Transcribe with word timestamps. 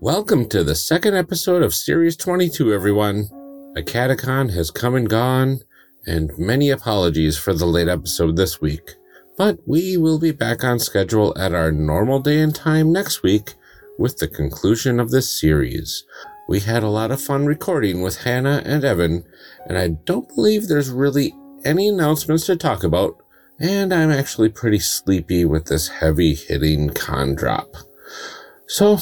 Welcome 0.00 0.48
to 0.48 0.64
the 0.64 0.74
second 0.74 1.16
episode 1.16 1.62
of 1.62 1.74
Series 1.74 2.16
22, 2.16 2.72
everyone. 2.72 3.28
A 3.76 3.82
catacon 3.82 4.52
has 4.54 4.70
come 4.70 4.94
and 4.94 5.08
gone, 5.08 5.60
and 6.06 6.32
many 6.38 6.70
apologies 6.70 7.36
for 7.36 7.52
the 7.52 7.66
late 7.66 7.88
episode 7.88 8.36
this 8.36 8.60
week. 8.60 8.94
But 9.36 9.58
we 9.66 9.98
will 9.98 10.18
be 10.18 10.32
back 10.32 10.64
on 10.64 10.78
schedule 10.78 11.36
at 11.38 11.54
our 11.54 11.70
normal 11.70 12.20
day 12.20 12.40
and 12.40 12.54
time 12.54 12.90
next 12.90 13.22
week 13.22 13.54
with 13.98 14.16
the 14.16 14.28
conclusion 14.28 14.98
of 14.98 15.10
this 15.10 15.30
series. 15.30 16.04
We 16.48 16.60
had 16.60 16.82
a 16.82 16.88
lot 16.88 17.10
of 17.10 17.20
fun 17.20 17.44
recording 17.44 18.00
with 18.00 18.22
Hannah 18.22 18.62
and 18.64 18.84
Evan, 18.84 19.24
and 19.66 19.76
I 19.76 19.88
don't 19.88 20.28
believe 20.34 20.68
there's 20.68 20.90
really 20.90 21.34
any 21.64 21.88
announcements 21.88 22.46
to 22.46 22.56
talk 22.56 22.82
about, 22.82 23.22
and 23.60 23.92
I'm 23.92 24.10
actually 24.10 24.48
pretty 24.48 24.80
sleepy 24.80 25.44
with 25.44 25.66
this 25.66 25.88
heavy 25.88 26.34
hitting 26.34 26.90
con 26.90 27.34
drop. 27.34 27.76
So, 28.66 28.98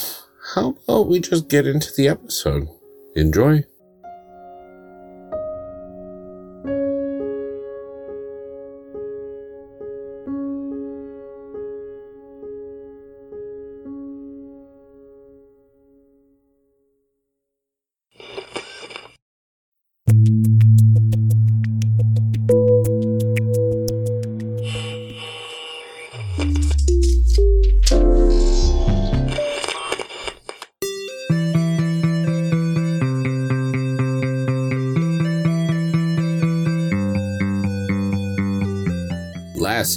how 0.54 0.76
about 0.84 1.08
we 1.08 1.20
just 1.20 1.48
get 1.48 1.66
into 1.66 1.92
the 1.94 2.08
episode? 2.08 2.68
Enjoy. 3.14 3.64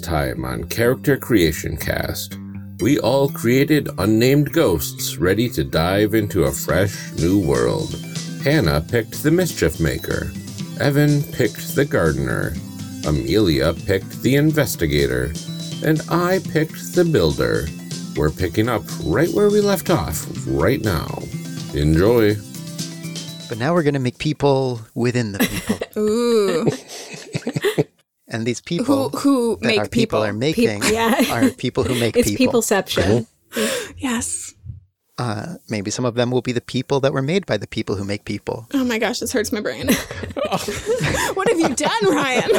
Last 0.04 0.10
time 0.10 0.44
on 0.44 0.66
Character 0.66 1.16
Creation 1.16 1.78
Cast, 1.78 2.38
we 2.82 3.00
all 3.00 3.30
created 3.30 3.88
unnamed 4.00 4.52
ghosts 4.52 5.16
ready 5.16 5.48
to 5.52 5.64
dive 5.64 6.14
into 6.14 6.44
a 6.44 6.52
fresh 6.52 7.14
new 7.14 7.40
world. 7.40 7.96
Hannah 8.44 8.82
picked 8.82 9.24
the 9.24 9.32
Mischief 9.32 9.80
Maker, 9.80 10.34
Evan 10.82 11.24
picked 11.32 11.74
the 11.76 11.86
Gardener, 11.86 12.54
Amelia 13.08 13.74
picked 13.74 14.22
the 14.24 14.36
Investigator, 14.36 15.32
and 15.86 16.02
I 16.10 16.40
picked 16.52 16.96
the 16.96 17.06
Builder. 17.06 17.68
We're 18.18 18.30
picking 18.30 18.68
up 18.68 18.84
right 19.06 19.30
where 19.30 19.50
we 19.50 19.62
left 19.62 19.90
off 19.90 20.26
right 20.46 20.82
now. 20.82 21.24
Enjoy. 21.74 22.36
But 23.48 23.58
now 23.58 23.74
we're 23.74 23.84
going 23.84 23.94
to 23.94 24.02
make 24.02 24.18
people 24.18 24.82
within 24.96 25.32
the 25.32 25.40
people. 25.40 25.80
Ooh. 25.98 26.70
And 28.34 28.46
these 28.46 28.60
people 28.62 29.10
Who 29.10 29.18
who 29.20 29.56
that 29.58 29.68
make 29.68 29.80
our 29.80 29.88
people, 29.88 30.20
people 30.20 30.24
are 30.24 30.34
making 30.34 30.82
Peop- 30.82 30.92
yeah. 30.92 31.24
are 31.32 31.50
people 31.52 31.84
who 31.84 31.96
make 31.96 32.18
It's 32.20 32.36
people. 32.36 32.62
peopleception. 32.62 33.28
yes. 33.98 34.54
Uh, 35.20 35.56
maybe 35.70 35.92
some 35.92 36.06
of 36.06 36.16
them 36.16 36.32
will 36.32 36.42
be 36.42 36.52
the 36.52 36.60
people 36.62 37.00
that 37.02 37.14
were 37.14 37.22
made 37.22 37.46
by 37.46 37.56
the 37.56 37.68
people 37.68 37.96
who 37.96 38.04
make 38.04 38.26
people. 38.26 38.66
Oh 38.74 38.84
my 38.84 38.98
gosh, 38.98 39.20
this 39.20 39.32
hurts 39.32 39.52
my 39.52 39.62
brain. 39.62 39.88
what 41.36 41.48
have 41.48 41.60
you 41.60 41.70
done, 41.76 42.04
Ryan? 42.10 42.50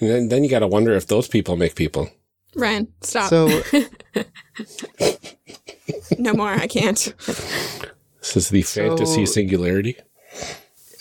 And 0.00 0.08
then, 0.08 0.28
then 0.28 0.44
you 0.44 0.48
gotta 0.48 0.66
wonder 0.66 0.92
if 0.94 1.06
those 1.06 1.28
people 1.28 1.56
make 1.58 1.74
people. 1.74 2.08
Ryan, 2.56 2.88
stop. 3.02 3.28
So 3.28 3.62
no 6.18 6.32
more. 6.32 6.48
I 6.48 6.66
can't. 6.66 7.14
This 8.20 8.36
is 8.36 8.48
the 8.48 8.62
fantasy 8.62 9.26
singularity. 9.26 9.96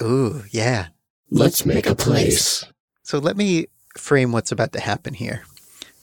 Ooh, 0.01 0.43
yeah. 0.51 0.87
Let's 1.29 1.65
make 1.65 1.87
a 1.87 1.95
place. 1.95 2.63
So 3.03 3.19
let 3.19 3.37
me 3.37 3.67
frame 3.97 4.31
what's 4.31 4.51
about 4.51 4.73
to 4.73 4.79
happen 4.79 5.13
here. 5.13 5.43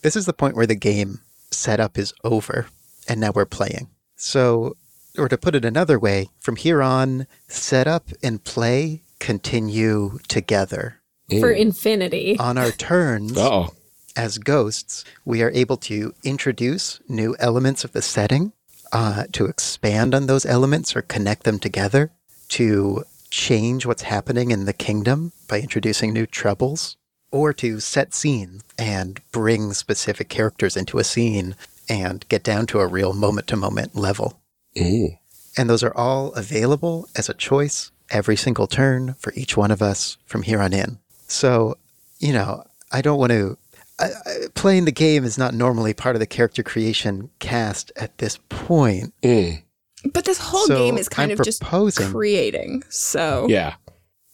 This 0.02 0.16
is 0.16 0.26
the 0.26 0.32
point 0.32 0.56
where 0.56 0.66
the 0.66 0.74
game 0.74 1.20
setup 1.50 1.98
is 1.98 2.12
over, 2.22 2.66
and 3.08 3.20
now 3.20 3.32
we're 3.34 3.44
playing. 3.46 3.88
So, 4.16 4.76
or 5.18 5.28
to 5.28 5.38
put 5.38 5.54
it 5.54 5.64
another 5.64 5.98
way, 5.98 6.28
from 6.40 6.56
here 6.56 6.82
on, 6.82 7.26
setup 7.48 8.10
and 8.22 8.42
play 8.44 9.02
continue 9.18 10.18
together. 10.28 11.00
For 11.28 11.50
infinity. 11.50 12.38
On 12.40 12.56
our 12.56 12.70
turns, 12.70 13.36
Oh, 13.36 13.70
as 14.14 14.38
ghosts, 14.38 15.04
we 15.24 15.42
are 15.42 15.50
able 15.50 15.76
to 15.78 16.14
introduce 16.22 17.00
new 17.08 17.34
elements 17.40 17.82
of 17.82 17.92
the 17.92 18.02
setting, 18.02 18.52
uh, 18.92 19.24
to 19.32 19.46
expand 19.46 20.14
on 20.14 20.26
those 20.26 20.46
elements 20.46 20.94
or 20.94 21.02
connect 21.02 21.42
them 21.42 21.58
together, 21.58 22.12
to 22.50 23.02
change 23.36 23.84
what's 23.84 24.02
happening 24.02 24.50
in 24.50 24.64
the 24.64 24.72
kingdom 24.72 25.30
by 25.46 25.60
introducing 25.60 26.12
new 26.12 26.26
troubles, 26.26 26.96
or 27.30 27.52
to 27.52 27.80
set 27.80 28.14
scenes 28.14 28.62
and 28.78 29.20
bring 29.30 29.74
specific 29.74 30.30
characters 30.30 30.76
into 30.76 30.98
a 30.98 31.04
scene 31.04 31.54
and 31.88 32.26
get 32.28 32.42
down 32.42 32.66
to 32.66 32.80
a 32.80 32.86
real 32.86 33.12
moment 33.12 33.46
to 33.46 33.56
moment 33.56 33.94
level. 33.94 34.40
And 35.58 35.68
those 35.68 35.82
are 35.82 35.94
all 35.94 36.32
available 36.32 37.08
as 37.14 37.28
a 37.28 37.34
choice 37.34 37.92
every 38.10 38.36
single 38.36 38.66
turn 38.66 39.14
for 39.18 39.32
each 39.34 39.56
one 39.56 39.70
of 39.70 39.82
us 39.82 40.16
from 40.24 40.42
here 40.42 40.60
on 40.60 40.72
in. 40.72 40.98
So, 41.28 41.76
you 42.18 42.32
know, 42.32 42.64
I 42.90 43.02
don't 43.02 43.18
want 43.18 43.32
to. 43.32 43.58
I, 43.98 44.06
I, 44.26 44.34
playing 44.54 44.84
the 44.86 44.92
game 44.92 45.24
is 45.24 45.38
not 45.38 45.54
normally 45.54 45.92
part 45.94 46.16
of 46.16 46.20
the 46.20 46.26
character 46.26 46.62
creation 46.62 47.30
cast 47.38 47.92
at 47.96 48.16
this 48.18 48.38
point. 48.48 49.12
Mm. 49.22 49.62
But 50.12 50.24
this 50.24 50.38
whole 50.38 50.66
So 50.66 50.76
game 50.76 50.98
is 50.98 51.08
kind 51.08 51.32
I'm 51.32 51.38
of 51.40 51.44
just 51.44 51.62
creating. 51.64 52.82
So 52.88 53.46
Yeah. 53.48 53.74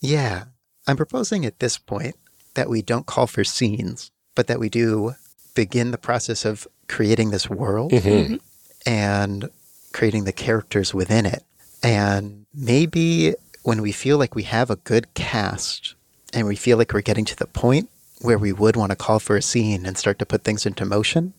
Yeah, 0.00 0.44
I'm 0.86 0.96
proposing 0.96 1.46
at 1.46 1.60
this 1.60 1.78
point 1.78 2.16
that 2.54 2.68
we 2.68 2.82
don't 2.82 3.06
call 3.06 3.26
for 3.28 3.44
scenes, 3.44 4.10
but 4.34 4.48
that 4.48 4.58
we 4.58 4.68
do 4.68 5.14
begin 5.54 5.92
the 5.92 5.98
process 5.98 6.44
of 6.44 6.66
creating 6.88 7.30
this 7.30 7.48
world 7.48 7.92
Mhm. 7.92 8.40
and 8.84 9.48
creating 9.92 10.24
the 10.24 10.32
characters 10.32 10.92
within 10.92 11.24
it. 11.24 11.44
And 11.82 12.46
maybe 12.52 13.34
when 13.62 13.80
we 13.80 13.92
feel 13.92 14.18
like 14.18 14.34
we 14.34 14.42
have 14.44 14.70
a 14.70 14.76
good 14.76 15.14
cast 15.14 15.94
and 16.32 16.46
we 16.48 16.56
feel 16.56 16.78
like 16.78 16.92
we're 16.92 17.00
getting 17.00 17.24
to 17.26 17.36
the 17.36 17.46
point 17.46 17.88
where 18.20 18.38
we 18.38 18.52
would 18.52 18.74
want 18.76 18.90
to 18.90 18.96
call 18.96 19.18
for 19.20 19.36
a 19.36 19.42
scene 19.42 19.86
and 19.86 19.96
start 19.96 20.18
to 20.18 20.26
put 20.26 20.42
things 20.42 20.66
into 20.66 20.84
motion, 20.84 21.32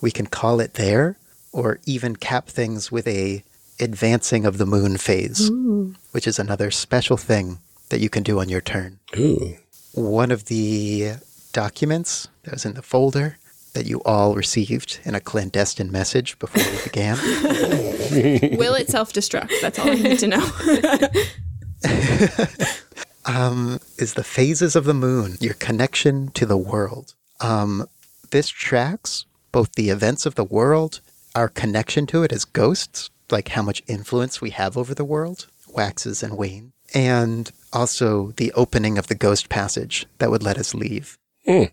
we 0.00 0.10
can 0.10 0.26
call 0.26 0.60
it 0.60 0.74
there 0.74 1.16
or 1.52 1.78
even 1.84 2.16
cap 2.16 2.48
things 2.48 2.90
with 2.90 3.06
a 3.06 3.44
advancing 3.80 4.44
of 4.46 4.58
the 4.58 4.66
moon 4.66 4.96
phase, 4.96 5.50
which 6.12 6.26
is 6.26 6.38
another 6.38 6.70
special 6.70 7.16
thing 7.16 7.58
that 7.90 8.00
you 8.00 8.08
can 8.08 8.22
do 8.22 8.40
on 8.40 8.48
your 8.48 8.60
turn. 8.60 8.98
Ooh. 9.16 9.56
One 9.92 10.30
of 10.30 10.46
the 10.46 11.14
documents 11.52 12.28
that 12.44 12.52
was 12.52 12.64
in 12.64 12.74
the 12.74 12.82
folder 12.82 13.38
that 13.74 13.86
you 13.86 14.02
all 14.04 14.34
received 14.34 15.00
in 15.04 15.14
a 15.14 15.20
clandestine 15.20 15.90
message 15.90 16.38
before 16.38 16.62
we 16.62 16.82
began 16.84 17.16
will 18.58 18.74
it 18.74 18.88
self 18.88 19.12
destruct? 19.12 19.50
That's 19.60 19.78
all 19.78 19.90
I 19.90 19.94
need 19.94 20.18
to 20.18 20.26
know. 20.26 20.50
um, 23.24 23.80
is 23.98 24.14
the 24.14 24.24
phases 24.24 24.76
of 24.76 24.84
the 24.84 24.94
moon, 24.94 25.36
your 25.40 25.54
connection 25.54 26.28
to 26.32 26.46
the 26.46 26.56
world. 26.56 27.14
Um, 27.40 27.86
this 28.30 28.48
tracks 28.48 29.24
both 29.52 29.72
the 29.72 29.90
events 29.90 30.26
of 30.26 30.34
the 30.34 30.44
world, 30.44 31.00
our 31.34 31.48
connection 31.48 32.06
to 32.06 32.22
it 32.22 32.32
as 32.32 32.44
ghosts, 32.44 33.10
like 33.30 33.48
how 33.48 33.62
much 33.62 33.82
influence 33.86 34.40
we 34.40 34.50
have 34.50 34.76
over 34.76 34.94
the 34.94 35.04
world, 35.04 35.46
waxes 35.68 36.22
and 36.22 36.36
wanes, 36.36 36.72
and 36.94 37.50
also 37.72 38.32
the 38.36 38.52
opening 38.52 38.98
of 38.98 39.06
the 39.06 39.14
ghost 39.14 39.48
passage 39.48 40.06
that 40.18 40.30
would 40.30 40.42
let 40.42 40.58
us 40.58 40.74
leave. 40.74 41.18
Hmm. 41.44 41.64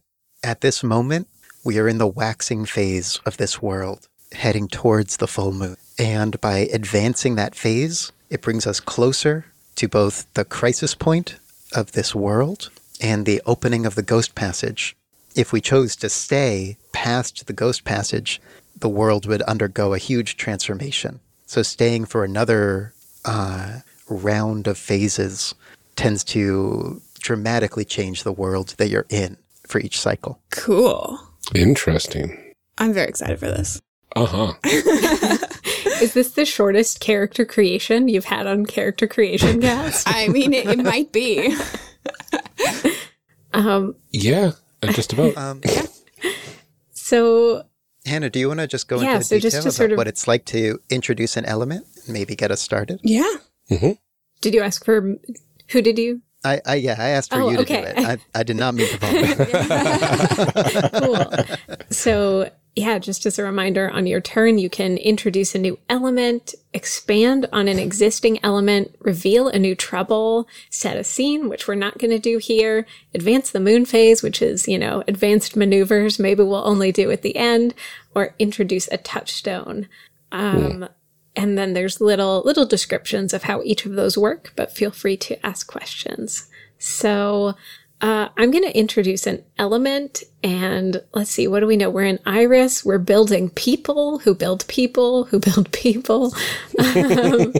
At 0.43 0.61
this 0.61 0.83
moment, 0.83 1.27
we 1.63 1.77
are 1.77 1.87
in 1.87 1.97
the 1.97 2.07
waxing 2.07 2.65
phase 2.65 3.19
of 3.25 3.37
this 3.37 3.61
world, 3.61 4.07
heading 4.31 4.67
towards 4.67 5.17
the 5.17 5.27
full 5.27 5.51
moon. 5.51 5.77
And 5.97 6.39
by 6.39 6.59
advancing 6.71 7.35
that 7.35 7.55
phase, 7.55 8.11
it 8.29 8.41
brings 8.41 8.65
us 8.65 8.79
closer 8.79 9.45
to 9.75 9.87
both 9.87 10.31
the 10.33 10.45
crisis 10.45 10.95
point 10.95 11.35
of 11.75 11.91
this 11.91 12.15
world 12.15 12.69
and 13.01 13.25
the 13.25 13.41
opening 13.45 13.85
of 13.85 13.95
the 13.95 14.01
ghost 14.01 14.35
passage 14.35 14.95
if 15.35 15.53
we 15.53 15.61
chose 15.61 15.95
to 15.97 16.09
stay 16.09 16.77
past 16.91 17.47
the 17.47 17.53
ghost 17.53 17.83
passage, 17.83 18.41
the 18.79 18.89
world 18.89 19.25
would 19.25 19.41
undergo 19.43 19.93
a 19.93 19.97
huge 19.97 20.37
transformation. 20.37 21.19
So 21.45 21.61
staying 21.63 22.05
for 22.05 22.23
another 22.23 22.93
uh, 23.25 23.79
round 24.07 24.67
of 24.67 24.77
phases 24.77 25.55
tends 25.95 26.23
to 26.25 27.01
dramatically 27.19 27.85
change 27.85 28.23
the 28.23 28.31
world 28.31 28.75
that 28.77 28.89
you're 28.89 29.05
in 29.09 29.37
for 29.67 29.79
each 29.79 29.99
cycle. 29.99 30.39
Cool. 30.51 31.19
Interesting. 31.53 32.53
I'm 32.77 32.93
very 32.93 33.07
excited 33.07 33.39
for 33.39 33.47
this. 33.47 33.81
Uh 34.15 34.25
huh. 34.25 34.53
Is 36.01 36.13
this 36.13 36.31
the 36.31 36.45
shortest 36.45 36.99
character 36.99 37.45
creation 37.45 38.07
you've 38.07 38.25
had 38.25 38.47
on 38.47 38.65
Character 38.65 39.05
Creation 39.05 39.61
Cast? 39.61 40.07
I 40.09 40.29
mean, 40.29 40.53
it, 40.53 40.65
it 40.67 40.79
might 40.79 41.11
be. 41.11 41.55
um, 43.53 43.95
Yeah, 44.11 44.51
just 44.91 45.13
about. 45.13 45.35
Um, 45.37 45.61
so 46.93 47.63
Hannah, 48.09 48.29
do 48.29 48.39
you 48.39 48.47
want 48.49 48.59
to 48.59 48.67
just 48.67 48.87
go 48.87 48.99
Yeah, 48.99 49.13
into 49.15 49.23
so 49.25 49.35
the 49.35 49.41
just 49.41 49.55
to 49.57 49.61
about 49.61 49.73
sort 49.73 49.91
of- 49.93 49.97
what 49.97 50.07
it's 50.07 50.27
like 50.27 50.45
to 50.45 50.79
introduce 50.89 51.37
an 51.37 51.45
element 51.45 51.85
and 52.05 52.13
maybe 52.13 52.35
get 52.35 52.51
us 52.51 52.61
started? 52.61 52.99
Yeah. 53.03 53.31
Mm-hmm. 53.71 53.91
did 54.41 54.53
you 54.55 54.61
ask 54.61 54.83
for 54.83 55.15
who 55.69 55.81
did 55.81 55.97
you? 55.99 56.21
I, 56.43 56.59
I 56.65 56.75
yeah, 56.75 56.95
I 56.97 57.09
asked 57.09 57.31
for 57.31 57.41
Oh, 57.41 57.49
you 57.51 57.57
to 57.57 57.61
okay. 57.63 57.81
do 57.81 57.87
it. 57.87 57.97
I, 57.99 58.17
I 58.39 58.43
did 58.43 58.55
not 58.55 58.73
mean 58.73 58.87
to 58.87 58.97
volunteer. 58.97 59.45
cool. 61.01 61.25
So, 61.89 62.49
yeah, 62.79 62.97
just 62.97 63.25
as 63.25 63.37
a 63.37 63.43
reminder, 63.43 63.89
on 63.89 64.07
your 64.07 64.21
turn, 64.21 64.57
you 64.57 64.69
can 64.69 64.97
introduce 64.97 65.53
a 65.53 65.59
new 65.59 65.77
element, 65.89 66.55
expand 66.73 67.45
on 67.51 67.67
an 67.67 67.77
existing 67.77 68.39
element, 68.43 68.95
reveal 68.99 69.49
a 69.49 69.59
new 69.59 69.75
trouble, 69.75 70.47
set 70.69 70.95
a 70.95 71.03
scene, 71.03 71.49
which 71.49 71.67
we're 71.67 71.75
not 71.75 71.97
going 71.97 72.11
to 72.11 72.19
do 72.19 72.37
here, 72.37 72.85
advance 73.13 73.51
the 73.51 73.59
moon 73.59 73.85
phase, 73.85 74.23
which 74.23 74.41
is, 74.41 74.67
you 74.67 74.77
know, 74.77 75.03
advanced 75.07 75.57
maneuvers, 75.57 76.19
maybe 76.19 76.43
we'll 76.43 76.67
only 76.67 76.91
do 76.91 77.11
at 77.11 77.21
the 77.21 77.35
end, 77.35 77.73
or 78.15 78.33
introduce 78.39 78.87
a 78.91 78.97
touchstone. 78.97 79.87
Um, 80.31 80.87
And 81.35 81.57
then 81.57 81.73
there's 81.73 82.01
little 82.01 82.41
little 82.43 82.65
descriptions 82.65 83.33
of 83.33 83.43
how 83.43 83.61
each 83.63 83.85
of 83.85 83.93
those 83.93 84.17
work, 84.17 84.51
but 84.55 84.75
feel 84.75 84.91
free 84.91 85.17
to 85.17 85.45
ask 85.45 85.67
questions. 85.67 86.49
So 86.77 87.55
uh, 88.01 88.29
I'm 88.37 88.51
going 88.51 88.63
to 88.63 88.77
introduce 88.77 89.27
an 89.27 89.43
element, 89.57 90.23
and 90.43 91.01
let's 91.13 91.31
see, 91.31 91.47
what 91.47 91.59
do 91.59 91.67
we 91.67 91.77
know? 91.77 91.89
We're 91.89 92.05
in 92.05 92.19
Iris. 92.25 92.85
We're 92.85 92.97
building 92.97 93.49
people 93.49 94.19
who 94.19 94.33
build 94.33 94.65
people 94.67 95.25
who 95.25 95.39
build 95.39 95.71
people. 95.71 96.33
Um, 96.79 97.53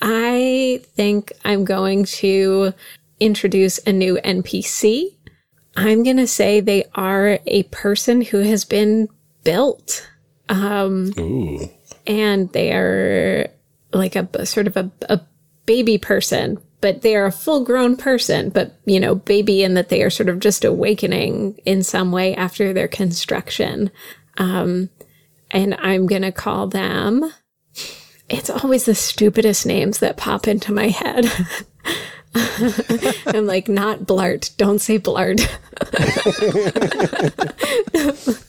I 0.00 0.82
think 0.94 1.32
I'm 1.44 1.64
going 1.64 2.04
to 2.04 2.74
introduce 3.18 3.78
a 3.86 3.92
new 3.92 4.16
NPC. 4.24 5.14
I'm 5.76 6.04
going 6.04 6.18
to 6.18 6.26
say 6.26 6.60
they 6.60 6.84
are 6.94 7.38
a 7.46 7.64
person 7.64 8.22
who 8.22 8.38
has 8.38 8.64
been 8.64 9.08
built 9.44 10.08
Ooh. 11.18 11.68
and 12.06 12.52
they 12.52 12.72
are 12.72 13.48
like 13.92 14.16
a, 14.16 14.28
a 14.34 14.46
sort 14.46 14.66
of 14.66 14.76
a, 14.76 14.90
a 15.08 15.20
baby 15.66 15.98
person, 15.98 16.58
but 16.80 17.02
they 17.02 17.16
are 17.16 17.26
a 17.26 17.32
full 17.32 17.64
grown 17.64 17.96
person, 17.96 18.50
but 18.50 18.78
you 18.84 19.00
know, 19.00 19.14
baby 19.14 19.62
in 19.62 19.74
that 19.74 19.88
they 19.88 20.02
are 20.02 20.10
sort 20.10 20.28
of 20.28 20.40
just 20.40 20.64
awakening 20.64 21.58
in 21.64 21.82
some 21.82 22.12
way 22.12 22.34
after 22.34 22.72
their 22.72 22.88
construction. 22.88 23.90
Um, 24.38 24.90
and 25.50 25.74
I'm 25.74 26.06
going 26.06 26.22
to 26.22 26.32
call 26.32 26.66
them, 26.66 27.32
it's 28.28 28.50
always 28.50 28.84
the 28.84 28.94
stupidest 28.94 29.66
names 29.66 29.98
that 30.00 30.16
pop 30.16 30.48
into 30.48 30.72
my 30.72 30.88
head. 30.88 31.30
I'm 33.26 33.46
like, 33.46 33.68
not 33.68 34.00
Blart. 34.00 34.56
Don't 34.56 34.80
say 34.80 34.98
Blart. 34.98 35.40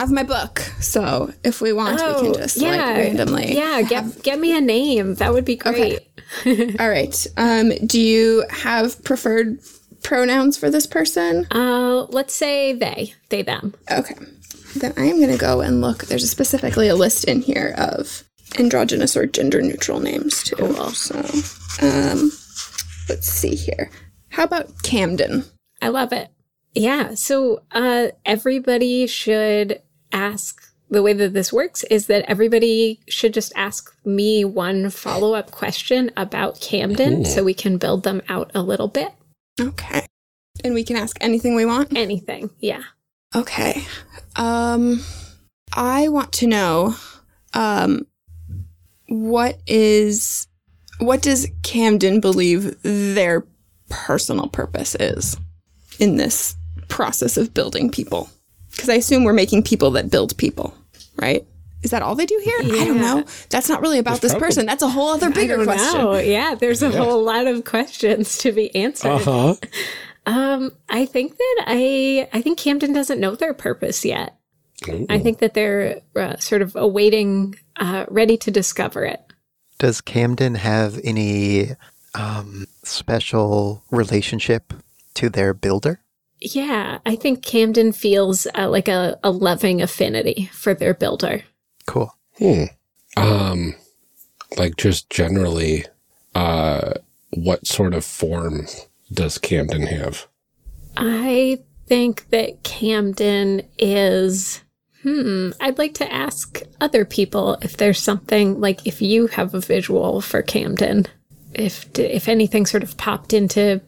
Have 0.00 0.10
my 0.10 0.22
book, 0.22 0.60
so 0.80 1.30
if 1.44 1.60
we 1.60 1.74
want, 1.74 2.00
we 2.00 2.22
can 2.22 2.32
just 2.32 2.56
like 2.56 2.72
randomly. 2.72 3.48
Oh, 3.48 3.76
Yeah, 3.78 3.82
get, 3.82 4.22
get 4.22 4.40
me 4.40 4.56
a 4.56 4.60
name. 4.62 5.16
That 5.16 5.34
would 5.34 5.44
be 5.44 5.56
great. 5.56 5.98
All 6.80 6.88
right. 6.88 7.26
Um, 7.36 7.68
do 7.84 8.00
you 8.00 8.46
have 8.48 9.04
preferred 9.04 9.58
pronouns 10.02 10.56
for 10.56 10.70
this 10.70 10.86
person? 10.86 11.46
Uh, 11.50 12.04
let's 12.04 12.32
say 12.32 12.72
they, 12.72 13.12
they, 13.28 13.42
them. 13.42 13.74
Okay. 13.90 14.14
Then 14.76 14.94
I 14.96 15.04
am 15.04 15.18
going 15.18 15.32
to 15.32 15.36
go 15.36 15.60
and 15.60 15.82
look. 15.82 16.06
There's 16.06 16.30
specifically 16.30 16.88
a 16.88 16.96
list 16.96 17.24
in 17.24 17.42
here 17.42 17.74
of 17.76 18.24
androgynous 18.58 19.18
or 19.18 19.26
gender 19.26 19.60
neutral 19.60 20.00
names 20.00 20.42
too. 20.42 20.72
So, 20.94 21.18
um, 21.86 22.32
let's 23.10 23.28
see 23.28 23.54
here. 23.54 23.90
How 24.30 24.44
about 24.44 24.82
Camden? 24.82 25.44
I 25.82 25.88
love 25.88 26.14
it. 26.14 26.30
Yeah. 26.74 27.12
So, 27.16 27.64
uh, 27.72 28.12
everybody 28.24 29.06
should 29.06 29.82
ask. 30.12 30.62
The 30.92 31.04
way 31.04 31.12
that 31.12 31.34
this 31.34 31.52
works 31.52 31.84
is 31.84 32.06
that 32.06 32.24
everybody 32.26 32.98
should 33.08 33.32
just 33.32 33.52
ask 33.54 33.94
me 34.04 34.44
one 34.44 34.90
follow 34.90 35.34
up 35.34 35.52
question 35.52 36.10
about 36.16 36.60
Camden 36.60 37.24
so 37.24 37.44
we 37.44 37.54
can 37.54 37.78
build 37.78 38.02
them 38.02 38.20
out 38.28 38.50
a 38.56 38.62
little 38.62 38.88
bit. 38.88 39.12
Okay. 39.60 40.04
And 40.64 40.74
we 40.74 40.82
can 40.82 40.96
ask 40.96 41.16
anything 41.20 41.54
we 41.54 41.64
want. 41.64 41.96
Anything. 41.96 42.50
Yeah. 42.58 42.82
Okay. 43.36 43.84
Um, 44.34 45.04
I 45.72 46.08
want 46.08 46.32
to 46.32 46.48
know, 46.48 46.96
um, 47.54 48.08
what 49.06 49.60
is, 49.68 50.48
what 50.98 51.22
does 51.22 51.46
Camden 51.62 52.20
believe 52.20 52.82
their 52.82 53.46
personal 53.88 54.48
purpose 54.48 54.96
is 54.96 55.36
in 56.00 56.16
this 56.16 56.56
process 56.88 57.36
of 57.36 57.54
building 57.54 57.90
people? 57.90 58.28
Because 58.70 58.88
I 58.88 58.94
assume 58.94 59.24
we're 59.24 59.32
making 59.32 59.62
people 59.62 59.90
that 59.92 60.10
build 60.10 60.36
people, 60.36 60.74
right? 61.16 61.46
Is 61.82 61.92
that 61.92 62.02
all 62.02 62.14
they 62.14 62.26
do 62.26 62.38
here? 62.44 62.56
I 62.60 62.84
don't 62.84 63.00
know. 63.00 63.24
That's 63.48 63.68
not 63.68 63.80
really 63.80 63.98
about 63.98 64.20
this 64.20 64.32
probably- 64.32 64.46
person. 64.48 64.66
That's 64.66 64.82
a 64.82 64.88
whole 64.88 65.08
other 65.08 65.30
bigger 65.30 65.64
question. 65.64 66.00
Oh, 66.00 66.18
yeah. 66.18 66.54
There's 66.54 66.82
a 66.82 66.90
whole 66.90 67.22
lot 67.24 67.46
of 67.46 67.64
questions 67.64 68.36
to 68.38 68.52
be 68.52 68.74
answered. 68.74 69.08
Uh 69.08 69.18
huh. 69.18 69.54
Um, 70.26 70.72
I 70.88 71.06
think 71.06 71.38
that 71.38 71.64
I 71.66 72.28
I 72.32 72.42
think 72.42 72.58
Camden 72.58 72.92
doesn't 72.92 73.18
know 73.18 73.34
their 73.34 73.54
purpose 73.54 74.04
yet. 74.04 74.36
I 75.08 75.18
think 75.18 75.38
that 75.40 75.52
they're 75.52 76.00
uh, 76.16 76.36
sort 76.38 76.62
of 76.62 76.74
awaiting, 76.74 77.54
uh, 77.76 78.06
ready 78.08 78.38
to 78.38 78.50
discover 78.50 79.04
it. 79.04 79.20
Does 79.78 80.00
Camden 80.00 80.54
have 80.54 80.98
any 81.04 81.76
um, 82.14 82.66
special 82.82 83.82
relationship 83.90 84.72
to 85.14 85.28
their 85.28 85.52
builder? 85.52 86.00
Yeah, 86.40 86.98
I 87.04 87.16
think 87.16 87.42
Camden 87.42 87.92
feels 87.92 88.46
uh, 88.54 88.68
like 88.68 88.88
a, 88.88 89.18
a 89.22 89.30
loving 89.30 89.82
affinity 89.82 90.50
for 90.52 90.72
their 90.72 90.94
builder. 90.94 91.42
Cool. 91.86 92.14
Hmm. 92.38 92.64
Um, 93.16 93.74
like 94.56 94.76
just 94.76 95.10
generally, 95.10 95.84
uh, 96.34 96.94
what 97.30 97.66
sort 97.66 97.94
of 97.94 98.04
form 98.04 98.66
does 99.12 99.38
Camden 99.38 99.82
have? 99.82 100.26
I 100.96 101.58
think 101.86 102.28
that 102.30 102.62
Camden 102.62 103.62
is. 103.78 104.62
Hmm. 105.02 105.50
I'd 105.60 105.78
like 105.78 105.94
to 105.94 106.12
ask 106.12 106.62
other 106.80 107.04
people 107.04 107.54
if 107.62 107.76
there's 107.76 108.00
something 108.00 108.60
like 108.60 108.86
if 108.86 109.00
you 109.00 109.28
have 109.28 109.54
a 109.54 109.60
visual 109.60 110.20
for 110.20 110.42
Camden, 110.42 111.06
if 111.54 111.86
if 111.98 112.28
anything 112.28 112.66
sort 112.66 112.82
of 112.82 112.96
popped 112.96 113.32
into 113.32 113.80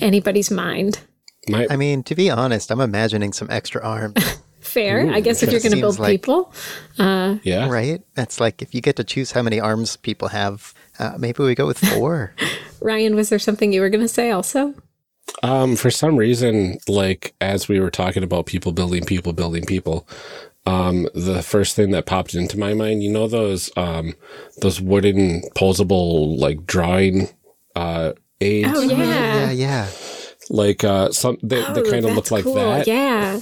anybody's 0.00 0.50
mind. 0.50 1.00
My 1.48 1.66
I 1.70 1.76
mean, 1.76 2.02
to 2.04 2.14
be 2.14 2.30
honest, 2.30 2.70
I'm 2.70 2.80
imagining 2.80 3.32
some 3.32 3.48
extra 3.50 3.82
arms, 3.82 4.14
Fair, 4.60 5.10
I 5.10 5.20
guess 5.20 5.42
if 5.42 5.50
you're 5.50 5.60
going 5.60 5.72
to 5.72 5.80
build 5.80 5.98
like- 5.98 6.10
people. 6.10 6.52
yeah. 6.98 7.68
right? 7.68 8.02
That's 8.14 8.40
like 8.40 8.60
if 8.62 8.74
you 8.74 8.80
get 8.80 8.96
to 8.96 9.04
choose 9.04 9.32
how 9.32 9.42
many 9.42 9.60
arms 9.60 9.96
people 9.96 10.28
have, 10.28 10.74
uh, 10.98 11.16
maybe 11.18 11.42
we 11.42 11.54
go 11.54 11.66
with 11.66 11.78
four. 11.78 12.34
Ryan, 12.80 13.14
was 13.14 13.28
there 13.30 13.38
something 13.38 13.72
you 13.72 13.80
were 13.80 13.88
going 13.88 14.02
to 14.04 14.08
say 14.08 14.30
also? 14.30 14.74
Um, 15.42 15.76
for 15.76 15.90
some 15.90 16.16
reason, 16.16 16.78
like 16.88 17.34
as 17.40 17.68
we 17.68 17.80
were 17.80 17.90
talking 17.90 18.22
about 18.22 18.46
people 18.46 18.72
building 18.72 19.04
people 19.04 19.32
building 19.32 19.64
people, 19.64 20.06
um, 20.66 21.08
the 21.14 21.42
first 21.42 21.76
thing 21.76 21.90
that 21.92 22.06
popped 22.06 22.34
into 22.34 22.58
my 22.58 22.74
mind, 22.74 23.02
you 23.02 23.10
know, 23.10 23.26
those 23.26 23.70
um, 23.76 24.14
those 24.60 24.80
wooden 24.80 25.42
posable 25.56 26.38
like 26.38 26.66
drawing 26.66 27.28
uh 27.76 28.12
aids, 28.40 28.70
Oh, 28.74 28.80
yeah. 28.80 28.96
yeah, 28.96 29.50
yeah. 29.52 29.88
Like 30.50 30.82
uh, 30.84 31.10
some 31.12 31.36
they, 31.42 31.60
they 31.60 31.80
Oh, 31.80 31.90
kind 31.90 32.04
of 32.04 32.14
look 32.14 32.24
that's 32.24 32.30
like 32.30 32.44
cool. 32.44 32.54
that, 32.54 32.86
Yeah. 32.86 33.40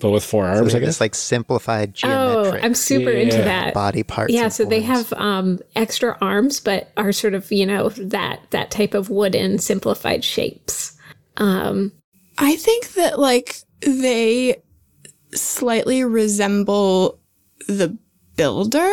but 0.00 0.10
with 0.10 0.24
four 0.24 0.46
arms. 0.46 0.74
I 0.74 0.78
It's 0.78 0.86
guess. 0.86 1.00
like 1.00 1.14
simplified 1.14 1.94
geometric. 1.94 2.62
Oh, 2.62 2.66
I'm 2.66 2.74
super 2.74 3.10
into 3.10 3.36
that. 3.38 3.74
body 3.74 4.02
parts. 4.02 4.32
Yeah, 4.32 4.44
and 4.44 4.52
so 4.52 4.64
they 4.64 4.80
have 4.80 5.12
um, 5.14 5.58
extra 5.76 6.16
arms, 6.20 6.60
but 6.60 6.90
are 6.96 7.12
sort 7.12 7.34
of 7.34 7.50
you 7.52 7.66
know 7.66 7.88
that 7.90 8.40
that 8.50 8.70
type 8.70 8.94
of 8.94 9.10
wooden 9.10 9.58
simplified 9.58 10.24
shapes. 10.24 10.96
Um, 11.36 11.92
I 12.38 12.56
think 12.56 12.92
that 12.94 13.18
like 13.18 13.56
they 13.80 14.62
slightly 15.34 16.04
resemble 16.04 17.18
the 17.66 17.96
builder. 18.36 18.90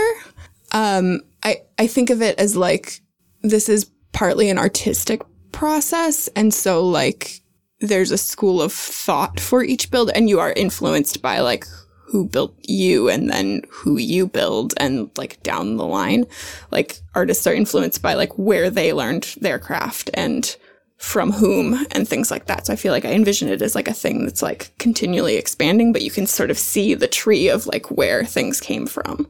Um, 0.71 1.21
I 1.43 1.61
I 1.79 1.87
think 1.87 2.09
of 2.09 2.21
it 2.21 2.37
as 2.39 2.55
like 2.57 2.99
this 3.43 3.69
is 3.69 3.89
partly 4.11 4.49
an 4.49 4.57
artistic 4.57 5.21
process, 5.51 6.27
and 6.35 6.53
so 6.53 6.85
like 6.85 7.41
there's 7.85 8.11
a 8.11 8.17
school 8.17 8.61
of 8.61 8.73
thought 8.73 9.39
for 9.39 9.63
each 9.63 9.91
build 9.91 10.11
and 10.13 10.29
you 10.29 10.39
are 10.39 10.53
influenced 10.53 11.21
by 11.21 11.39
like 11.39 11.65
who 12.05 12.25
built 12.25 12.55
you 12.61 13.09
and 13.09 13.29
then 13.29 13.61
who 13.69 13.97
you 13.97 14.27
build 14.27 14.73
and 14.77 15.09
like 15.17 15.41
down 15.43 15.77
the 15.77 15.85
line. 15.85 16.25
Like 16.71 16.99
artists 17.13 17.47
are 17.47 17.53
influenced 17.53 18.01
by 18.01 18.13
like 18.13 18.37
where 18.37 18.69
they 18.69 18.93
learned 18.93 19.35
their 19.41 19.59
craft 19.59 20.09
and 20.13 20.55
from 20.97 21.31
whom 21.31 21.85
and 21.91 22.07
things 22.07 22.31
like 22.31 22.45
that. 22.45 22.65
So 22.65 22.73
I 22.73 22.77
feel 22.77 22.93
like 22.93 23.05
I 23.05 23.11
envision 23.11 23.49
it 23.49 23.61
as 23.61 23.75
like 23.75 23.87
a 23.87 23.93
thing 23.93 24.23
that's 24.23 24.41
like 24.41 24.71
continually 24.77 25.35
expanding, 25.35 25.91
but 25.91 26.03
you 26.03 26.11
can 26.11 26.25
sort 26.25 26.51
of 26.51 26.57
see 26.57 26.93
the 26.93 27.07
tree 27.07 27.49
of 27.49 27.67
like 27.67 27.91
where 27.91 28.23
things 28.23 28.61
came 28.61 28.87
from. 28.87 29.27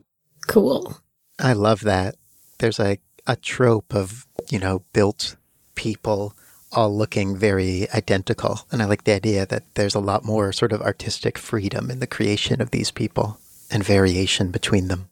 Cool. 0.47 0.97
I 1.39 1.53
love 1.53 1.81
that. 1.81 2.15
There's 2.59 2.79
like 2.79 3.01
a 3.25 3.35
trope 3.35 3.95
of, 3.95 4.27
you 4.49 4.59
know, 4.59 4.83
built 4.93 5.37
people 5.73 6.35
all 6.75 6.95
looking 6.95 7.37
very 7.37 7.87
identical. 7.93 8.61
And 8.71 8.81
I 8.81 8.85
like 8.85 9.05
the 9.05 9.13
idea 9.13 9.45
that 9.45 9.63
there's 9.75 9.95
a 9.95 9.99
lot 9.99 10.23
more 10.23 10.51
sort 10.51 10.71
of 10.71 10.81
artistic 10.81 11.37
freedom 11.37 11.89
in 11.89 11.99
the 11.99 12.07
creation 12.07 12.61
of 12.61 12.71
these 12.71 12.91
people 12.91 13.39
and 13.71 13.83
variation 13.83 14.51
between 14.51 14.89
them. 14.89 15.09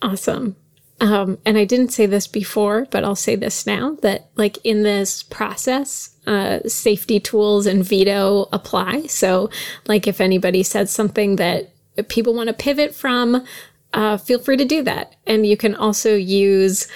Awesome. 0.00 0.56
Um, 0.98 1.38
and 1.44 1.58
I 1.58 1.66
didn't 1.66 1.92
say 1.92 2.06
this 2.06 2.26
before, 2.26 2.86
but 2.90 3.04
I'll 3.04 3.16
say 3.16 3.36
this 3.36 3.66
now 3.66 3.98
that, 4.00 4.30
like, 4.36 4.56
in 4.64 4.82
this 4.82 5.22
process, 5.22 6.16
uh, 6.26 6.60
safety 6.66 7.20
tools 7.20 7.66
and 7.66 7.84
veto 7.84 8.48
apply. 8.50 9.06
So, 9.08 9.50
like, 9.86 10.06
if 10.06 10.22
anybody 10.22 10.62
says 10.62 10.90
something 10.90 11.36
that 11.36 11.70
people 12.08 12.32
want 12.32 12.48
to 12.48 12.54
pivot 12.54 12.94
from, 12.94 13.44
uh, 13.92 14.16
feel 14.16 14.38
free 14.38 14.56
to 14.56 14.64
do 14.64 14.82
that. 14.84 15.16
And 15.26 15.46
you 15.46 15.56
can 15.58 15.74
also 15.74 16.14
use, 16.14 16.88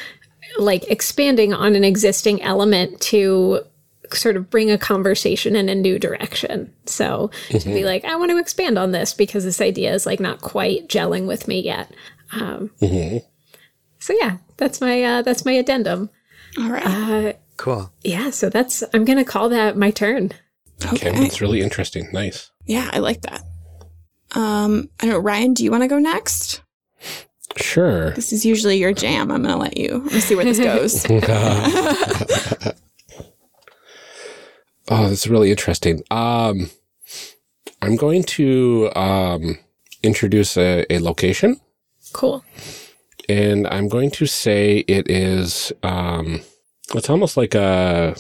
like, 0.59 0.91
expanding 0.91 1.53
on 1.53 1.75
an 1.75 1.85
existing 1.85 2.41
element 2.41 3.01
to 3.03 3.61
sort 4.15 4.37
of 4.37 4.51
bring 4.51 4.71
a 4.71 4.79
conversation 4.79 5.57
in 5.57 5.69
a 5.69 5.75
new 5.75 5.99
direction. 5.99 6.73
So, 6.87 7.31
to 7.51 7.59
be 7.65 7.85
like, 7.85 8.05
I 8.05 8.17
want 8.17 8.31
to 8.31 8.39
expand 8.39 8.79
on 8.79 8.93
this 8.93 9.15
because 9.15 9.45
this 9.45 9.61
idea 9.61 9.93
is, 9.95 10.07
like, 10.07 10.21
not 10.21 10.41
quite 10.41 10.89
gelling 10.89 11.27
with 11.27 11.47
me 11.49 11.61
yet. 11.61 11.93
Um, 12.33 12.71
so 13.99 14.15
yeah, 14.21 14.39
that's 14.57 14.81
my 14.81 15.03
uh, 15.03 15.23
that's 15.23 15.45
my 15.45 15.53
addendum. 15.53 16.11
All 16.59 16.71
right. 16.71 16.87
Uh, 16.87 17.33
Cool. 17.57 17.93
yeah, 18.03 18.31
so 18.31 18.49
that's 18.49 18.83
I'm 18.95 19.05
gonna 19.05 19.25
call 19.25 19.49
that 19.51 19.77
my 19.77 19.91
turn. 19.91 20.33
Okay, 20.87 21.11
Okay. 21.11 21.21
that's 21.21 21.41
really 21.43 21.61
interesting. 21.61 22.09
Nice. 22.13 22.51
yeah, 22.65 22.89
I 22.93 23.01
like 23.01 23.21
that. 23.23 23.43
Um, 24.33 24.89
I 25.01 25.07
don't 25.07 25.11
know, 25.15 25.19
Ryan, 25.19 25.53
do 25.55 25.63
you 25.65 25.71
want 25.71 25.83
to 25.83 25.89
go 25.89 25.99
next? 25.99 26.63
Sure. 27.57 28.13
This 28.13 28.33
is 28.33 28.47
usually 28.47 28.79
your 28.79 28.93
jam. 28.95 29.31
I'm 29.31 29.43
going 29.43 29.53
to 29.55 29.61
let 29.61 29.77
you. 29.77 29.89
I'm 29.95 29.99
going 29.99 30.11
to 30.11 30.21
see 30.23 30.37
where 30.37 30.45
this 30.45 30.59
goes. 30.61 31.05
Oh, 34.93 35.09
that's 35.09 35.29
really 35.29 35.51
interesting. 35.51 36.03
Um, 36.11 36.69
I'm 37.81 37.97
going 37.97 38.25
to 38.25 38.91
um, 38.97 39.59
introduce 40.03 40.57
a, 40.57 40.85
a 40.91 40.99
location, 40.99 41.61
Cool. 42.13 42.45
and 43.29 43.67
I'm 43.69 43.89
going 43.89 44.11
to 44.13 44.27
say 44.27 44.79
it 44.89 45.09
is. 45.09 45.73
Um, 45.83 46.41
it's 46.95 47.09
almost 47.09 47.37
like 47.37 47.55
a 47.55 48.17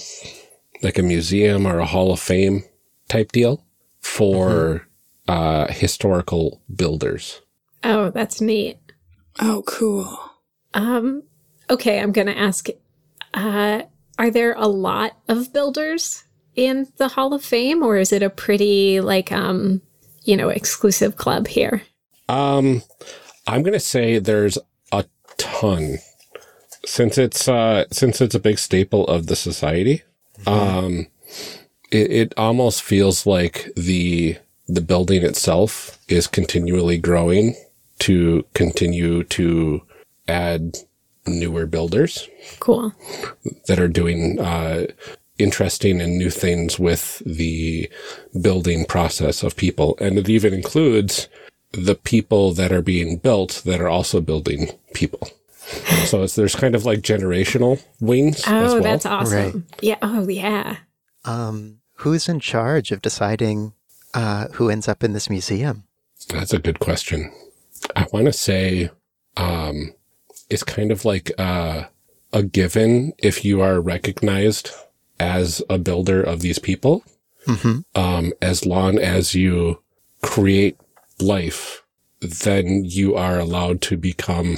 like 0.82 0.96
a 0.98 1.02
museum 1.02 1.66
or 1.66 1.78
a 1.80 1.86
Hall 1.86 2.12
of 2.12 2.20
Fame 2.20 2.62
type 3.08 3.32
deal 3.32 3.64
for 4.00 4.86
uh, 5.28 5.66
historical 5.72 6.62
builders. 6.74 7.40
Oh, 7.82 8.10
that's 8.10 8.40
neat. 8.40 8.78
oh, 9.40 9.62
cool. 9.66 10.18
Um, 10.72 11.24
okay, 11.68 11.98
I'm 12.00 12.12
gonna 12.12 12.30
ask. 12.32 12.68
Uh, 13.34 13.82
are 14.18 14.30
there 14.30 14.54
a 14.56 14.68
lot 14.68 15.16
of 15.28 15.52
builders 15.52 16.24
in 16.60 16.86
the 16.98 17.08
Hall 17.08 17.32
of 17.32 17.42
Fame, 17.44 17.82
or 17.82 17.96
is 17.96 18.12
it 18.12 18.22
a 18.22 18.30
pretty 18.30 19.00
like 19.00 19.32
um, 19.32 19.80
you 20.24 20.36
know, 20.36 20.48
exclusive 20.50 21.16
club 21.16 21.48
here? 21.48 21.82
Um, 22.28 22.82
I'm 23.46 23.62
gonna 23.62 23.80
say 23.80 24.18
there's 24.18 24.58
a 24.92 25.04
ton, 25.38 25.98
since 26.84 27.18
it's 27.18 27.48
uh 27.48 27.84
since 27.90 28.20
it's 28.20 28.34
a 28.34 28.40
big 28.40 28.58
staple 28.58 29.06
of 29.08 29.26
the 29.26 29.36
society. 29.36 30.02
Um, 30.46 31.06
it, 31.90 32.10
it 32.10 32.34
almost 32.36 32.82
feels 32.82 33.26
like 33.26 33.70
the 33.76 34.36
the 34.68 34.80
building 34.80 35.24
itself 35.24 35.98
is 36.08 36.26
continually 36.26 36.98
growing 36.98 37.56
to 38.00 38.44
continue 38.54 39.24
to 39.24 39.82
add 40.28 40.76
newer 41.26 41.66
builders 41.66 42.28
Cool. 42.60 42.94
that 43.66 43.78
are 43.78 43.88
doing 43.88 44.38
uh, 44.40 44.86
interesting 45.40 46.00
and 46.00 46.18
new 46.18 46.30
things 46.30 46.78
with 46.78 47.22
the 47.26 47.90
building 48.40 48.84
process 48.84 49.42
of 49.42 49.56
people. 49.56 49.96
And 50.00 50.18
it 50.18 50.28
even 50.28 50.52
includes 50.54 51.28
the 51.72 51.94
people 51.94 52.52
that 52.54 52.72
are 52.72 52.82
being 52.82 53.16
built 53.18 53.62
that 53.64 53.80
are 53.80 53.88
also 53.88 54.20
building 54.20 54.70
people. 54.94 55.28
So 56.06 56.22
it's 56.24 56.34
there's 56.34 56.56
kind 56.56 56.74
of 56.74 56.84
like 56.84 57.00
generational 57.00 57.80
wings. 58.00 58.42
as 58.46 58.72
Oh, 58.72 58.74
well. 58.74 58.82
that's 58.82 59.06
awesome. 59.06 59.36
Right. 59.36 59.54
Yeah. 59.80 59.98
Oh, 60.02 60.28
yeah. 60.28 60.78
Um, 61.24 61.78
who's 61.94 62.28
in 62.28 62.40
charge 62.40 62.90
of 62.90 63.02
deciding 63.02 63.72
uh, 64.14 64.48
who 64.54 64.68
ends 64.68 64.88
up 64.88 65.04
in 65.04 65.12
this 65.12 65.30
museum? 65.30 65.84
That's 66.28 66.52
a 66.52 66.58
good 66.58 66.80
question. 66.80 67.32
I 67.94 68.06
want 68.12 68.26
to 68.26 68.32
say 68.32 68.90
um, 69.36 69.94
it's 70.48 70.64
kind 70.64 70.90
of 70.90 71.04
like 71.04 71.30
uh, 71.38 71.84
a 72.32 72.42
given 72.42 73.12
if 73.18 73.44
you 73.44 73.60
are 73.60 73.80
recognized 73.80 74.70
as 75.20 75.62
a 75.70 75.78
builder 75.78 76.20
of 76.22 76.40
these 76.40 76.58
people, 76.58 77.04
hmm 77.46 77.80
um, 77.94 78.32
as 78.42 78.66
long 78.66 78.98
as 78.98 79.34
you 79.34 79.80
create 80.22 80.76
life, 81.20 81.82
then 82.20 82.84
you 82.84 83.14
are 83.14 83.38
allowed 83.38 83.80
to 83.82 83.96
become 83.96 84.56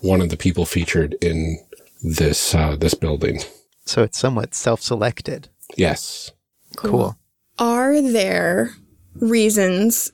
one 0.00 0.20
of 0.20 0.30
the 0.30 0.36
people 0.36 0.64
featured 0.66 1.14
in 1.20 1.58
this 2.02 2.54
uh, 2.54 2.76
this 2.76 2.94
building. 2.94 3.40
So 3.84 4.02
it's 4.02 4.18
somewhat 4.18 4.54
self-selected. 4.54 5.48
Yes. 5.76 6.32
Cool. 6.76 7.16
Are 7.58 8.00
there 8.02 8.74
reasons 9.14 10.12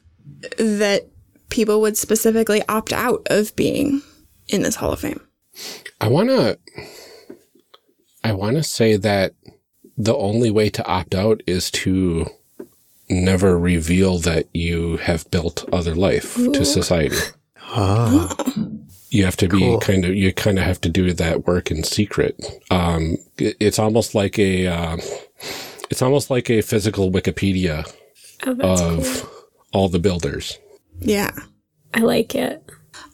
that 0.58 1.08
people 1.48 1.80
would 1.80 1.96
specifically 1.96 2.62
opt 2.68 2.92
out 2.92 3.26
of 3.30 3.54
being 3.56 4.02
in 4.48 4.62
this 4.62 4.76
Hall 4.76 4.92
of 4.92 5.00
Fame? 5.00 5.20
I 6.00 6.08
want 6.08 6.28
to 6.28 6.58
I 8.24 8.32
want 8.32 8.56
to 8.56 8.62
say 8.62 8.96
that 8.96 9.34
the 9.96 10.16
only 10.16 10.50
way 10.50 10.68
to 10.70 10.86
opt 10.86 11.14
out 11.14 11.42
is 11.46 11.70
to 11.70 12.26
never 13.10 13.58
reveal 13.58 14.18
that 14.18 14.46
you 14.54 14.96
have 14.98 15.30
built 15.30 15.68
other 15.72 15.94
life 15.94 16.34
to 16.34 16.64
society. 16.64 17.16
Oh, 17.74 18.30
You 19.10 19.24
have 19.26 19.36
to 19.36 19.48
be 19.48 19.58
Cool. 19.58 19.78
kind 19.80 20.04
of 20.06 20.14
you 20.14 20.32
kind 20.32 20.58
of 20.58 20.64
have 20.64 20.80
to 20.82 20.88
do 20.88 21.12
that 21.12 21.46
work 21.46 21.70
in 21.70 21.84
secret. 21.84 22.34
Um 22.70 23.16
it- 23.38 23.56
it's 23.60 23.78
almost 23.78 24.14
like 24.14 24.38
a 24.38 24.66
uh, 24.66 24.96
it's 25.90 26.00
almost 26.00 26.30
like 26.30 26.48
a 26.48 26.62
physical 26.62 27.10
Wikipedia 27.10 27.84
Oh, 28.46 28.56
of 28.60 29.04
cool. 29.04 29.30
all 29.72 29.88
the 29.90 29.98
builders. 29.98 30.58
Yeah. 31.00 31.32
I 31.92 32.00
like 32.00 32.34
it. 32.34 32.62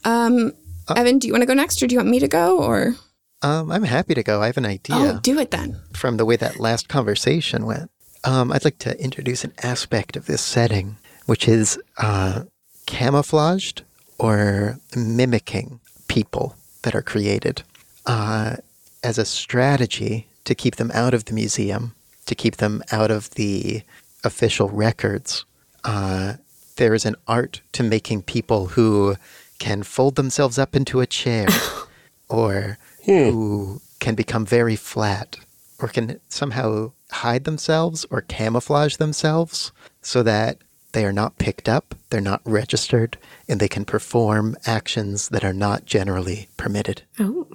Um, 0.04 0.52
Evan, 0.94 1.18
do 1.18 1.26
you 1.26 1.32
want 1.32 1.42
to 1.42 1.46
go 1.46 1.54
next 1.54 1.82
or 1.82 1.86
do 1.88 1.94
you 1.94 1.98
want 1.98 2.10
me 2.10 2.20
to 2.20 2.28
go 2.28 2.58
or? 2.62 2.94
Um, 3.42 3.70
I'm 3.70 3.84
happy 3.84 4.14
to 4.14 4.22
go. 4.22 4.42
I 4.42 4.46
have 4.46 4.56
an 4.56 4.66
idea. 4.66 4.96
Oh, 4.96 5.20
do 5.20 5.38
it 5.38 5.50
then. 5.50 5.80
from 5.92 6.16
the 6.16 6.24
way 6.24 6.36
that 6.36 6.58
last 6.58 6.88
conversation 6.88 7.66
went. 7.66 7.90
Um, 8.24 8.50
I'd 8.52 8.64
like 8.64 8.78
to 8.78 9.00
introduce 9.00 9.44
an 9.44 9.52
aspect 9.62 10.16
of 10.16 10.26
this 10.26 10.42
setting, 10.42 10.96
which 11.26 11.46
is 11.46 11.78
uh, 11.98 12.44
camouflaged 12.86 13.82
or 14.18 14.80
mimicking 14.96 15.80
people 16.08 16.56
that 16.82 16.94
are 16.94 17.02
created 17.02 17.62
uh, 18.06 18.56
as 19.04 19.18
a 19.18 19.24
strategy 19.24 20.26
to 20.44 20.54
keep 20.54 20.76
them 20.76 20.90
out 20.92 21.14
of 21.14 21.26
the 21.26 21.32
museum, 21.32 21.94
to 22.26 22.34
keep 22.34 22.56
them 22.56 22.82
out 22.90 23.10
of 23.10 23.30
the 23.30 23.82
official 24.24 24.68
records. 24.68 25.44
Uh, 25.84 26.34
there 26.76 26.94
is 26.94 27.04
an 27.04 27.14
art 27.28 27.60
to 27.72 27.82
making 27.82 28.22
people 28.22 28.68
who 28.68 29.16
can 29.58 29.82
fold 29.82 30.16
themselves 30.16 30.58
up 30.58 30.74
into 30.74 31.00
a 31.00 31.06
chair 31.06 31.46
or 32.28 32.78
Hmm. 33.08 33.30
who 33.30 33.80
can 34.00 34.14
become 34.14 34.44
very 34.44 34.76
flat 34.76 35.38
or 35.80 35.88
can 35.88 36.20
somehow 36.28 36.92
hide 37.10 37.44
themselves 37.44 38.04
or 38.10 38.20
camouflage 38.20 38.96
themselves 38.96 39.72
so 40.02 40.22
that 40.22 40.58
they 40.92 41.06
are 41.06 41.12
not 41.12 41.38
picked 41.38 41.68
up, 41.70 41.94
they're 42.10 42.20
not 42.20 42.42
registered, 42.44 43.16
and 43.48 43.60
they 43.60 43.68
can 43.68 43.86
perform 43.86 44.56
actions 44.66 45.30
that 45.30 45.42
are 45.44 45.54
not 45.54 45.86
generally 45.86 46.48
permitted. 46.58 47.02
Oh, 47.18 47.46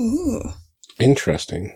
Ooh. 0.00 0.52
Interesting. 1.00 1.74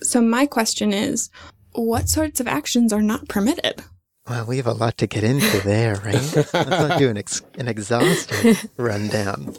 So 0.00 0.20
my 0.20 0.46
question 0.46 0.92
is, 0.92 1.30
what 1.72 2.08
sorts 2.08 2.40
of 2.40 2.48
actions 2.48 2.92
are 2.92 3.02
not 3.02 3.28
permitted? 3.28 3.84
Well, 4.28 4.46
we 4.46 4.56
have 4.56 4.66
a 4.66 4.72
lot 4.72 4.98
to 4.98 5.06
get 5.06 5.24
into 5.24 5.60
there, 5.60 5.94
right? 6.04 6.36
Let's 6.36 6.52
not 6.52 6.98
do 6.98 7.08
an, 7.08 7.18
ex- 7.18 7.42
an 7.56 7.68
exhaustive 7.68 8.68
rundown. 8.76 9.56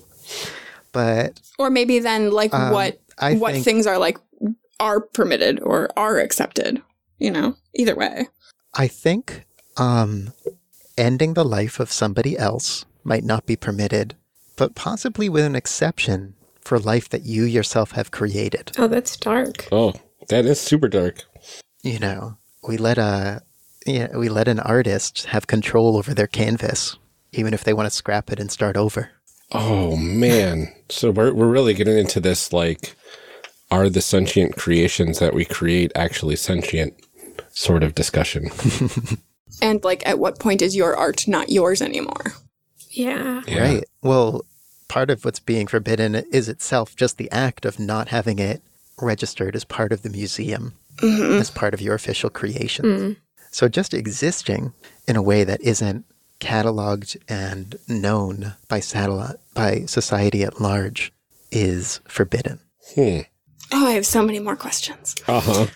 But 0.93 1.41
Or 1.59 1.69
maybe 1.69 1.99
then 1.99 2.31
like 2.31 2.53
Um, 2.53 2.71
what 2.71 3.01
I 3.17 3.33
what 3.35 3.51
think- 3.53 3.65
things 3.65 3.85
are 3.85 3.97
like 3.97 4.17
are 4.79 5.01
permitted 5.01 5.59
or 5.61 5.89
are 5.97 6.19
accepted, 6.19 6.81
you 7.19 7.29
know? 7.31 7.55
Either 7.75 7.95
way. 7.95 8.27
I 8.73 8.87
think 8.87 9.45
um, 9.77 10.33
ending 10.97 11.33
the 11.33 11.45
life 11.45 11.79
of 11.79 11.91
somebody 11.91 12.37
else 12.37 12.85
might 13.03 13.23
not 13.23 13.45
be 13.45 13.55
permitted, 13.55 14.15
but 14.55 14.75
possibly 14.75 15.29
with 15.29 15.45
an 15.45 15.55
exception 15.55 16.35
for 16.61 16.79
life 16.79 17.09
that 17.09 17.23
you 17.23 17.43
yourself 17.43 17.91
have 17.91 18.11
created. 18.11 18.71
Oh, 18.77 18.87
that's 18.87 19.17
dark. 19.17 19.67
Oh, 19.71 19.93
that 20.29 20.45
is 20.45 20.59
super 20.59 20.87
dark. 20.87 21.23
You 21.81 21.99
know, 21.99 22.37
we 22.67 22.77
let 22.77 22.97
a 22.97 23.41
yeah, 23.85 24.15
we 24.15 24.29
let 24.29 24.47
an 24.47 24.59
artist 24.59 25.25
have 25.27 25.45
control 25.47 25.97
over 25.97 26.13
their 26.13 26.27
canvas, 26.27 26.97
even 27.33 27.53
if 27.53 27.63
they 27.63 27.73
want 27.73 27.87
to 27.87 27.95
scrap 27.95 28.31
it 28.31 28.39
and 28.39 28.49
start 28.51 28.77
over. 28.77 29.11
Oh 29.53 29.95
man. 29.95 30.73
So 30.89 31.11
we're 31.11 31.33
we're 31.33 31.47
really 31.47 31.73
getting 31.73 31.97
into 31.97 32.19
this 32.19 32.51
like 32.53 32.95
are 33.71 33.89
the 33.89 34.01
sentient 34.01 34.55
creations 34.55 35.19
that 35.19 35.33
we 35.33 35.45
create 35.45 35.91
actually 35.95 36.35
sentient 36.35 36.93
sort 37.51 37.83
of 37.83 37.95
discussion. 37.95 38.49
And 39.61 39.83
like, 39.83 40.05
at 40.07 40.19
what 40.19 40.39
point 40.39 40.61
is 40.61 40.75
your 40.75 40.95
art 40.95 41.27
not 41.27 41.49
yours 41.49 41.81
anymore? 41.81 42.33
Yeah. 42.89 43.43
Yeah. 43.47 43.61
Right. 43.61 43.83
Well, 44.01 44.45
part 44.87 45.09
of 45.09 45.25
what's 45.25 45.39
being 45.39 45.67
forbidden 45.67 46.15
is 46.15 46.49
itself 46.49 46.95
just 46.95 47.17
the 47.17 47.31
act 47.31 47.65
of 47.65 47.79
not 47.79 48.09
having 48.09 48.39
it 48.39 48.61
registered 49.01 49.55
as 49.55 49.63
part 49.63 49.91
of 49.91 50.01
the 50.01 50.09
museum, 50.09 50.73
mm-hmm. 50.97 51.39
as 51.39 51.49
part 51.49 51.73
of 51.73 51.81
your 51.81 51.95
official 51.95 52.29
creations. 52.29 53.01
Mm. 53.01 53.17
So 53.51 53.67
just 53.67 53.93
existing 53.93 54.73
in 55.07 55.15
a 55.15 55.21
way 55.21 55.43
that 55.43 55.61
isn't 55.61 56.05
cataloged 56.43 57.17
and 57.27 57.75
known 57.87 58.53
by 58.67 58.79
satellite 58.79 59.37
by 59.53 59.85
society 59.85 60.43
at 60.43 60.59
large 60.59 61.13
is 61.51 61.99
forbidden. 62.07 62.59
Hmm. 62.93 63.19
Oh, 63.71 63.87
I 63.87 63.91
have 63.91 64.05
so 64.05 64.23
many 64.23 64.39
more 64.39 64.55
questions. 64.55 65.15
Uh-huh. 65.27 65.67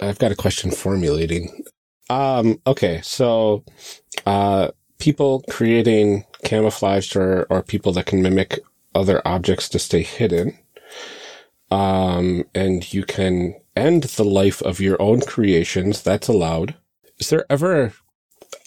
I've 0.00 0.18
got 0.18 0.32
a 0.32 0.36
question 0.36 0.70
formulating. 0.70 1.64
Um, 2.10 2.60
okay, 2.66 3.00
so 3.02 3.64
uh 4.26 4.68
people 4.98 5.44
creating 5.48 6.24
camouflaged 6.44 7.16
or, 7.16 7.46
or 7.50 7.62
people 7.62 7.92
that 7.92 8.06
can 8.06 8.22
mimic 8.22 8.58
other 8.94 9.22
objects 9.24 9.68
to 9.70 9.78
stay 9.78 10.02
hidden. 10.02 10.58
Um, 11.70 12.44
and 12.54 12.92
you 12.92 13.04
can 13.04 13.54
end 13.76 14.04
the 14.04 14.24
life 14.24 14.62
of 14.62 14.80
your 14.80 15.00
own 15.00 15.20
creations. 15.20 16.02
That's 16.02 16.28
allowed. 16.28 16.74
Is 17.18 17.30
there 17.30 17.44
ever 17.50 17.92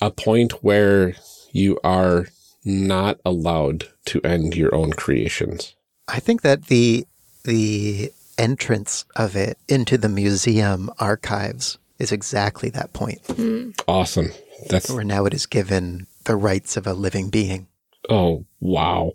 a 0.01 0.11
point 0.11 0.63
where 0.63 1.15
you 1.51 1.79
are 1.83 2.27
not 2.65 3.19
allowed 3.25 3.87
to 4.05 4.21
end 4.21 4.55
your 4.55 4.73
own 4.75 4.91
creations? 4.91 5.75
I 6.07 6.19
think 6.19 6.41
that 6.41 6.65
the 6.65 7.05
the 7.43 8.11
entrance 8.37 9.05
of 9.15 9.35
it 9.35 9.57
into 9.67 9.97
the 9.97 10.09
museum 10.09 10.89
archives 10.99 11.77
is 11.99 12.11
exactly 12.11 12.69
that 12.69 12.93
point, 12.93 13.19
hmm. 13.27 13.71
Awesome. 13.87 14.31
That's 14.69 14.89
where 14.89 15.03
now 15.03 15.25
it 15.25 15.33
is 15.33 15.45
given 15.45 16.07
the 16.25 16.35
rights 16.35 16.77
of 16.77 16.85
a 16.85 16.93
living 16.93 17.29
being. 17.29 17.67
Oh, 18.09 18.45
wow. 18.59 19.13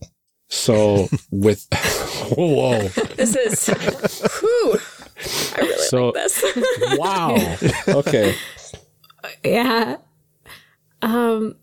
So 0.49 1.09
with 1.31 1.67
whoa. 2.37 2.89
This 3.17 3.37
is, 3.37 3.67
whew. 4.41 4.79
I 5.57 5.61
really 5.61 5.79
So 5.85 6.07
like 6.07 6.15
this. 6.15 6.43
wow. 6.99 7.57
Okay. 7.89 8.35
Yeah. 9.45 9.97
Um 11.03 11.57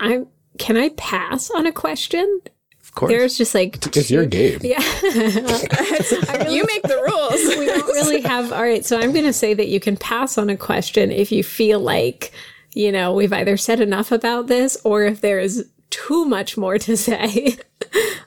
I'm 0.00 0.26
can 0.58 0.76
I 0.76 0.90
pass 0.90 1.50
on 1.50 1.66
a 1.66 1.72
question? 1.72 2.40
Of 2.82 2.92
course. 2.94 3.10
There's 3.10 3.38
just 3.38 3.54
like 3.54 3.84
It's 3.96 4.10
your 4.10 4.26
game. 4.26 4.58
Yeah. 4.62 4.78
you 5.02 6.64
make 6.66 6.82
the 6.82 7.02
rules. 7.08 7.56
we 7.58 7.66
don't 7.66 7.86
really 7.86 8.20
have 8.20 8.52
all 8.52 8.62
right 8.62 8.84
so 8.84 8.98
i'm 9.00 9.12
going 9.12 9.24
to 9.24 9.32
say 9.32 9.54
that 9.54 9.68
you 9.68 9.80
can 9.80 9.96
pass 9.96 10.36
on 10.36 10.50
a 10.50 10.56
question 10.56 11.10
if 11.10 11.32
you 11.32 11.42
feel 11.42 11.80
like 11.80 12.32
you 12.74 12.92
know 12.92 13.12
we've 13.12 13.32
either 13.32 13.56
said 13.56 13.80
enough 13.80 14.12
about 14.12 14.46
this 14.46 14.76
or 14.84 15.02
if 15.04 15.20
there 15.20 15.38
is 15.38 15.66
too 15.90 16.24
much 16.24 16.56
more 16.56 16.78
to 16.78 16.96
say 16.96 17.56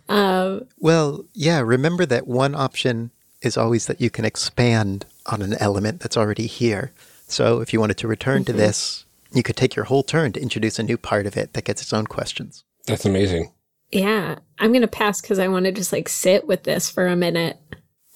Well, 0.08 1.26
yeah, 1.34 1.62
remember 1.62 2.06
that 2.06 2.28
one 2.28 2.54
option 2.56 3.12
is 3.42 3.58
always 3.58 3.88
that 3.88 4.00
you 4.02 4.10
can 4.10 4.26
expand 4.26 5.06
on 5.26 5.42
an 5.42 5.56
element 5.56 6.02
that's 6.02 6.18
already 6.18 6.46
here. 6.48 6.92
So 7.28 7.62
if 7.62 7.74
you 7.74 7.80
wanted 7.80 7.98
to 7.98 8.08
return 8.08 8.46
to 8.46 8.54
this, 8.54 9.06
you 9.34 9.44
could 9.44 9.56
take 9.58 9.76
your 9.76 9.86
whole 9.86 10.04
turn 10.04 10.32
to 10.34 10.42
introduce 10.42 10.80
a 10.80 10.84
new 10.84 10.98
part 10.98 11.26
of 11.26 11.36
it 11.38 11.54
that 11.54 11.66
gets 11.66 11.82
its 11.82 11.92
own 11.94 12.06
questions. 12.08 12.64
That's 12.88 13.06
amazing. 13.06 13.52
yeah 13.92 14.36
i'm 14.60 14.72
going 14.72 14.82
to 14.82 14.88
pass 14.88 15.22
because 15.22 15.40
i 15.40 15.48
want 15.48 15.66
to 15.66 15.72
just 15.72 15.92
like 15.94 16.08
sit 16.10 16.46
with 16.48 16.64
this 16.64 16.90
for 16.90 17.08
a 17.08 17.16
minute 17.16 17.58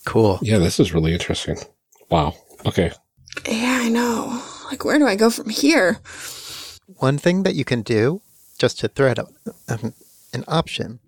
Cool. 0.06 0.39
Yeah, 0.41 0.58
this 0.60 0.80
is 0.80 0.93
really 0.93 1.13
interesting. 1.13 1.58
Wow. 2.10 2.34
Okay. 2.65 2.91
yeah, 3.45 3.80
I 3.84 3.89
know. 3.89 4.41
Like, 4.72 4.86
where 4.86 4.98
do 4.98 5.06
I 5.06 5.15
go 5.17 5.30
from 5.30 5.50
here? 5.50 6.00
One 6.98 7.17
thing 7.17 7.43
that 7.43 7.54
you 7.54 7.65
can 7.65 7.82
do, 7.82 8.22
just 8.58 8.80
to 8.80 8.88
throw 8.88 9.10
out 9.10 9.19
um, 9.67 9.93
an 10.34 10.45
option, 10.48 11.00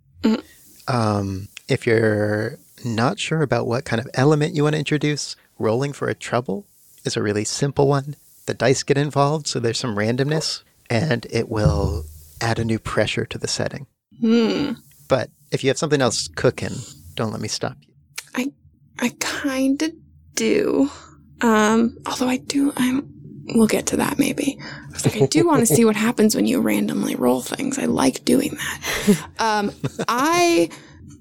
um, 0.87 1.47
if 1.69 1.87
you're 1.87 2.57
not 2.83 3.17
sure 3.17 3.41
about 3.41 3.65
what 3.65 3.85
kind 3.85 3.99
of 3.99 4.07
element 4.13 4.55
you 4.55 4.63
want 4.63 4.73
to 4.73 4.79
introduce, 4.79 5.35
rolling 5.57 5.93
for 5.93 6.07
a 6.09 6.13
trouble 6.13 6.65
is 7.05 7.17
a 7.17 7.21
really 7.21 7.43
simple 7.45 7.87
one. 7.87 8.15
The 8.45 8.53
dice 8.53 8.83
get 8.83 8.97
involved, 8.97 9.47
so 9.47 9.59
there's 9.59 9.79
some 9.79 9.95
randomness, 9.95 10.63
and 10.89 11.25
it 11.29 11.49
will 11.49 12.05
add 12.41 12.59
a 12.59 12.65
new 12.65 12.79
pressure 12.79 13.25
to 13.25 13.37
the 13.37 13.47
setting. 13.47 13.87
Hmm. 14.19 14.73
But 15.07 15.29
if 15.51 15.63
you 15.63 15.69
have 15.69 15.77
something 15.77 16.01
else 16.01 16.27
cooking, 16.27 16.73
don't 17.15 17.31
let 17.31 17.41
me 17.41 17.47
stop 17.47 17.77
you. 17.81 17.93
I, 18.35 18.51
I 18.99 19.09
kind 19.19 19.81
of 19.81 19.91
do. 20.35 20.89
Um, 21.41 21.97
although 22.05 22.27
I 22.27 22.37
do, 22.37 22.71
I'm, 22.77 23.09
we'll 23.55 23.67
get 23.67 23.87
to 23.87 23.97
that 23.97 24.17
maybe. 24.17 24.57
I 24.61 24.91
was 24.91 25.05
like, 25.05 25.21
I 25.21 25.25
do 25.25 25.45
want 25.47 25.59
to 25.61 25.65
see 25.65 25.85
what 25.85 25.95
happens 25.95 26.35
when 26.35 26.45
you 26.45 26.61
randomly 26.61 27.15
roll 27.15 27.41
things. 27.41 27.77
I 27.77 27.85
like 27.85 28.25
doing 28.25 28.51
that. 28.51 29.27
Um, 29.39 29.71
I, 30.07 30.69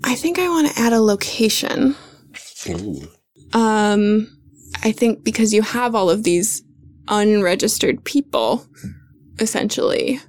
I 0.05 0.15
think 0.15 0.39
I 0.39 0.49
want 0.51 0.71
to 0.71 0.79
add 0.81 0.93
a 0.93 1.01
location. 1.01 1.97
Ooh. 2.69 3.09
Um, 3.55 4.40
I 4.83 4.93
think 4.93 5.25
because 5.25 5.53
you 5.53 5.63
have 5.63 5.95
all 5.95 6.11
of 6.11 6.23
these 6.23 6.63
unregistered 7.09 8.05
people, 8.05 8.67
essentially. 9.39 10.21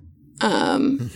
Um, 0.42 1.10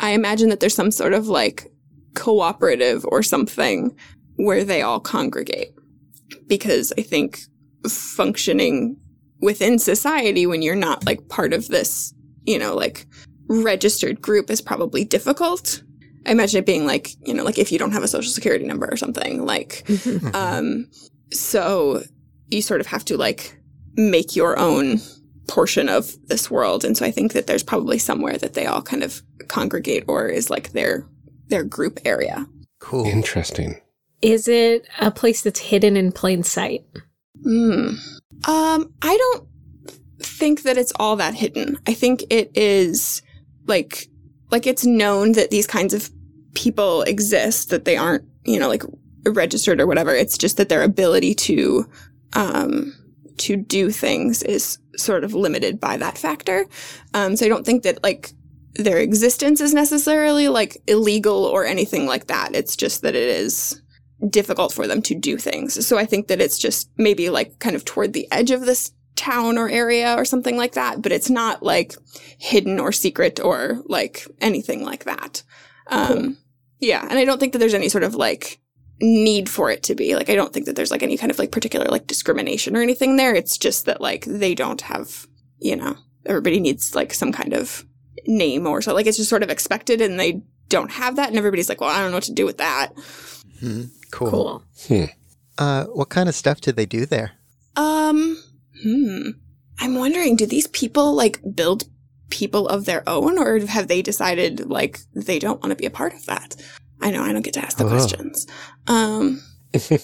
I 0.00 0.10
imagine 0.10 0.48
that 0.50 0.60
there's 0.60 0.74
some 0.74 0.90
sort 0.90 1.12
of 1.12 1.28
like 1.28 1.70
cooperative 2.14 3.04
or 3.08 3.22
something 3.22 3.96
where 4.36 4.64
they 4.64 4.82
all 4.82 5.00
congregate. 5.00 5.74
Because 6.46 6.92
I 6.96 7.02
think 7.02 7.40
functioning 7.88 8.96
within 9.40 9.78
society 9.78 10.46
when 10.46 10.62
you're 10.62 10.74
not 10.76 11.04
like 11.06 11.28
part 11.28 11.52
of 11.52 11.68
this, 11.68 12.14
you 12.44 12.58
know, 12.58 12.74
like 12.74 13.06
registered 13.48 14.20
group 14.20 14.50
is 14.50 14.60
probably 14.60 15.04
difficult. 15.04 15.82
I 16.26 16.32
imagine 16.32 16.58
it 16.58 16.66
being 16.66 16.86
like, 16.86 17.10
you 17.26 17.34
know, 17.34 17.44
like 17.44 17.58
if 17.58 17.72
you 17.72 17.78
don't 17.78 17.92
have 17.92 18.02
a 18.02 18.08
social 18.08 18.30
security 18.30 18.64
number 18.64 18.86
or 18.90 18.96
something, 18.96 19.44
like, 19.44 19.88
um, 20.34 20.86
so 21.32 22.02
you 22.50 22.62
sort 22.62 22.80
of 22.80 22.86
have 22.86 23.04
to 23.06 23.16
like 23.16 23.56
make 23.94 24.36
your 24.36 24.58
own 24.58 25.00
portion 25.48 25.88
of 25.88 26.14
this 26.28 26.50
world. 26.50 26.84
And 26.84 26.96
so 26.96 27.04
I 27.04 27.10
think 27.10 27.32
that 27.32 27.46
there's 27.46 27.62
probably 27.62 27.98
somewhere 27.98 28.38
that 28.38 28.54
they 28.54 28.66
all 28.66 28.82
kind 28.82 29.02
of 29.02 29.22
congregate 29.48 30.04
or 30.06 30.28
is 30.28 30.48
like 30.50 30.72
their, 30.72 31.06
their 31.48 31.64
group 31.64 31.98
area. 32.04 32.46
Cool. 32.78 33.04
Interesting. 33.06 33.80
is 34.22 34.48
it 34.48 34.86
a 35.00 35.10
place 35.10 35.42
that's 35.42 35.60
hidden 35.60 35.96
in 35.96 36.12
plain 36.12 36.42
sight 36.42 36.84
Hmm. 37.42 37.94
Um, 38.46 38.92
I 39.02 39.16
don't 39.16 39.48
think 40.18 40.62
that 40.62 40.76
it's 40.76 40.92
all 40.96 41.16
that 41.16 41.34
hidden. 41.34 41.78
I 41.86 41.94
think 41.94 42.24
it 42.30 42.50
is 42.54 43.22
like 43.66 44.08
like 44.50 44.66
it's 44.66 44.84
known 44.84 45.32
that 45.32 45.50
these 45.50 45.66
kinds 45.66 45.94
of 45.94 46.10
people 46.54 47.02
exist, 47.02 47.70
that 47.70 47.84
they 47.84 47.96
aren't, 47.96 48.24
you 48.44 48.58
know, 48.58 48.68
like 48.68 48.82
registered 49.26 49.80
or 49.80 49.86
whatever. 49.86 50.14
It's 50.14 50.36
just 50.36 50.56
that 50.56 50.68
their 50.68 50.82
ability 50.82 51.34
to 51.34 51.88
um 52.34 52.94
to 53.38 53.56
do 53.56 53.90
things 53.90 54.42
is 54.42 54.78
sort 54.96 55.24
of 55.24 55.34
limited 55.34 55.80
by 55.80 55.96
that 55.96 56.18
factor. 56.18 56.66
Um 57.14 57.36
so 57.36 57.46
I 57.46 57.48
don't 57.48 57.64
think 57.64 57.82
that 57.84 58.02
like 58.02 58.32
their 58.74 58.98
existence 58.98 59.60
is 59.60 59.74
necessarily 59.74 60.48
like 60.48 60.80
illegal 60.86 61.44
or 61.44 61.64
anything 61.64 62.06
like 62.06 62.28
that. 62.28 62.54
It's 62.54 62.76
just 62.76 63.02
that 63.02 63.16
it 63.16 63.28
is 63.28 63.80
difficult 64.28 64.72
for 64.72 64.86
them 64.86 65.02
to 65.02 65.14
do 65.14 65.38
things. 65.38 65.86
So 65.86 65.98
I 65.98 66.04
think 66.04 66.28
that 66.28 66.40
it's 66.40 66.58
just 66.58 66.90
maybe 66.96 67.30
like 67.30 67.58
kind 67.58 67.74
of 67.74 67.84
toward 67.84 68.12
the 68.12 68.28
edge 68.30 68.50
of 68.50 68.66
this 68.66 68.92
town 69.16 69.58
or 69.58 69.68
area 69.68 70.14
or 70.16 70.24
something 70.24 70.56
like 70.56 70.72
that, 70.72 71.02
but 71.02 71.12
it's 71.12 71.30
not 71.30 71.62
like 71.62 71.94
hidden 72.38 72.78
or 72.78 72.92
secret 72.92 73.40
or 73.40 73.82
like 73.86 74.26
anything 74.40 74.84
like 74.84 75.04
that. 75.04 75.42
Um, 75.88 76.38
yeah. 76.78 77.06
And 77.08 77.18
I 77.18 77.24
don't 77.24 77.38
think 77.38 77.52
that 77.52 77.58
there's 77.58 77.74
any 77.74 77.88
sort 77.88 78.04
of 78.04 78.14
like 78.14 78.60
need 79.00 79.48
for 79.48 79.70
it 79.70 79.82
to 79.84 79.94
be. 79.94 80.14
Like, 80.14 80.28
I 80.30 80.34
don't 80.34 80.52
think 80.52 80.66
that 80.66 80.76
there's 80.76 80.90
like 80.90 81.02
any 81.02 81.16
kind 81.16 81.30
of 81.30 81.38
like 81.38 81.52
particular 81.52 81.86
like 81.86 82.06
discrimination 82.06 82.76
or 82.76 82.82
anything 82.82 83.16
there. 83.16 83.34
It's 83.34 83.56
just 83.58 83.86
that 83.86 84.00
like 84.00 84.24
they 84.26 84.54
don't 84.54 84.80
have, 84.82 85.26
you 85.58 85.76
know, 85.76 85.96
everybody 86.26 86.60
needs 86.60 86.94
like 86.94 87.14
some 87.14 87.32
kind 87.32 87.52
of 87.54 87.84
name 88.26 88.66
or 88.66 88.82
so. 88.82 88.94
Like, 88.94 89.06
it's 89.06 89.16
just 89.16 89.30
sort 89.30 89.42
of 89.42 89.50
expected 89.50 90.00
and 90.00 90.18
they 90.20 90.42
don't 90.68 90.90
have 90.90 91.16
that. 91.16 91.28
And 91.28 91.38
everybody's 91.38 91.68
like, 91.68 91.80
well, 91.80 91.90
I 91.90 92.00
don't 92.00 92.10
know 92.10 92.16
what 92.18 92.24
to 92.24 92.32
do 92.32 92.46
with 92.46 92.58
that. 92.58 92.92
Hmm, 93.60 93.84
cool. 94.12 94.62
cool 94.88 95.08
Uh, 95.58 95.84
what 95.86 96.08
kind 96.08 96.28
of 96.28 96.34
stuff 96.34 96.60
do 96.60 96.72
they 96.72 96.86
do 96.86 97.06
there? 97.06 97.32
Um, 97.76 98.42
hmm. 98.82 99.30
I'm 99.78 99.94
wondering, 99.94 100.36
do 100.36 100.46
these 100.46 100.66
people 100.68 101.14
like 101.14 101.40
build 101.54 101.84
people 102.28 102.68
of 102.68 102.84
their 102.84 103.02
own 103.08 103.38
or 103.38 103.58
have 103.66 103.88
they 103.88 104.02
decided 104.02 104.68
like 104.68 105.00
they 105.14 105.38
don't 105.38 105.60
want 105.62 105.70
to 105.70 105.76
be 105.76 105.86
a 105.86 105.90
part 105.90 106.14
of 106.14 106.26
that? 106.26 106.56
I 107.00 107.10
know 107.10 107.22
I 107.22 107.32
don't 107.32 107.42
get 107.42 107.54
to 107.54 107.64
ask 107.64 107.78
the 107.78 107.84
Oh. 107.86 107.88
questions. 107.88 108.46
Um, 108.90 109.42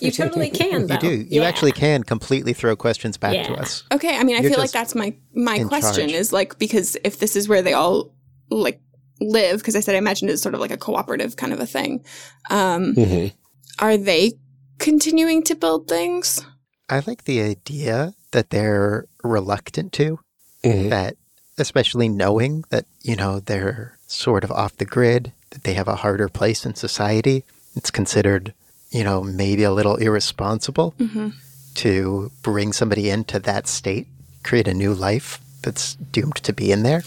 You 0.01 0.11
totally 0.13 0.51
can, 0.63 0.87
though. 0.87 0.95
You 0.95 1.01
do. 1.01 1.11
You 1.11 1.41
Yeah. 1.43 1.49
actually 1.49 1.73
can 1.73 2.03
completely 2.05 2.53
throw 2.53 2.77
questions 2.77 3.17
back 3.17 3.47
to 3.47 3.55
us. 3.55 3.83
okay. 3.93 4.17
I 4.17 4.23
mean, 4.25 4.37
I 4.37 4.41
You're 4.41 4.51
feel 4.53 4.61
like 4.61 4.71
that's 4.71 4.95
my, 4.95 5.15
my 5.35 5.65
question 5.65 6.09
charge. 6.09 6.13
is 6.21 6.33
like, 6.33 6.59
because 6.59 6.97
if 7.05 7.19
this 7.19 7.35
is 7.37 7.49
where 7.49 7.63
they 7.63 7.73
all 7.73 8.15
like 8.51 8.81
live, 9.21 9.59
because 9.59 9.75
I 9.75 9.81
said 9.81 9.95
I 9.95 9.99
imagined 9.99 10.31
it's 10.31 10.43
sort 10.43 10.55
of 10.55 10.61
like 10.61 10.71
a 10.71 10.77
cooperative 10.77 11.35
kind 11.37 11.53
of 11.53 11.59
a 11.61 11.67
thing. 11.67 12.05
Um, 12.51 12.95
Mhm. 12.95 13.33
are 13.81 13.97
they 13.97 14.35
continuing 14.79 15.43
to 15.45 15.55
build 15.57 15.89
things? 15.89 16.45
I 16.89 17.03
like 17.07 17.25
the 17.25 17.41
idea 17.43 18.15
that 18.31 18.51
they're 18.51 19.07
reluctant 19.25 19.93
to, 19.95 20.21
Mhm. 20.65 20.91
that 20.91 21.17
especially 21.59 22.09
knowing 22.09 22.63
that, 22.71 22.85
you 23.03 23.17
know, 23.17 23.41
they're 23.41 23.99
sort 24.07 24.45
of 24.45 24.53
off 24.53 24.77
the 24.77 24.85
grid, 24.85 25.33
that 25.51 25.65
they 25.65 25.75
have 25.75 25.89
a 25.89 25.97
harder 25.97 26.29
place 26.29 26.65
in 26.65 26.75
society. 26.77 27.45
It's 27.75 27.91
considered, 27.91 28.55
you 28.97 29.05
know, 29.05 29.23
maybe 29.23 29.63
a 29.65 29.73
little 29.73 29.97
irresponsible 29.97 30.95
Mm-hmm. 30.99 31.29
to 31.75 32.31
bring 32.43 32.73
somebody 32.73 33.11
into 33.11 33.39
that 33.41 33.67
state, 33.67 34.07
create 34.43 34.67
a 34.69 34.75
new 34.75 34.95
life 34.95 35.39
that's 35.63 35.95
doomed 36.13 36.37
to 36.37 36.53
be 36.53 36.71
in 36.73 36.83
there. 36.83 37.03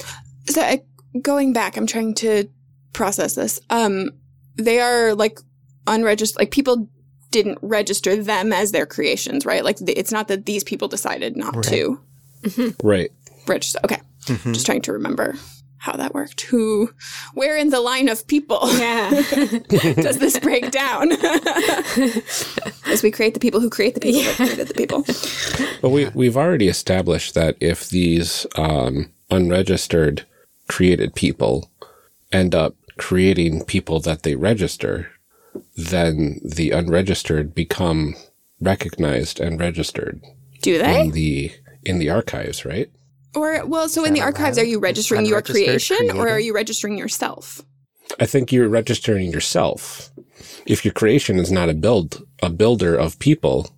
so 0.48 0.62
I, 0.62 0.82
going 1.22 1.54
back 1.54 1.78
i'm 1.78 1.88
trying 1.88 2.14
to 2.16 2.48
process 2.94 3.34
this 3.36 3.60
um 3.70 4.12
they 4.58 4.80
are 4.80 5.16
like 5.16 5.40
unregistered 5.88 6.38
like 6.40 6.52
people 6.52 6.88
didn't 7.32 7.58
register 7.62 8.16
them 8.16 8.52
as 8.54 8.72
their 8.72 8.86
creations 8.86 9.46
right 9.46 9.64
like 9.64 9.78
th- 9.78 9.98
it's 9.98 10.12
not 10.12 10.28
that 10.28 10.46
these 10.46 10.64
people 10.64 10.88
decided 10.88 11.36
not 11.38 11.56
Right. 11.56 11.66
to 11.74 12.00
Right. 12.84 13.12
register 13.48 13.80
okay 13.86 14.02
Mhm. 14.26 14.54
just 14.54 14.66
trying 14.66 14.82
to 14.84 14.94
remember 14.94 15.36
how 15.80 15.94
that 15.94 16.14
worked. 16.14 16.42
Who 16.42 16.92
where 17.34 17.58
in 17.58 17.70
the 17.70 17.80
line 17.80 18.08
of 18.10 18.28
people 18.28 18.60
Yeah. 18.74 19.10
does 19.70 20.20
this 20.20 20.38
break 20.40 20.72
down? 20.72 21.12
As 22.86 23.02
we 23.02 23.12
create 23.12 23.34
the 23.34 23.40
people 23.40 23.60
who 23.60 23.70
create 23.70 23.96
the 23.96 24.02
people 24.02 24.22
that 24.24 24.36
created 24.36 24.68
the 24.68 24.74
people. 24.74 25.04
But 25.82 25.90
we 25.90 26.10
we've 26.10 26.38
already 26.38 26.68
established 26.68 27.34
that 27.36 27.56
if 27.60 27.90
these 27.90 28.46
um, 28.56 29.12
unregistered 29.30 30.26
created 30.68 31.16
people 31.16 31.70
end 32.32 32.54
up 32.54 32.76
creating 32.98 33.64
people 33.66 34.00
that 34.02 34.24
they 34.24 34.36
register, 34.36 35.10
then 35.76 36.40
the 36.44 36.72
unregistered 36.72 37.56
become 37.56 38.16
recognized 38.62 39.40
and 39.40 39.60
registered 39.60 40.22
do 40.62 40.78
they? 40.78 41.02
in 41.02 41.12
the 41.12 41.52
in 41.86 42.00
the 42.00 42.10
archives, 42.10 42.66
right? 42.66 42.92
Or 43.36 43.66
well 43.66 43.88
so 43.90 44.04
in 44.06 44.14
the 44.14 44.22
archives 44.22 44.58
allowed? 44.58 44.66
are 44.66 44.70
you 44.70 44.80
registering 44.80 45.26
your 45.26 45.38
Unregistered 45.38 45.66
creation 45.66 46.18
or 46.18 46.30
are 46.30 46.40
you 46.40 46.54
registering 46.54 46.98
yourself 46.98 47.62
I 48.20 48.26
think 48.26 48.52
you're 48.52 48.70
registering 48.70 49.32
yourself. 49.32 50.10
If 50.66 50.84
your 50.84 50.94
creation 50.94 51.38
is 51.38 51.52
not 51.52 51.70
a 51.70 51.74
build 51.74 52.26
a 52.42 52.50
builder 52.50 52.96
of 52.96 53.20
people, 53.20 53.70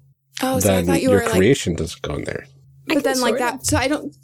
oh 0.41 0.59
then 0.59 0.85
thought 0.85 1.01
you 1.01 1.09
your 1.09 1.19
were 1.19 1.25
like 1.25 1.33
creation 1.33 1.75
doesn't 1.75 2.01
go 2.01 2.15
in 2.15 2.23
there. 2.23 2.45
But 2.87 3.03
then 3.03 3.19
like 3.21 3.37
that 3.37 3.55
of- 3.55 3.65
so 3.65 3.77
i 3.77 3.87
don't 3.87 4.15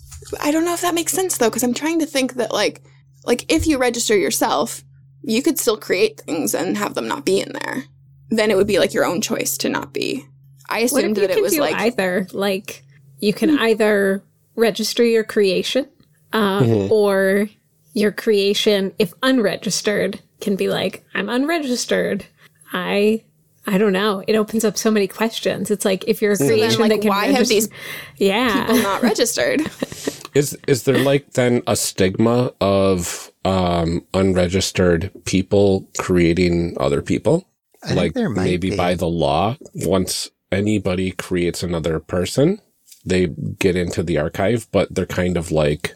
i 0.41 0.51
don't 0.51 0.65
know 0.65 0.73
if 0.73 0.81
that 0.81 0.93
makes 0.93 1.13
sense 1.13 1.37
though 1.37 1.49
because 1.49 1.63
i'm 1.63 1.73
trying 1.73 1.99
to 1.99 2.05
think 2.05 2.33
that 2.33 2.51
like 2.51 2.81
like 3.25 3.49
if 3.51 3.67
you 3.67 3.77
register 3.77 4.17
yourself 4.17 4.83
you 5.23 5.41
could 5.41 5.59
still 5.59 5.77
create 5.77 6.19
things 6.21 6.53
and 6.53 6.77
have 6.77 6.95
them 6.95 7.07
not 7.07 7.25
be 7.25 7.39
in 7.39 7.53
there 7.53 7.85
then 8.29 8.51
it 8.51 8.57
would 8.57 8.67
be 8.67 8.79
like 8.79 8.93
your 8.93 9.05
own 9.05 9.21
choice 9.21 9.57
to 9.57 9.69
not 9.69 9.93
be 9.93 10.25
i 10.69 10.81
What 10.81 11.03
assumed 11.03 11.17
that 11.17 11.29
it 11.29 11.41
was 11.41 11.57
like 11.57 11.75
either? 11.75 12.27
Like 12.33 12.83
you 13.19 13.33
can 13.33 13.49
hmm. 13.49 13.59
either 13.59 14.23
register 14.57 15.03
your 15.05 15.23
creation, 15.23 15.87
uh, 16.33 16.61
Mhm. 16.61 16.91
or 16.91 17.49
your 17.93 18.11
creation, 18.11 18.91
if 18.99 19.13
unregistered, 19.23 20.19
can 20.41 20.55
be 20.57 20.67
like, 20.67 21.03
"I'm 21.15 21.29
unregistered. 21.29 22.25
I, 22.73 23.23
I 23.65 23.77
don't 23.77 23.93
know." 23.93 24.23
It 24.27 24.35
opens 24.35 24.65
up 24.65 24.77
so 24.77 24.91
many 24.91 25.07
questions. 25.07 25.71
It's 25.71 25.85
like 25.85 26.03
if 26.07 26.21
you're 26.21 26.33
a 26.33 26.37
then, 26.37 26.79
like, 26.79 26.89
that 26.91 27.01
can 27.01 27.09
why 27.09 27.27
have 27.27 27.47
these 27.47 27.69
yeah, 28.17 28.65
people 28.65 28.83
not 28.83 29.01
registered 29.01 29.61
Is 30.35 30.55
is 30.67 30.83
there 30.83 30.99
like 30.99 31.31
then 31.33 31.63
a 31.65 31.75
stigma 31.75 32.53
of 32.61 33.31
um 33.45 34.05
unregistered 34.13 35.09
people 35.25 35.87
creating 35.97 36.75
other 36.79 37.01
people? 37.01 37.47
I 37.83 37.87
think 37.87 37.97
like 37.99 38.13
there 38.13 38.29
might 38.29 38.43
maybe 38.43 38.69
be. 38.71 38.75
by 38.77 38.93
the 38.93 39.07
law, 39.07 39.57
once 39.73 40.29
anybody 40.51 41.11
creates 41.11 41.63
another 41.63 41.99
person, 41.99 42.61
they 43.05 43.27
get 43.60 43.75
into 43.75 44.03
the 44.03 44.17
archive, 44.17 44.67
but 44.71 44.93
they're 44.93 45.05
kind 45.05 45.38
of 45.38 45.51
like 45.51 45.95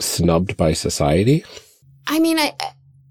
snubbed 0.00 0.56
by 0.56 0.72
society. 0.72 1.44
i 2.06 2.18
mean 2.18 2.38
i 2.38 2.54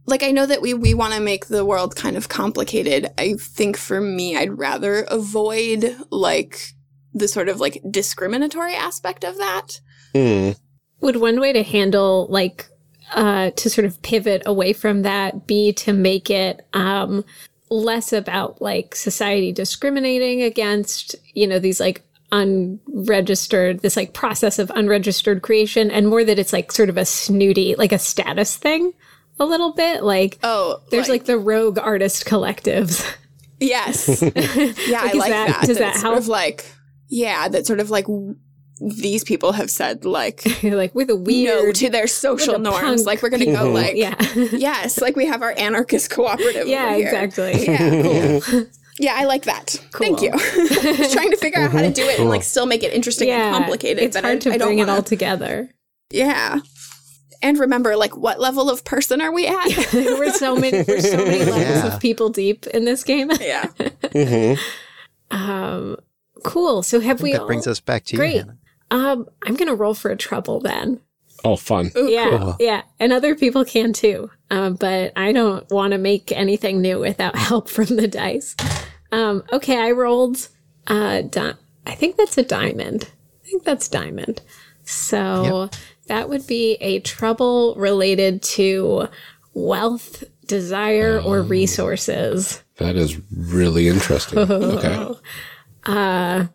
like 0.07 0.23
i 0.23 0.31
know 0.31 0.45
that 0.47 0.61
we 0.63 0.73
we 0.73 0.93
want 0.95 1.13
to 1.13 1.19
make 1.19 1.45
the 1.45 1.63
world 1.63 1.95
kind 1.95 2.17
of 2.17 2.27
complicated 2.27 3.07
i 3.19 3.33
think 3.35 3.77
for 3.77 4.01
me 4.01 4.35
i'd 4.35 4.57
rather 4.57 5.03
avoid 5.03 5.95
like 6.09 6.73
the 7.13 7.27
sort 7.27 7.47
of 7.49 7.59
like 7.59 7.79
discriminatory 7.91 8.73
aspect 8.73 9.23
of 9.23 9.37
that 9.37 9.79
Mm. 10.13 10.57
Would 10.99 11.17
one 11.17 11.39
way 11.39 11.53
to 11.53 11.63
handle 11.63 12.27
like 12.29 12.67
uh 13.13 13.51
to 13.51 13.69
sort 13.69 13.85
of 13.85 14.01
pivot 14.01 14.41
away 14.45 14.73
from 14.73 15.03
that 15.03 15.47
be 15.47 15.71
to 15.73 15.93
make 15.93 16.29
it 16.29 16.65
um 16.73 17.23
less 17.69 18.11
about 18.11 18.61
like 18.61 18.93
society 18.95 19.53
discriminating 19.53 20.41
against, 20.41 21.15
you 21.33 21.47
know, 21.47 21.59
these 21.59 21.79
like 21.79 22.03
unregistered 22.31 23.79
this 23.81 23.95
like 23.97 24.13
process 24.13 24.59
of 24.59 24.71
unregistered 24.75 25.41
creation 25.41 25.91
and 25.91 26.07
more 26.07 26.23
that 26.23 26.39
it's 26.39 26.53
like 26.53 26.71
sort 26.71 26.89
of 26.89 26.97
a 26.97 27.05
snooty 27.05 27.75
like 27.75 27.91
a 27.91 27.99
status 27.99 28.55
thing 28.57 28.93
a 29.39 29.45
little 29.45 29.73
bit 29.73 30.03
like 30.03 30.37
oh 30.43 30.79
there's 30.91 31.09
like, 31.09 31.25
the 31.25 31.37
rogue 31.37 31.77
artist 31.79 32.25
collectives 32.25 33.05
Yes. 33.59 34.07
Yeah, 34.87 35.01
I 35.03 35.11
like 35.13 35.29
that- 35.29 35.47
that. 35.47 35.63
does 35.67 35.77
that 35.77 35.83
that 35.83 35.89
it's 35.91 36.01
sort 36.01 36.13
help? 36.13 36.17
of 36.17 36.27
like 36.27 36.65
yeah, 37.09 37.47
that 37.49 37.67
sort 37.67 37.79
of 37.79 37.89
like 37.91 38.05
w- 38.05 38.35
these 38.79 39.23
people 39.23 39.51
have 39.51 39.69
said 39.69 40.03
like 40.05 40.41
like 40.63 40.95
with 40.95 41.11
a 41.11 41.13
no 41.13 41.19
weird 41.19 41.75
to 41.75 41.89
their 41.91 42.07
social 42.07 42.57
norms. 42.57 42.79
punk 43.03 43.05
Like 43.05 43.21
we're 43.21 43.29
gonna 43.29 43.45
go 43.45 43.69
like 43.71 43.95
yeah 43.95 44.15
yes, 44.51 44.99
like 44.99 45.15
we 45.15 45.27
have 45.27 45.43
our 45.43 45.53
anarchist 45.57 46.09
cooperative. 46.09 46.67
yeah 46.67 46.85
over 46.87 46.95
here. 46.95 47.07
exactly 47.23 47.65
Yeah, 47.65 48.39
cool. 48.41 48.65
Yeah, 48.99 49.13
I 49.15 49.23
like 49.25 49.43
that. 49.43 49.69
Thank 49.93 50.19
Cool. 50.19 50.27
you. 50.27 50.31
Just 50.37 51.13
trying 51.13 51.31
to 51.31 51.37
figure 51.37 51.59
out 51.61 51.71
how 51.71 51.81
to 51.81 51.91
do 51.91 52.03
it 52.03 52.19
and 52.19 52.29
like 52.29 52.43
still 52.43 52.65
make 52.65 52.83
it 52.83 52.93
interesting 52.93 53.29
yeah 53.29 53.47
and 53.47 53.55
complicated. 53.57 54.03
it's 54.03 54.15
but 54.17 54.23
hard 54.23 54.37
I, 54.37 54.39
to 54.39 54.53
I 54.53 54.57
bring 54.57 54.79
it 54.79 54.81
wanna- 54.83 54.93
all 54.95 55.01
together 55.03 55.69
Yeah. 56.11 56.59
And 57.43 57.57
remember, 57.57 57.95
like, 57.95 58.15
what 58.15 58.39
level 58.39 58.69
of 58.69 58.83
person 58.85 59.19
are 59.19 59.31
we 59.31 59.47
at? 59.47 59.65
we're 59.93 60.31
so 60.31 60.55
many 60.55 60.83
we're 60.87 61.01
so 61.01 61.17
many 61.17 61.39
levels 61.45 61.57
Yeah. 61.57 61.87
of 61.95 61.99
people 61.99 62.29
deep 62.29 62.67
in 62.67 62.85
this 62.85 63.03
game. 63.03 63.31
yeah. 63.41 63.65
Um 65.31 65.97
cool. 66.43 66.83
So 66.83 66.99
have 66.99 67.21
we 67.21 67.31
that 67.31 67.41
all 67.41 67.47
brings 67.47 67.67
us 67.67 67.79
back 67.79 68.03
to 68.05 68.15
Great. 68.17 68.35
you, 68.35 68.39
Hannah. 68.41 68.57
um 68.91 69.27
I'm 69.43 69.55
gonna 69.55 69.75
roll 69.75 69.93
for 69.93 70.11
a 70.11 70.17
trouble 70.17 70.59
then. 70.59 70.99
Oh, 71.43 71.55
fun. 71.55 71.89
Ooh, 71.97 72.07
yeah, 72.07 72.37
cool. 72.37 72.55
yeah. 72.59 72.83
And 72.99 73.11
other 73.11 73.33
people 73.33 73.65
can 73.65 73.93
too. 73.93 74.29
Um, 74.51 74.75
but 74.75 75.11
I 75.15 75.31
don't 75.31 75.67
want 75.71 75.93
to 75.93 75.97
make 75.97 76.31
anything 76.31 76.81
new 76.81 76.99
without 76.99 77.35
help 77.35 77.67
from 77.67 77.85
the 77.95 78.07
dice. 78.07 78.55
Um, 79.11 79.43
okay, 79.51 79.77
I 79.77 79.91
rolled 79.91 80.47
uh 80.87 81.21
di- 81.21 81.53
I 81.85 81.95
think 81.95 82.15
that's 82.17 82.37
a 82.37 82.43
diamond. 82.43 83.09
I 83.43 83.47
think 83.47 83.63
that's 83.63 83.87
diamond. 83.87 84.41
So 84.83 85.69
that 86.07 86.29
would 86.29 86.47
be 86.47 86.73
a 86.81 86.99
trouble 87.01 87.75
related 87.75 88.41
to 88.43 89.07
wealth, 89.53 90.23
desire, 90.47 91.19
or 91.19 91.41
resources. 91.41 92.63
That 92.77 92.95
is 92.95 93.19
really 93.35 93.87
interesting. 93.87 94.39
Okay. 94.49 95.19
Uh, 95.83 96.45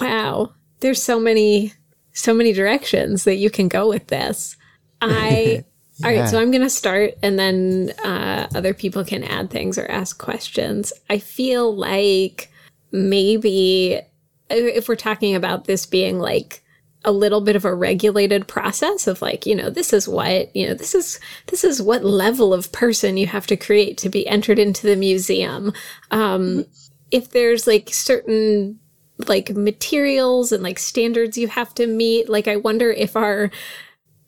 wow. 0.00 0.52
There's 0.80 1.02
so 1.02 1.18
many 1.20 1.72
so 2.12 2.34
many 2.34 2.52
directions 2.52 3.24
that 3.24 3.36
you 3.36 3.48
can 3.50 3.68
go 3.68 3.88
with 3.88 4.08
this. 4.08 4.56
I 5.00 5.64
All 6.04 6.10
right, 6.10 6.28
so 6.28 6.40
I'm 6.40 6.50
going 6.50 6.62
to 6.62 6.70
start 6.70 7.14
and 7.22 7.38
then 7.38 7.92
uh, 8.04 8.48
other 8.54 8.72
people 8.72 9.04
can 9.04 9.24
add 9.24 9.50
things 9.50 9.78
or 9.78 9.86
ask 9.90 10.18
questions. 10.18 10.92
I 11.10 11.18
feel 11.18 11.74
like 11.74 12.50
maybe 12.92 14.00
if 14.48 14.88
we're 14.88 14.96
talking 14.96 15.34
about 15.34 15.64
this 15.64 15.86
being 15.86 16.18
like 16.20 16.62
a 17.04 17.12
little 17.12 17.40
bit 17.40 17.56
of 17.56 17.64
a 17.64 17.74
regulated 17.74 18.46
process 18.46 19.06
of 19.06 19.22
like, 19.22 19.46
you 19.46 19.54
know, 19.54 19.70
this 19.70 19.92
is 19.92 20.08
what, 20.08 20.54
you 20.54 20.66
know, 20.66 20.74
this 20.74 20.94
is 20.94 21.20
this 21.46 21.64
is 21.64 21.82
what 21.82 22.04
level 22.04 22.52
of 22.52 22.72
person 22.72 23.16
you 23.16 23.26
have 23.26 23.46
to 23.46 23.56
create 23.56 23.98
to 23.98 24.08
be 24.08 24.26
entered 24.26 24.58
into 24.58 24.86
the 24.86 24.96
museum. 24.96 25.72
Um 26.10 26.64
if 27.10 27.30
there's 27.30 27.66
like 27.66 27.88
certain 27.92 28.78
like 29.26 29.50
materials 29.50 30.52
and 30.52 30.62
like 30.62 30.78
standards 30.78 31.38
you 31.38 31.48
have 31.48 31.74
to 31.74 31.86
meet, 31.86 32.28
like 32.28 32.46
I 32.46 32.56
wonder 32.56 32.90
if 32.90 33.16
our 33.16 33.50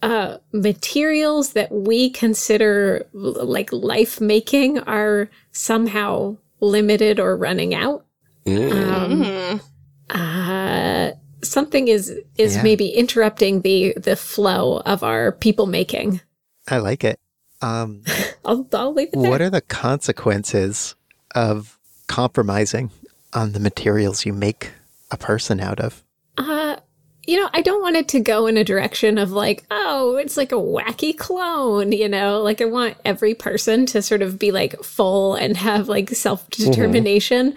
uh, 0.02 0.38
materials 0.52 1.52
that 1.52 1.70
we 1.72 2.10
consider 2.10 3.06
l- 3.14 3.44
like 3.46 3.72
life 3.72 4.20
making 4.20 4.78
are 4.80 5.28
somehow 5.52 6.36
limited 6.60 7.20
or 7.20 7.36
running 7.36 7.74
out. 7.74 8.04
Um, 8.46 9.60
uh, 10.10 11.10
something 11.42 11.88
is 11.88 12.10
is 12.36 12.56
Yeah. 12.56 12.62
maybe 12.62 12.88
interrupting 12.88 13.60
the 13.62 13.94
the 13.96 14.16
flow 14.16 14.78
of 14.86 15.02
our 15.02 15.32
people 15.32 15.66
making. 15.66 16.20
I 16.68 16.78
like 16.78 17.04
it. 17.04 17.18
Um, 17.62 18.02
I'll, 18.44 18.66
I'll 18.72 18.92
leave 18.94 19.08
it 19.12 19.20
there. 19.20 19.30
what 19.30 19.40
are 19.40 19.50
the 19.50 19.60
consequences 19.60 20.94
of 21.34 21.78
compromising 22.08 22.90
on 23.32 23.52
the 23.52 23.60
materials 23.60 24.24
you 24.26 24.32
make 24.32 24.72
a 25.10 25.16
person 25.16 25.60
out 25.60 25.78
of? 25.80 26.02
Uh, 26.38 26.76
you 27.30 27.40
know, 27.40 27.48
I 27.54 27.62
don't 27.62 27.80
want 27.80 27.94
it 27.94 28.08
to 28.08 28.18
go 28.18 28.48
in 28.48 28.56
a 28.56 28.64
direction 28.64 29.16
of 29.16 29.30
like, 29.30 29.64
oh, 29.70 30.16
it's 30.16 30.36
like 30.36 30.50
a 30.50 30.56
wacky 30.56 31.16
clone, 31.16 31.92
you 31.92 32.08
know? 32.08 32.42
Like, 32.42 32.60
I 32.60 32.64
want 32.64 32.96
every 33.04 33.34
person 33.34 33.86
to 33.86 34.02
sort 34.02 34.20
of 34.20 34.36
be 34.36 34.50
like 34.50 34.82
full 34.82 35.36
and 35.36 35.56
have 35.56 35.88
like 35.88 36.10
self 36.10 36.50
determination. 36.50 37.54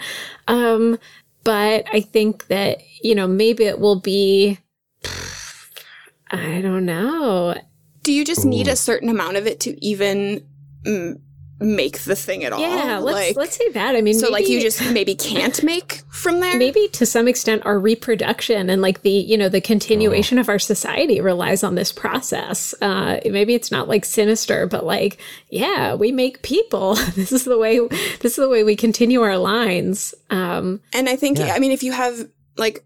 Um, 0.48 1.00
but 1.44 1.86
I 1.92 2.02
think 2.02 2.46
that, 2.50 2.82
you 3.02 3.16
know, 3.16 3.26
maybe 3.26 3.64
it 3.64 3.80
will 3.80 4.00
be, 4.00 4.60
I 6.30 6.62
don't 6.62 6.86
know. 6.86 7.56
Do 8.04 8.14
you 8.14 8.24
just 8.24 8.46
need 8.46 8.68
a 8.68 8.76
certain 8.76 9.10
amount 9.10 9.38
of 9.38 9.48
it 9.48 9.60
to 9.62 9.84
even 9.84 10.46
mm, 10.86 11.20
make 11.60 12.00
the 12.00 12.16
thing 12.16 12.44
at 12.44 12.52
all? 12.52 12.60
Yeah, 12.60 12.98
let's, 12.98 13.16
like, 13.16 13.36
let's 13.38 13.56
say 13.56 13.70
that. 13.70 13.96
I 13.96 14.02
mean, 14.02 14.16
so 14.20 14.30
like 14.30 14.50
you 14.50 14.60
just 14.60 14.82
maybe 14.92 15.16
can't 15.16 15.64
make 15.64 16.02
from 16.10 16.40
there. 16.42 16.58
maybe 16.58 16.88
to 16.90 17.06
some 17.06 17.28
extent 17.28 17.66
our 17.66 17.80
reproduction 17.80 18.70
and 18.70 18.82
like 18.82 19.02
the 19.02 19.10
you 19.12 19.38
know 19.38 19.50
the 19.50 19.62
continuation 19.62 20.38
of 20.38 20.50
our 20.50 20.60
society 20.60 21.22
relies 21.22 21.64
on 21.64 21.76
this 21.76 21.92
process 21.92 22.74
uh 22.82 23.20
maybe 23.26 23.54
it's 23.56 23.72
not 23.72 23.88
like 23.90 24.06
sinister 24.06 24.68
but 24.68 24.86
like 24.86 25.18
yeah 25.50 25.96
we 25.96 26.12
make 26.12 26.42
people 26.44 26.96
this 27.16 27.32
is 27.32 27.46
the 27.46 27.58
way 27.58 27.80
this 28.20 28.34
is 28.34 28.36
the 28.36 28.50
way 28.50 28.64
we 28.64 28.76
continue 28.76 29.22
our 29.22 29.38
lines 29.38 30.14
um 30.30 30.80
And 30.94 31.10
I 31.10 31.16
think, 31.16 31.38
Yeah. 31.40 31.54
I 31.54 31.60
mean, 31.60 31.72
if 31.72 31.84
you 31.84 31.92
have 31.92 32.28
like 32.58 32.84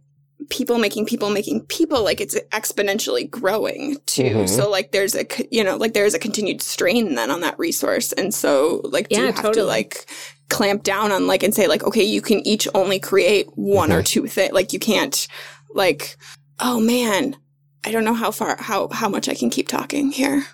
people 0.49 0.77
making 0.77 1.05
people 1.05 1.29
making 1.29 1.65
people, 1.65 2.03
like 2.03 2.21
it's 2.21 2.39
exponentially 2.51 3.29
growing 3.29 3.97
too. 4.05 4.23
Mhm. 4.23 4.49
So 4.49 4.69
like 4.69 4.91
there's 4.91 5.15
a, 5.15 5.25
you 5.51 5.63
know, 5.63 5.75
like 5.77 5.93
there's 5.93 6.13
a 6.13 6.19
continued 6.19 6.61
strain 6.61 7.15
then 7.15 7.31
on 7.31 7.41
that 7.41 7.57
resource. 7.57 8.11
And 8.13 8.33
so 8.33 8.81
like, 8.83 9.09
do 9.09 9.15
Yeah, 9.15 9.21
you 9.21 9.25
have 9.27 9.35
to 9.37 9.41
totally. 9.41 9.65
like 9.67 10.05
clamp 10.49 10.83
down 10.83 11.11
on 11.11 11.27
like 11.27 11.43
and 11.43 11.53
say 11.53 11.67
like, 11.67 11.83
okay, 11.83 12.03
you 12.03 12.21
can 12.21 12.45
each 12.47 12.67
only 12.75 12.99
create 12.99 13.47
one 13.55 13.91
or 13.91 14.03
two 14.03 14.27
things. 14.27 14.53
Like 14.53 14.73
you 14.73 14.79
can't 14.79 15.27
like, 15.73 16.17
oh 16.59 16.79
man, 16.79 17.35
I 17.83 17.91
don't 17.91 18.03
know 18.05 18.13
how 18.13 18.31
far, 18.31 18.57
how, 18.59 18.89
how 18.89 19.09
much 19.09 19.27
I 19.27 19.33
can 19.33 19.49
keep 19.49 19.67
talking 19.67 20.11
here. 20.11 20.45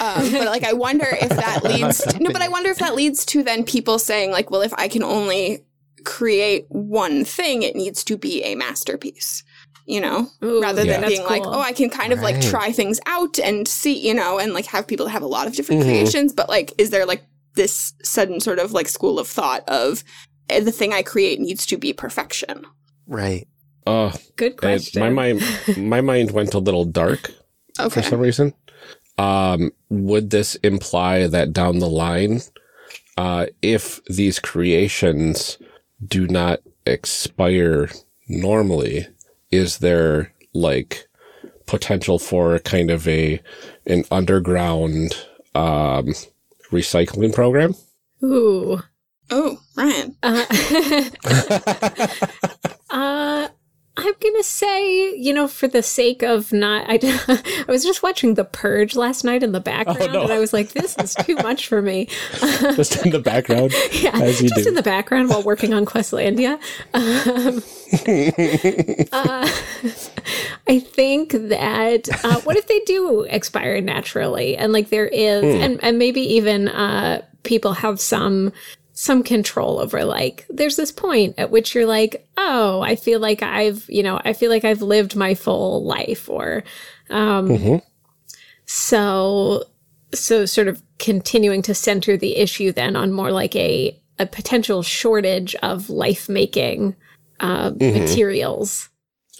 Um, 0.00 0.30
but 0.32 0.46
like, 0.46 0.64
I 0.64 0.72
wonder 0.72 1.06
if 1.10 1.28
that 1.30 1.62
leads 1.64 1.98
to, 2.04 2.18
no, 2.22 2.30
but 2.30 2.42
I 2.42 2.48
wonder 2.48 2.70
if 2.70 2.78
that 2.78 2.94
leads 2.94 3.24
to 3.26 3.42
then 3.42 3.64
people 3.64 3.98
saying 3.98 4.30
like, 4.30 4.50
well, 4.50 4.62
if 4.62 4.72
I 4.74 4.88
can 4.88 5.02
only 5.02 5.64
create 6.06 6.64
one 6.70 7.24
thing, 7.24 7.62
it 7.62 7.76
needs 7.76 8.02
to 8.04 8.16
be 8.16 8.42
a 8.44 8.54
masterpiece, 8.54 9.42
you 9.84 10.00
know, 10.00 10.28
Ooh, 10.42 10.62
rather 10.62 10.82
Yeah. 10.84 10.92
than 10.92 11.00
that's 11.02 11.14
being 11.14 11.26
like, 11.26 11.42
oh, 11.44 11.60
I 11.60 11.72
can 11.72 11.90
kind 11.90 12.12
of 12.14 12.20
like 12.20 12.40
try 12.40 12.72
things 12.72 12.98
out 13.06 13.38
and 13.38 13.68
see, 13.68 13.92
you 13.98 14.14
know, 14.14 14.38
and 14.38 14.54
like 14.54 14.66
have 14.66 14.86
people 14.86 15.08
have 15.08 15.22
a 15.22 15.26
lot 15.26 15.46
of 15.46 15.54
different 15.54 15.82
Mhm. 15.82 15.86
creations. 15.86 16.32
But 16.32 16.48
like, 16.48 16.72
is 16.78 16.88
there 16.90 17.04
like 17.04 17.22
this 17.56 17.92
sudden 18.02 18.40
sort 18.40 18.58
of 18.58 18.72
like 18.72 18.88
school 18.88 19.18
of 19.18 19.28
thought 19.28 19.62
of 19.68 20.02
eh, 20.48 20.60
the 20.60 20.72
thing 20.72 20.92
I 20.94 21.02
create 21.02 21.40
needs 21.40 21.66
to 21.66 21.76
be 21.76 21.92
perfection? 21.92 22.64
Right. 23.06 23.46
Uh, 23.86 24.12
good 24.36 24.52
it- 24.52 24.56
question 24.58 25.00
my 25.02 25.10
mind, 25.10 25.42
my 25.76 26.00
mind 26.00 26.30
went 26.30 26.54
a 26.54 26.58
little 26.58 26.84
dark 26.84 27.32
Okay. 27.78 28.00
for 28.00 28.02
some 28.08 28.20
reason. 28.20 28.54
Um, 29.18 29.72
would 29.88 30.30
this 30.30 30.56
imply 30.56 31.26
that 31.26 31.52
down 31.52 31.78
the 31.78 31.88
line, 31.88 32.42
uh, 33.16 33.46
if 33.62 34.00
these 34.06 34.38
creations 34.38 35.56
do 36.04 36.26
not 36.26 36.60
expire 36.84 37.88
normally, 38.28 39.06
is 39.50 39.78
there 39.78 40.32
like 40.52 41.06
potential 41.66 42.18
for 42.18 42.58
kind 42.60 42.90
of 42.90 43.06
a 43.08 43.40
an 43.86 44.04
underground 44.10 45.14
um, 45.54 46.14
recycling 46.70 47.34
program? 47.34 47.74
ooh 48.22 48.80
Oh, 49.30 49.58
Ryan. 49.76 50.16
uh, 50.22 50.44
uh 52.90 53.48
I'm 53.98 54.14
gonna 54.20 54.42
say, 54.42 55.16
you 55.16 55.32
know, 55.32 55.48
for 55.48 55.68
the 55.68 55.82
sake 55.82 56.22
of 56.22 56.52
not, 56.52 56.84
I, 56.86 56.98
I 57.68 57.70
was 57.70 57.82
just 57.82 58.02
watching 58.02 58.34
The 58.34 58.44
Purge 58.44 58.94
last 58.94 59.24
night 59.24 59.42
in 59.42 59.52
the 59.52 59.60
background, 59.60 60.12
no. 60.12 60.22
and 60.24 60.32
I 60.32 60.38
was 60.38 60.52
like, 60.52 60.72
this 60.72 60.96
is 60.98 61.14
too 61.14 61.36
much 61.36 61.66
for 61.66 61.80
me. 61.80 62.08
Just 62.74 63.04
in 63.04 63.10
the 63.10 63.18
background, 63.18 63.72
yeah, 63.92 64.10
as 64.14 64.42
you 64.42 64.48
just 64.48 64.64
do. 64.64 64.68
in 64.68 64.74
the 64.74 64.82
background 64.82 65.30
while 65.30 65.42
working 65.42 65.72
on 65.72 65.86
Questlandia. 65.86 66.58
Um, 66.92 67.62
uh, 69.12 69.48
I 70.68 70.80
think 70.80 71.32
that 71.32 72.24
uh, 72.24 72.40
what 72.40 72.56
if 72.56 72.66
they 72.66 72.80
do 72.80 73.22
expire 73.22 73.80
naturally, 73.80 74.56
and 74.56 74.72
like 74.72 74.90
there 74.90 75.06
is, 75.06 75.42
and 75.42 75.82
and 75.82 75.98
maybe 75.98 76.20
even 76.20 76.68
uh, 76.68 77.22
people 77.44 77.72
have 77.74 78.00
some 78.00 78.52
some 78.98 79.22
control 79.22 79.78
over 79.78 80.06
like 80.06 80.46
there's 80.48 80.76
this 80.76 80.90
point 80.90 81.34
at 81.36 81.50
which 81.50 81.74
you're 81.74 81.84
like 81.86 82.26
oh 82.38 82.80
i 82.80 82.96
feel 82.96 83.20
like 83.20 83.42
i've 83.42 83.84
you 83.90 84.02
know 84.02 84.18
i 84.24 84.32
feel 84.32 84.48
like 84.50 84.64
i've 84.64 84.80
lived 84.80 85.14
my 85.14 85.34
full 85.34 85.84
life 85.84 86.30
or 86.30 86.64
um 87.10 87.46
Mhm. 87.48 87.82
so 88.64 89.64
so 90.14 90.46
sort 90.46 90.68
of 90.68 90.82
continuing 90.98 91.60
to 91.62 91.74
center 91.74 92.16
the 92.16 92.36
issue 92.36 92.72
then 92.72 92.96
on 92.96 93.12
more 93.12 93.30
like 93.30 93.54
a 93.54 93.94
a 94.18 94.24
potential 94.26 94.82
shortage 94.82 95.54
of 95.56 95.90
life 95.90 96.26
making 96.26 96.96
uh, 97.40 97.72
materials. 97.78 98.88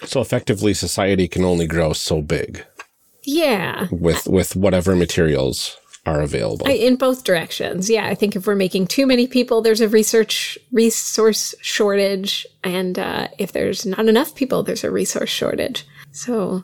So 0.04 0.20
effectively, 0.20 0.74
society 0.74 1.28
can 1.28 1.44
only 1.44 1.66
grow 1.66 1.94
so 1.94 2.20
big. 2.20 2.62
Yeah. 3.22 3.86
With 3.90 4.26
with 4.28 4.54
whatever 4.54 4.94
materials 4.94 5.78
are 6.06 6.20
available. 6.22 6.66
I, 6.68 6.72
in 6.72 6.96
both 6.96 7.24
directions 7.24 7.90
yeah 7.90 8.06
i 8.06 8.14
think 8.14 8.36
if 8.36 8.46
we're 8.46 8.54
making 8.54 8.86
too 8.86 9.06
many 9.06 9.26
people 9.26 9.60
there's 9.60 9.80
a 9.80 9.88
research 9.88 10.56
resource 10.72 11.54
shortage 11.60 12.46
and 12.64 12.98
uh, 12.98 13.28
if 13.38 13.52
there's 13.52 13.84
not 13.84 14.06
enough 14.08 14.34
people 14.34 14.62
there's 14.62 14.84
a 14.84 14.90
resource 14.90 15.30
shortage 15.30 15.84
so 16.12 16.62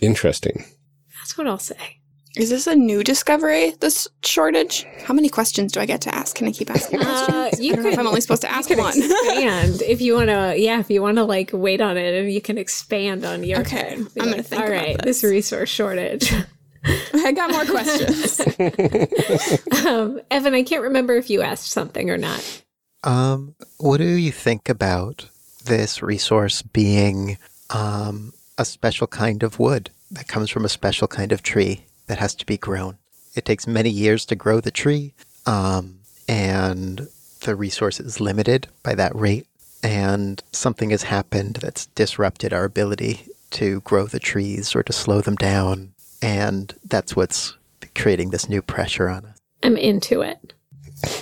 Interesting. 0.00 0.64
that's 1.18 1.36
what 1.38 1.46
i'll 1.46 1.58
say 1.58 1.98
Is 2.36 2.48
this 2.48 2.66
a 2.66 2.74
new 2.74 3.02
discovery, 3.04 3.74
this 3.80 4.08
shortage? 4.24 4.86
How 5.06 5.12
many 5.12 5.28
questions 5.28 5.70
do 5.72 5.80
I 5.80 5.86
get 5.86 6.00
to 6.02 6.14
ask? 6.14 6.34
Can 6.34 6.48
I 6.48 6.52
keep 6.52 6.70
asking 6.70 7.00
Uh, 7.00 7.04
questions? 7.04 7.60
you 7.64 7.72
I 7.72 7.76
don't 7.76 7.84
know 7.84 7.90
if 7.92 7.98
I'm 7.98 8.06
only 8.06 8.22
supposed 8.22 8.40
to 8.40 8.50
ask 8.50 8.70
you 8.70 8.78
one. 8.78 8.94
And 9.36 9.82
if 9.82 10.00
you 10.00 10.14
want 10.14 10.30
to 10.30 10.54
yeah 10.56 10.80
if 10.80 10.88
you 10.88 11.02
want 11.02 11.16
to 11.18 11.24
like 11.24 11.50
wait 11.52 11.80
on 11.82 11.98
it 11.98 12.12
and 12.18 12.32
you 12.32 12.40
can 12.40 12.56
expand 12.56 13.26
on 13.26 13.44
your 13.44 13.60
Okay, 13.60 13.96
turn. 13.96 14.04
Be 14.14 14.20
I'm 14.22 14.30
gonna 14.30 14.42
think 14.42 14.62
all 14.62 14.68
about 14.68 14.80
right 14.82 14.96
this." 15.02 15.20
this 15.20 15.30
resource 15.30 15.68
shortage 15.68 16.32
I 17.14 17.32
got 17.32 17.50
more 17.50 17.64
questions. 17.64 18.40
um, 19.86 20.20
evan 20.30 20.54
i 20.54 20.62
can't 20.62 20.82
remember 20.82 21.14
if 21.16 21.30
you 21.30 21.42
asked 21.42 21.70
something 21.70 22.10
or 22.10 22.18
not 22.18 22.62
Um, 23.04 23.54
what 23.78 23.98
do 23.98 24.04
you 24.06 24.30
think 24.32 24.68
about 24.68 25.28
this 25.64 26.02
resource 26.02 26.62
being 26.62 27.36
um, 27.70 28.32
a 28.58 28.64
special 28.64 29.06
kind 29.08 29.42
of 29.42 29.58
wood 29.58 29.90
that 30.10 30.28
comes 30.28 30.50
from 30.50 30.64
a 30.64 30.68
special 30.68 31.08
kind 31.08 31.32
of 31.32 31.42
tree 31.42 31.84
that 32.06 32.18
has 32.18 32.34
to 32.36 32.46
be 32.46 32.56
grown? 32.56 32.98
It 33.34 33.44
takes 33.44 33.66
many 33.66 33.90
years 33.90 34.24
to 34.26 34.36
grow 34.36 34.60
the 34.60 34.70
tree, 34.70 35.14
um, 35.46 35.98
and 36.28 37.08
the 37.40 37.56
resource 37.56 37.98
is 37.98 38.20
limited 38.20 38.68
by 38.82 38.94
that 38.94 39.14
rate. 39.16 39.46
And 39.82 40.40
something 40.52 40.90
has 40.90 41.02
happened 41.04 41.56
that's 41.56 41.86
disrupted 41.86 42.52
our 42.52 42.64
ability 42.64 43.26
to 43.52 43.80
grow 43.80 44.06
the 44.06 44.20
trees 44.20 44.76
or 44.76 44.82
to 44.84 44.92
slow 44.92 45.20
them 45.22 45.34
down. 45.36 45.91
And 46.22 46.74
that's 46.84 47.16
what's 47.16 47.56
creating 47.94 48.30
this 48.30 48.48
new 48.48 48.62
pressure 48.62 49.08
on 49.08 49.26
us. 49.26 49.38
i'm 49.62 49.76
into 49.76 50.22
it 50.22 50.54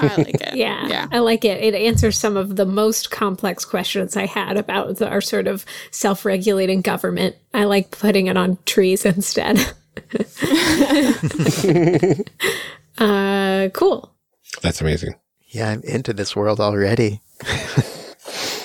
I 0.00 0.14
like 0.16 0.34
it. 0.34 0.42
Yeah, 0.54 0.86
Yeah. 0.88 1.06
I 1.10 1.20
like 1.20 1.44
it. 1.44 1.62
It 1.62 1.74
answers 1.74 2.18
some 2.18 2.36
of 2.36 2.56
the 2.56 2.66
most 2.66 3.10
complex 3.10 3.64
questions 3.64 4.14
I 4.16 4.26
had 4.26 4.56
about 4.58 4.96
the, 4.98 5.08
our 5.08 5.22
sort 5.22 5.46
of 5.46 5.64
self 5.90 6.24
regulating 6.26 6.82
government. 6.82 7.34
I 7.54 7.64
like 7.64 7.90
putting 7.90 8.26
it 8.26 8.36
on 8.36 8.58
trees 8.66 9.04
instead. 9.06 9.58
uh, 12.98 13.68
cool. 13.72 14.14
That's 14.62 14.80
amazing. 14.80 15.14
Yeah, 15.48 15.70
I'm 15.70 15.82
into 15.82 16.12
this 16.12 16.36
world 16.36 16.60
already. 16.60 17.20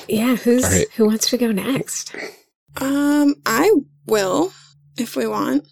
Yeah, 0.07 0.35
who's 0.35 0.63
All 0.63 0.69
right. 0.71 0.87
who 0.97 1.05
wants 1.05 1.29
to 1.31 1.37
go 1.37 1.51
next? 1.51 2.13
Um, 2.77 3.35
I 3.45 3.71
will, 4.05 4.51
if 4.97 5.15
we 5.15 5.25
want. 5.27 5.67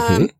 Um, 0.00 0.30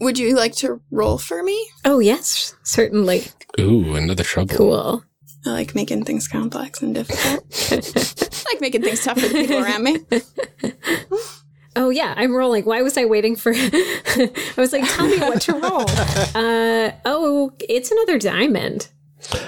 would 0.00 0.18
you 0.18 0.34
like 0.34 0.54
to 0.56 0.80
roll 0.90 1.18
for 1.18 1.42
me? 1.42 1.68
Oh 1.84 1.98
yes, 2.00 2.54
certainly. 2.62 3.24
Ooh, 3.60 3.94
another 3.94 4.24
trouble. 4.24 4.56
Cool. 4.56 5.04
I 5.44 5.50
like 5.50 5.74
making 5.74 6.04
things 6.04 6.28
complex 6.28 6.82
and 6.82 6.94
difficult. 6.94 7.44
I 7.72 8.52
like 8.52 8.60
making 8.60 8.82
things 8.82 9.04
tough 9.04 9.18
for 9.20 9.28
the 9.28 9.34
people 9.34 9.62
around 9.62 9.82
me. 9.82 9.98
Oh 11.74 11.88
yeah, 11.88 12.12
I'm 12.18 12.34
rolling. 12.34 12.64
Why 12.64 12.82
was 12.82 12.98
I 12.98 13.06
waiting 13.06 13.34
for? 13.34 13.52
I 13.56 14.30
was 14.58 14.74
like, 14.74 14.84
tell 14.86 15.08
me 15.08 15.18
what 15.18 15.40
to 15.42 15.52
roll. 15.54 15.86
Uh, 16.34 16.92
oh, 17.06 17.52
it's 17.60 17.90
another 17.90 18.18
diamond. 18.18 18.88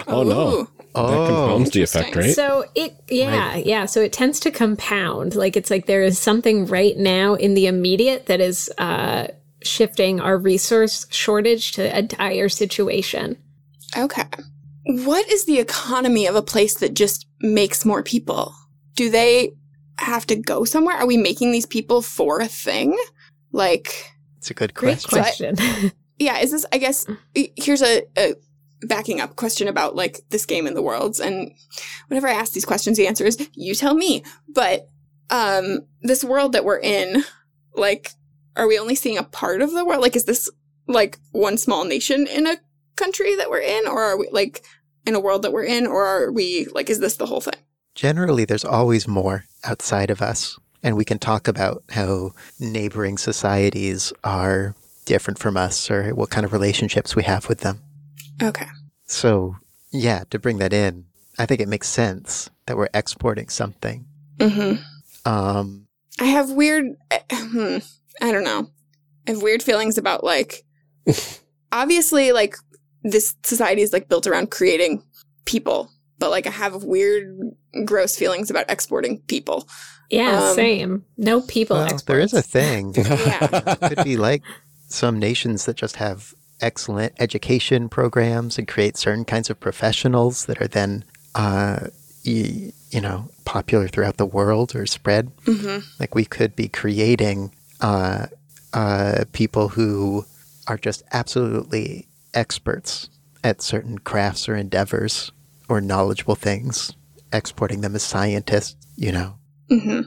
Oh 0.06 0.22
no. 0.22 0.48
Ooh. 0.48 0.68
Oh, 0.94 1.10
that 1.10 1.28
compounds 1.28 1.70
the 1.70 1.82
effect, 1.82 2.14
right? 2.14 2.34
So 2.34 2.64
it, 2.74 2.94
yeah, 3.08 3.56
yeah. 3.56 3.86
So 3.86 4.00
it 4.00 4.12
tends 4.12 4.38
to 4.40 4.50
compound. 4.50 5.34
Like 5.34 5.56
it's 5.56 5.70
like 5.70 5.86
there 5.86 6.02
is 6.02 6.18
something 6.18 6.66
right 6.66 6.96
now 6.96 7.34
in 7.34 7.54
the 7.54 7.66
immediate 7.66 8.26
that 8.26 8.40
is 8.40 8.70
uh, 8.78 9.28
shifting 9.62 10.20
our 10.20 10.38
resource 10.38 11.06
shortage 11.10 11.72
to 11.72 11.96
a 11.96 12.02
dire 12.02 12.48
situation. 12.48 13.36
Okay. 13.96 14.24
What 14.86 15.28
is 15.30 15.46
the 15.46 15.58
economy 15.58 16.26
of 16.26 16.36
a 16.36 16.42
place 16.42 16.76
that 16.76 16.94
just 16.94 17.26
makes 17.40 17.84
more 17.84 18.02
people? 18.02 18.54
Do 18.94 19.10
they 19.10 19.54
have 19.98 20.26
to 20.26 20.36
go 20.36 20.64
somewhere? 20.64 20.96
Are 20.96 21.06
we 21.06 21.16
making 21.16 21.52
these 21.52 21.66
people 21.66 22.02
for 22.02 22.40
a 22.40 22.48
thing? 22.48 22.96
Like, 23.52 24.12
it's 24.38 24.50
a 24.50 24.54
good 24.54 24.74
Great 24.74 25.02
question. 25.04 25.56
question. 25.56 25.92
yeah, 26.18 26.38
is 26.38 26.50
this, 26.50 26.66
I 26.72 26.78
guess, 26.78 27.06
here's 27.34 27.82
a, 27.82 28.02
a 28.16 28.34
backing 28.84 29.20
up 29.20 29.36
question 29.36 29.68
about 29.68 29.96
like 29.96 30.20
this 30.30 30.46
game 30.46 30.66
in 30.66 30.74
the 30.74 30.82
worlds. 30.82 31.20
And 31.20 31.52
whenever 32.08 32.28
I 32.28 32.32
ask 32.32 32.52
these 32.52 32.64
questions, 32.64 32.96
the 32.96 33.06
answer 33.06 33.24
is, 33.24 33.48
you 33.54 33.74
tell 33.74 33.94
me. 33.94 34.24
But, 34.48 34.88
um, 35.30 35.80
this 36.02 36.22
world 36.22 36.52
that 36.52 36.64
we're 36.64 36.80
in, 36.80 37.24
like, 37.74 38.10
are 38.56 38.68
we 38.68 38.78
only 38.78 38.94
seeing 38.94 39.18
a 39.18 39.24
part 39.24 39.62
of 39.62 39.72
the 39.72 39.84
world? 39.84 40.02
Like, 40.02 40.16
is 40.16 40.24
this 40.24 40.50
like 40.86 41.18
one 41.32 41.56
small 41.56 41.84
nation 41.84 42.26
in 42.26 42.46
a 42.46 42.56
country 42.96 43.34
that 43.36 43.50
we're 43.50 43.60
in? 43.60 43.86
Or 43.88 44.02
are 44.02 44.16
we 44.16 44.28
like 44.30 44.64
in 45.06 45.14
a 45.14 45.20
world 45.20 45.42
that 45.42 45.52
we're 45.52 45.64
in? 45.64 45.86
Or 45.86 46.04
are 46.04 46.32
we 46.32 46.66
like, 46.72 46.90
is 46.90 47.00
this 47.00 47.16
the 47.16 47.26
whole 47.26 47.40
thing? 47.40 47.54
Generally, 47.94 48.46
there's 48.46 48.64
always 48.64 49.08
more 49.08 49.44
outside 49.64 50.10
of 50.10 50.20
us. 50.20 50.58
And 50.82 50.96
we 50.96 51.04
can 51.04 51.18
talk 51.18 51.48
about 51.48 51.82
how 51.90 52.32
neighboring 52.60 53.16
societies 53.16 54.12
are 54.22 54.74
different 55.06 55.38
from 55.38 55.56
us 55.56 55.90
or 55.90 56.10
what 56.14 56.30
kind 56.30 56.44
of 56.44 56.52
relationships 56.52 57.16
we 57.16 57.22
have 57.22 57.48
with 57.48 57.60
them. 57.60 57.80
Okay. 58.42 58.66
So, 59.06 59.56
yeah, 59.92 60.24
to 60.30 60.38
bring 60.38 60.58
that 60.58 60.72
in, 60.72 61.06
I 61.38 61.46
think 61.46 61.60
it 61.60 61.68
makes 61.68 61.88
sense 61.88 62.50
that 62.66 62.76
we're 62.76 62.88
exporting 62.94 63.48
something. 63.48 64.06
Mm-hmm. 64.38 64.82
Um, 65.30 65.86
I 66.20 66.24
have 66.24 66.50
weird, 66.50 66.86
hmm, 67.32 67.78
I 68.20 68.32
don't 68.32 68.44
know. 68.44 68.70
I 69.26 69.30
have 69.32 69.42
weird 69.42 69.62
feelings 69.62 69.98
about 69.98 70.24
like, 70.24 70.64
obviously, 71.72 72.32
like 72.32 72.56
this 73.02 73.34
society 73.42 73.82
is 73.82 73.92
like 73.92 74.08
built 74.08 74.26
around 74.26 74.50
creating 74.50 75.02
people, 75.44 75.90
but 76.18 76.30
like 76.30 76.46
I 76.46 76.50
have 76.50 76.84
weird, 76.84 77.36
gross 77.84 78.16
feelings 78.16 78.50
about 78.50 78.70
exporting 78.70 79.20
people. 79.26 79.68
Yeah, 80.10 80.48
Um, 80.50 80.54
same. 80.54 81.04
No 81.16 81.40
people 81.40 81.76
well, 81.76 81.84
exports. 81.86 82.04
there 82.04 82.20
is 82.20 82.32
a 82.34 82.42
thing. 82.42 82.94
Yeah. 82.98 83.48
it 83.80 83.96
could 83.96 84.04
be 84.04 84.16
like 84.16 84.42
some 84.88 85.18
nations 85.18 85.64
that 85.66 85.76
just 85.76 85.96
have 85.96 86.34
excellent 86.60 87.12
education 87.18 87.88
programs 87.88 88.58
and 88.58 88.66
create 88.68 88.96
certain 88.96 89.24
kinds 89.24 89.50
of 89.50 89.60
professionals 89.60 90.46
that 90.46 90.60
are 90.60 90.68
then, 90.68 91.04
uh, 91.34 91.88
y- 92.26 92.72
you 92.90 93.00
know, 93.00 93.28
popular 93.44 93.88
throughout 93.88 94.16
the 94.16 94.26
world 94.26 94.74
or 94.74 94.86
spread. 94.86 95.30
hmm 95.44 95.78
Like 95.98 96.14
we 96.14 96.24
could 96.24 96.54
be 96.56 96.68
creating 96.68 97.52
uh, 97.80 98.26
uh, 98.72 99.24
people 99.32 99.68
who 99.70 100.24
are 100.66 100.78
just 100.78 101.02
absolutely 101.12 102.06
experts 102.32 103.08
at 103.42 103.60
certain 103.60 103.98
crafts 103.98 104.48
or 104.48 104.56
endeavors 104.56 105.30
or 105.68 105.80
knowledgeable 105.80 106.34
things, 106.36 106.92
exporting 107.32 107.80
them 107.82 107.94
as 107.94 108.02
scientists, 108.02 108.76
you 108.96 109.12
know. 109.12 109.34
hmm 109.68 110.00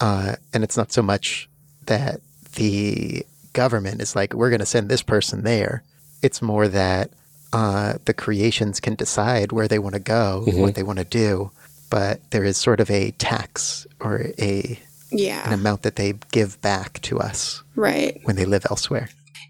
Uh, 0.00 0.36
and 0.52 0.62
it's 0.64 0.76
not 0.76 0.92
so 0.92 1.02
much 1.02 1.48
that 1.86 2.20
the 2.56 3.24
government 3.52 4.00
is 4.02 4.14
like, 4.16 4.32
we're 4.34 4.50
going 4.50 4.60
to 4.60 4.66
send 4.66 4.88
this 4.88 5.02
person 5.02 5.42
there. 5.44 5.82
It's 6.24 6.40
more 6.40 6.66
that 6.68 7.10
uh, 7.52 7.94
the 8.06 8.14
creations 8.14 8.80
can 8.80 8.94
decide 8.94 9.52
where 9.52 9.68
they 9.68 9.78
want 9.78 9.94
to 9.94 10.00
go, 10.00 10.42
what 10.46 10.74
they 10.74 10.82
want 10.82 10.98
to 11.00 11.04
do. 11.04 11.50
But 11.90 12.14
there 12.30 12.44
is 12.44 12.56
sort 12.56 12.80
of 12.80 12.90
a 12.90 13.10
tax 13.12 13.86
or 14.00 14.12
a 14.38 14.78
an 15.12 15.18
Yeah. 15.18 15.52
amount 15.54 15.82
that 15.82 15.96
they 15.96 16.14
give 16.32 16.60
back 16.62 17.00
to 17.02 17.20
us 17.20 17.62
Right. 17.76 18.20
when 18.24 18.36
they 18.36 18.46
live 18.46 18.66
elsewhere. 18.70 19.08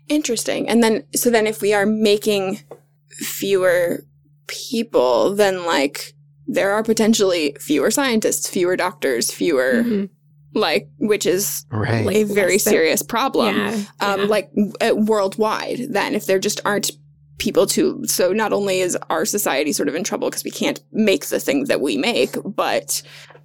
Interesting. 0.08 0.68
And 0.68 0.82
then, 0.82 1.04
so 1.14 1.30
then 1.30 1.46
if 1.46 1.62
we 1.62 1.72
are 1.72 1.86
making 1.86 2.60
fewer 3.08 4.04
people, 4.48 5.34
then 5.34 5.64
like 5.64 6.12
there 6.46 6.72
are 6.72 6.82
potentially 6.82 7.56
fewer 7.60 7.90
scientists, 7.90 8.46
fewer 8.48 8.76
doctors, 8.76 9.30
fewer, 9.30 9.82
Mhm. 9.86 10.08
Like, 10.54 10.88
which 10.98 11.26
is 11.26 11.66
Right. 11.70 12.06
A 12.06 12.24
very 12.24 12.52
less 12.52 12.64
than- 12.64 12.72
serious 12.72 13.02
problem. 13.02 13.56
Yeah, 13.56 13.82
um, 14.00 14.20
yeah. 14.20 14.26
like 14.26 14.50
uh, 14.80 14.94
worldwide 14.94 15.80
then 15.90 16.14
if 16.14 16.26
there 16.26 16.38
just 16.38 16.60
aren't 16.64 16.90
people 17.38 17.66
to 17.66 18.04
so 18.06 18.32
not 18.32 18.52
only 18.52 18.78
is 18.80 18.96
our 19.10 19.24
society 19.24 19.72
sort 19.72 19.88
of 19.88 19.94
in 19.96 20.04
trouble 20.04 20.30
because 20.30 20.44
we 20.44 20.50
can't 20.52 20.80
make 20.92 21.26
the 21.26 21.40
things 21.40 21.68
that 21.68 21.80
we 21.80 21.96
make 21.96 22.36
but 22.44 23.02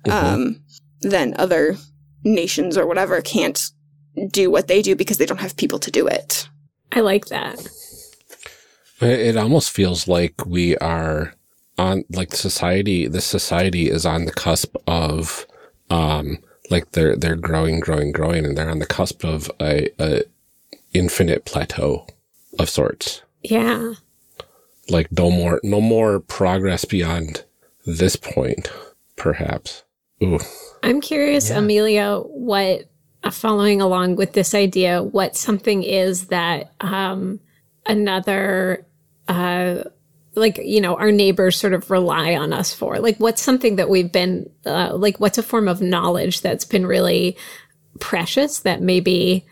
um, 0.10 0.62
then 1.02 1.34
other 1.38 1.76
nations 2.24 2.78
or 2.78 2.86
whatever 2.86 3.20
can't 3.22 3.72
do 4.32 4.52
what 4.52 4.68
they 4.68 4.82
do 4.84 4.96
because 4.96 5.18
they 5.18 5.26
don't 5.26 5.40
have 5.40 5.58
people 5.58 5.80
to 5.80 5.90
do 5.90 6.06
it 6.08 6.48
I 6.92 7.02
like 7.02 7.26
that. 7.28 7.68
It 9.02 9.20
it 9.20 9.38
almost 9.38 9.72
feels 9.72 10.08
like 10.08 10.46
we 10.46 10.76
are 10.78 11.34
on 11.78 12.04
like 12.12 12.34
society. 12.36 13.08
The 13.08 13.22
society 13.22 13.90
is 13.90 14.06
on 14.06 14.26
the 14.26 14.32
cusp 14.34 14.76
of, 14.88 15.46
um, 15.90 16.40
like 16.70 16.92
they're 16.92 17.16
they're 17.16 17.36
growing, 17.36 17.80
growing, 17.80 18.12
growing, 18.12 18.46
and 18.46 18.58
they're 18.58 18.70
on 18.70 18.80
the 18.80 18.86
cusp 18.86 19.24
of 19.24 19.52
a, 19.60 19.90
a 20.00 20.24
infinite 20.94 21.46
plateau 21.46 22.06
of 22.58 22.70
sorts. 22.70 23.22
Yeah. 23.44 23.94
Like 24.90 25.12
no 25.12 25.30
more, 25.30 25.60
no 25.64 25.82
more 25.82 26.20
progress 26.20 26.86
beyond 26.86 27.44
this 27.86 28.16
point, 28.16 28.72
perhaps. 29.16 29.84
Ooh, 30.24 30.40
I'm 30.84 31.00
curious, 31.00 31.50
Amelia, 31.50 32.18
what 32.18 32.90
uh, 33.24 33.32
following 33.32 33.82
along 33.82 34.16
with 34.16 34.34
this 34.34 34.54
idea, 34.54 35.04
what 35.04 35.36
something 35.36 35.84
is 35.84 36.28
that 36.28 36.74
um, 36.82 37.40
another, 37.86 38.86
uh, 39.28 39.84
like 40.36 40.58
you 40.58 40.82
know, 40.82 40.96
our 40.96 41.12
neighbors 41.12 41.58
sort 41.58 41.74
of 41.74 41.90
rely 41.90 42.36
on 42.36 42.54
us 42.54 42.74
for. 42.74 43.00
Like, 43.00 43.18
what's 43.18 43.42
something 43.42 43.78
that 43.78 43.90
we've 43.90 44.12
been, 44.12 44.50
uh, 44.66 44.96
like, 44.96 45.20
what's 45.20 45.38
a 45.38 45.44
form 45.44 45.68
of 45.68 45.82
knowledge 45.82 46.42
that's 46.42 46.66
been 46.66 46.86
really 46.86 47.38
precious 48.00 48.60
that 48.60 48.82
maybe 48.82 49.46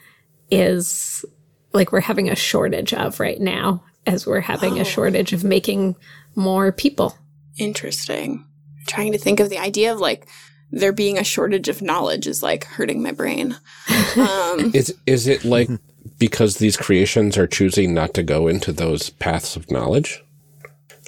is 0.49 1.25
like 1.73 1.91
we're 1.91 1.99
having 1.99 2.29
a 2.29 2.35
shortage 2.35 2.93
of 2.93 3.19
right 3.19 3.39
now, 3.39 3.83
as 4.05 4.25
we're 4.25 4.39
having 4.39 4.79
a 4.79 4.85
shortage 4.85 5.33
of 5.33 5.43
making 5.43 5.95
more 6.35 6.71
people. 6.71 7.17
interesting 7.57 8.45
trying 8.85 9.11
to 9.11 9.17
think 9.17 9.41
of 9.41 9.49
the 9.49 9.57
idea 9.57 9.91
of 9.91 9.99
like 9.99 10.27
there 10.71 10.93
being 10.93 11.17
a 11.17 11.23
shortage 11.23 11.67
of 11.67 11.81
knowledge 11.81 12.25
is 12.25 12.41
like 12.41 12.63
hurting 12.63 13.03
my 13.03 13.11
brain 13.11 13.53
um, 14.17 14.71
is 14.73 14.95
is 15.05 15.27
it 15.27 15.43
like 15.43 15.69
because 16.17 16.57
these 16.57 16.77
creations 16.77 17.37
are 17.37 17.47
choosing 17.47 17.93
not 17.93 18.13
to 18.13 18.23
go 18.23 18.47
into 18.47 18.71
those 18.71 19.09
paths 19.11 19.55
of 19.55 19.69
knowledge? 19.71 20.23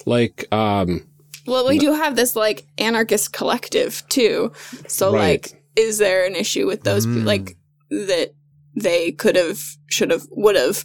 Like, 0.06 0.46
um, 0.54 1.06
Well, 1.46 1.68
we 1.68 1.80
do 1.80 1.94
have 1.94 2.16
this 2.16 2.36
like 2.36 2.66
anarchist 2.78 3.34
collective 3.34 4.04
too. 4.10 4.52
So 4.88 5.14
Right. 5.14 5.42
like 5.44 5.64
is 5.76 5.98
there 5.98 6.26
an 6.26 6.36
issue 6.36 6.68
with 6.68 6.84
those 6.84 7.06
pe- 7.06 7.12
like 7.24 7.56
that 7.90 8.34
they 8.76 9.12
could 9.12 9.36
have 9.36 9.60
should 9.88 10.12
have 10.12 10.28
would 10.32 10.56
have 10.56 10.84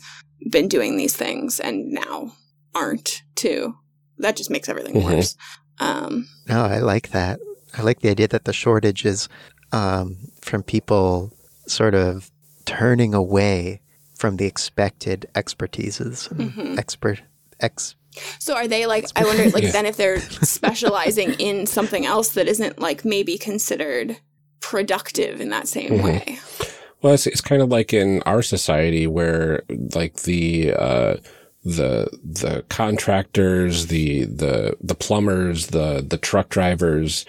been 0.50 0.68
doing 0.68 0.96
these 0.96 1.14
things 1.16 1.60
and 1.60 1.90
now 1.90 2.32
aren't 2.74 3.22
too. 3.34 3.74
That 4.18 4.36
just 4.36 4.50
makes 4.50 4.68
everything 4.68 4.94
Mhm. 4.94 5.04
worse. 5.04 5.36
Um 5.80 6.28
No, 6.48 6.62
I 6.64 6.78
like 6.78 7.10
that. 7.10 7.40
I 7.76 7.82
like 7.82 8.00
the 8.00 8.10
idea 8.10 8.28
that 8.28 8.44
the 8.44 8.52
shortage 8.52 9.04
is 9.04 9.28
um, 9.72 10.16
from 10.40 10.62
people 10.62 11.32
sort 11.66 11.94
of 11.96 12.30
turning 12.64 13.12
away 13.12 13.80
from 14.16 14.36
the 14.36 14.46
expected 14.46 15.26
expertises 15.34 16.30
and 16.30 16.52
Mhm. 16.52 16.78
expert 16.78 17.22
ex. 17.58 17.96
So 18.38 18.54
are 18.54 18.68
they 18.68 18.86
like 18.86 19.06
I 19.16 19.24
wonder 19.24 19.48
like 19.50 19.64
Yeah. 19.64 19.70
then 19.72 19.86
if 19.86 19.96
they're 19.96 20.20
specializing 20.42 21.34
in 21.34 21.66
something 21.66 22.06
else 22.06 22.30
that 22.30 22.48
isn't 22.48 22.78
like 22.78 23.04
maybe 23.04 23.38
considered 23.38 24.16
productive 24.60 25.40
in 25.40 25.50
that 25.50 25.68
same 25.68 25.90
Mhm. 25.90 26.02
way. 26.04 26.38
well, 27.02 27.14
it's, 27.14 27.26
it's 27.26 27.40
kind 27.42 27.60
of 27.60 27.68
like 27.68 27.92
in 27.92 28.22
our 28.22 28.42
society 28.42 29.06
where 29.06 29.62
like 29.94 30.22
the, 30.22 30.72
uh, 30.72 31.16
the, 31.64 32.08
the 32.24 32.64
contractors, 32.68 33.86
the, 33.88 34.24
the, 34.24 34.76
the 34.80 34.94
plumbers, 34.94 35.68
the, 35.68 36.04
the 36.06 36.16
truck 36.16 36.48
drivers, 36.48 37.24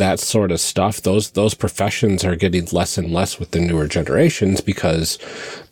that 0.00 0.18
sort 0.18 0.50
of 0.50 0.60
stuff, 0.60 1.00
those, 1.02 1.30
those 1.30 1.54
professions 1.54 2.24
are 2.24 2.34
getting 2.34 2.66
less 2.72 2.98
and 2.98 3.12
less 3.12 3.38
with 3.38 3.52
the 3.52 3.60
newer 3.60 3.86
generations 3.86 4.60
because 4.60 5.18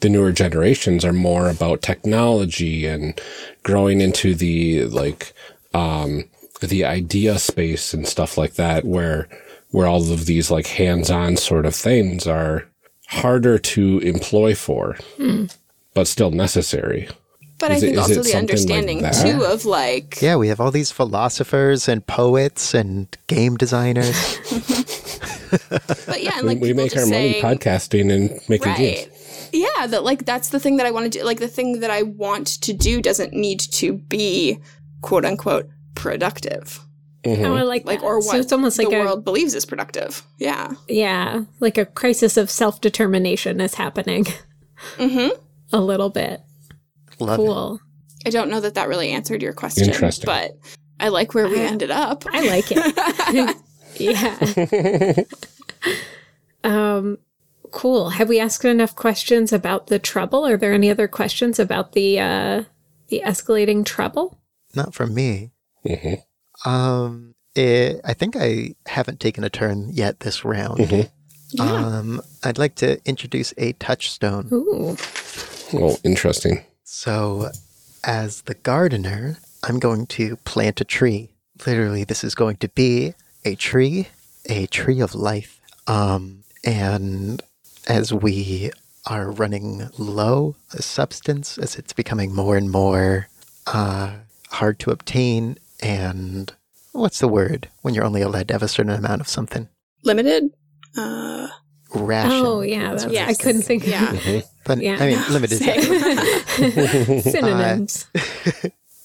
the 0.00 0.08
newer 0.08 0.32
generations 0.32 1.04
are 1.04 1.12
more 1.12 1.48
about 1.50 1.82
technology 1.82 2.86
and 2.86 3.20
growing 3.62 4.00
into 4.00 4.34
the, 4.34 4.84
like, 4.84 5.32
um, 5.74 6.24
the 6.60 6.84
idea 6.84 7.38
space 7.38 7.94
and 7.94 8.06
stuff 8.06 8.36
like 8.38 8.54
that 8.54 8.84
where, 8.84 9.28
where 9.70 9.86
all 9.86 10.12
of 10.12 10.26
these 10.26 10.50
like 10.50 10.66
hands-on 10.66 11.36
sort 11.36 11.66
of 11.66 11.74
things 11.74 12.26
are 12.26 12.64
harder 13.08 13.58
to 13.58 13.98
employ 14.00 14.54
for, 14.54 14.96
but 15.94 16.06
still 16.06 16.30
necessary. 16.30 17.08
But 17.58 17.72
Is 17.72 17.76
I 17.78 17.80
think 17.80 17.92
is 17.94 17.98
also 17.98 18.14
the 18.22 18.24
something 18.24 18.34
like 18.34 18.38
understanding 18.38 18.98
too 19.38 19.44
of 19.44 19.64
like 19.64 20.18
Yeah, 20.22 20.36
we 20.36 20.48
have 20.48 20.60
all 20.60 20.70
these 20.70 20.92
philosophers 20.92 21.88
and 21.88 22.06
poets 22.06 22.72
and 22.74 23.08
game 23.26 23.56
designers. 23.56 24.38
but 26.06 26.22
yeah, 26.22 26.38
and 26.38 26.42
We, 26.46 26.48
like 26.54 26.60
we 26.60 26.68
people 26.68 26.84
make 26.84 26.92
just 26.92 27.04
our 27.04 27.10
money 27.10 27.40
podcasting 27.42 28.12
and 28.12 28.40
making 28.48 28.74
games. 28.74 29.06
right. 29.06 29.50
Yeah, 29.52 29.86
that 29.86 30.04
like 30.04 30.24
that's 30.24 30.50
the 30.50 30.60
thing 30.60 30.76
that 30.76 30.86
I 30.86 30.90
want 30.90 31.10
to 31.12 31.18
do. 31.18 31.24
Like 31.24 31.38
the 31.40 31.48
thing 31.48 31.80
that 31.80 31.90
I 31.90 32.02
want 32.02 32.46
to 32.62 32.72
do 32.72 33.00
doesn't 33.02 33.32
need 33.32 33.60
to 33.60 33.94
be 33.94 34.58
quote 35.00 35.24
unquote 35.24 35.68
productive. 35.94 36.80
Mhm. 37.24 37.44
Oh, 37.44 37.56
I 37.56 37.62
like 37.62 37.84
Like 37.84 38.00
that. 38.00 38.06
or 38.06 38.20
So 38.22 38.28
what 38.28 38.40
it's 38.40 38.52
almost 38.52 38.78
like 38.78 38.90
the 38.90 39.00
a 39.00 39.04
world 39.04 39.24
believes 39.24 39.54
is 39.54 39.64
productive. 39.66 40.22
Yeah. 40.38 40.72
yeah, 40.88 41.42
like 41.60 41.76
a 41.76 41.84
crisis 41.86 42.36
of 42.36 42.50
self 42.50 42.80
determination 42.80 43.60
is 43.60 43.74
happening 43.74 44.26
Mm-hmm. 44.96 45.30
a 45.72 45.80
little 45.80 46.10
bit. 46.10 46.40
Love 47.20 47.38
it. 47.40 47.42
Cool. 47.42 47.80
I 48.26 48.30
don't 48.30 48.50
know 48.50 48.60
that 48.60 48.74
that 48.74 48.88
really 48.88 49.10
answered 49.10 49.42
your 49.42 49.52
question, 49.52 49.88
Interesting. 49.88 50.26
but 50.26 50.52
I 51.00 51.08
like 51.08 51.34
where 51.34 51.48
we 51.48 51.60
I- 51.60 51.64
ended 51.66 51.90
up. 51.90 52.24
I 52.32 52.46
like 52.48 52.66
it. 52.70 53.56
yeah. 53.96 55.24
um, 56.64 57.18
cool. 57.70 58.10
Have 58.10 58.28
we 58.28 58.40
asked 58.40 58.64
enough 58.64 58.94
questions 58.96 59.52
about 59.52 59.86
the 59.86 59.98
trouble? 59.98 60.46
Are 60.46 60.56
there 60.56 60.72
any 60.72 60.90
other 60.90 61.08
questions 61.08 61.58
about 61.58 61.92
the 61.92 62.18
uh, 62.20 62.64
the 63.08 63.22
escalating 63.24 63.84
trouble? 63.84 64.38
Not 64.74 64.94
from 64.94 65.14
me. 65.14 65.52
Mhm. 65.86 66.22
Um, 66.66 67.34
it, 67.54 68.00
I 68.04 68.14
think 68.14 68.36
I 68.36 68.74
haven't 68.86 69.20
taken 69.20 69.44
a 69.44 69.50
turn 69.50 69.90
yet 69.92 70.20
this 70.20 70.44
round. 70.44 70.78
Mhm. 70.80 71.08
Um, 71.60 72.20
I'd 72.44 72.58
like 72.58 72.74
to 72.76 73.00
introduce 73.06 73.54
a 73.56 73.72
touchstone. 73.74 74.48
Ooh. 74.52 74.96
Oh, 75.72 75.96
interesting. 76.04 76.64
So, 76.90 77.50
as 78.02 78.42
the 78.42 78.54
gardener, 78.54 79.36
I'm 79.62 79.78
going 79.78 80.06
to 80.06 80.36
plant 80.36 80.80
a 80.80 80.86
tree. 80.86 81.28
Literally, 81.66 82.02
this 82.02 82.24
is 82.24 82.34
going 82.34 82.56
to 82.56 82.68
be 82.70 83.12
a 83.44 83.56
tree, 83.56 84.08
a 84.46 84.66
tree 84.68 85.00
of 85.00 85.14
life. 85.14 85.60
Um, 85.86 86.44
and 86.64 87.42
as 87.88 88.14
we 88.14 88.70
are 89.04 89.30
running 89.30 89.90
low 89.98 90.56
a 90.72 90.80
substance, 90.80 91.58
as 91.58 91.76
it's 91.76 91.92
becoming 91.92 92.34
more 92.34 92.56
and 92.56 92.70
more 92.70 93.28
uh, 93.66 94.14
hard 94.48 94.78
to 94.78 94.90
obtain, 94.90 95.58
and 95.82 96.50
what's 96.92 97.18
the 97.18 97.28
word 97.28 97.68
when 97.82 97.92
you're 97.92 98.02
only 98.02 98.22
allowed 98.22 98.48
to 98.48 98.54
have 98.54 98.62
a 98.62 98.66
certain 98.66 98.92
amount 98.92 99.20
of 99.20 99.28
something? 99.28 99.68
Limited. 100.04 100.54
Uh, 100.96 101.48
Ration. 101.94 102.30
Oh 102.32 102.60
yeah, 102.62 102.90
that's, 102.94 103.04
I 103.06 103.34
couldn't 103.34 103.62
think. 103.62 103.86
Yeah. 103.86 104.06
Mhm. 104.08 104.44
But 104.64 104.78
yeah. 104.82 104.96
I 105.00 105.06
mean, 105.10 105.18
limited. 105.30 105.58
Same. 105.58 107.20
synonyms. 107.32 108.06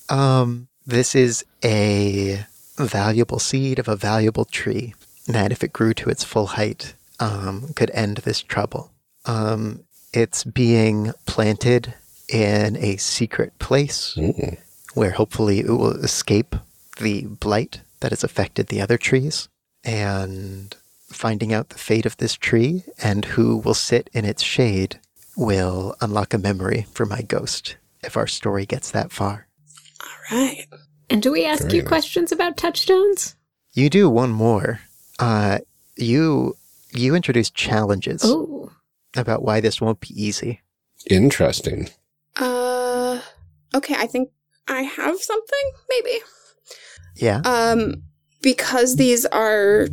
Um, 0.09 0.67
this 0.86 1.15
is 1.15 1.45
a 1.63 2.45
valuable 2.77 3.39
seed 3.39 3.79
of 3.79 3.88
a 3.88 3.95
valuable 3.95 4.45
tree 4.45 4.93
that, 5.27 5.51
if 5.51 5.63
it 5.63 5.71
grew 5.73 5.93
to 5.93 6.09
its 6.09 6.23
full 6.23 6.47
height, 6.47 6.93
um, 7.19 7.69
could 7.75 7.89
end 7.91 8.17
this 8.17 8.41
trouble. 8.41 8.91
Um, 9.25 9.84
it's 10.13 10.43
being 10.43 11.13
planted 11.25 11.93
in 12.27 12.75
a 12.77 12.97
secret 12.97 13.57
place 13.59 14.15
Mm. 14.17 14.57
where 14.93 15.11
hopefully 15.11 15.59
it 15.59 15.67
will 15.69 15.91
escape 16.03 16.55
the 16.99 17.23
blight 17.25 17.81
that 18.01 18.11
has 18.11 18.23
affected 18.23 18.67
the 18.67 18.81
other 18.81 18.97
trees. 18.97 19.47
And 19.86 20.75
finding 21.14 21.53
out 21.53 21.70
the 21.70 21.78
fate 21.78 22.05
of 22.05 22.18
this 22.18 22.34
tree 22.36 22.84
and 23.01 23.26
who 23.26 23.57
will 23.57 23.74
sit 23.74 24.09
in 24.14 24.26
its 24.26 24.43
shade 24.43 24.99
will 25.38 25.95
unlock 26.01 26.34
a 26.34 26.38
memory 26.38 26.86
for 26.93 27.05
my 27.05 27.22
ghost 27.22 27.78
if 28.03 28.18
our 28.18 28.28
story 28.28 28.66
gets 28.66 28.91
that 28.91 29.11
far. 29.11 29.47
all 30.01 30.38
right. 30.38 30.66
and 31.09 31.22
do 31.22 31.32
we 31.32 31.45
ask 31.45 31.64
Very 31.64 31.76
you 31.76 31.82
nice. 31.82 31.88
questions 31.88 32.32
about 32.32 32.57
touchstones? 32.57 33.36
You 33.74 33.89
do 33.89 34.09
one 34.09 34.32
more. 34.32 34.82
Uh, 35.20 35.59
you 35.95 36.55
you 36.93 37.16
introduce 37.16 37.49
challenges 37.49 38.22
Oh, 38.24 38.72
about 39.16 39.41
why 39.43 39.59
this 39.61 39.82
won't 39.82 39.99
be 39.99 40.09
easy. 40.22 40.61
Interesting. 41.09 41.89
Uh, 42.38 43.20
okay. 43.74 43.95
I 43.95 44.05
think 44.07 44.30
I 44.68 44.82
have 44.84 45.18
something. 45.20 45.72
Maybe. 45.89 46.20
Yeah. 47.16 47.41
Um, 47.45 48.03
because 48.41 48.95
these 48.95 49.26
are 49.28 49.88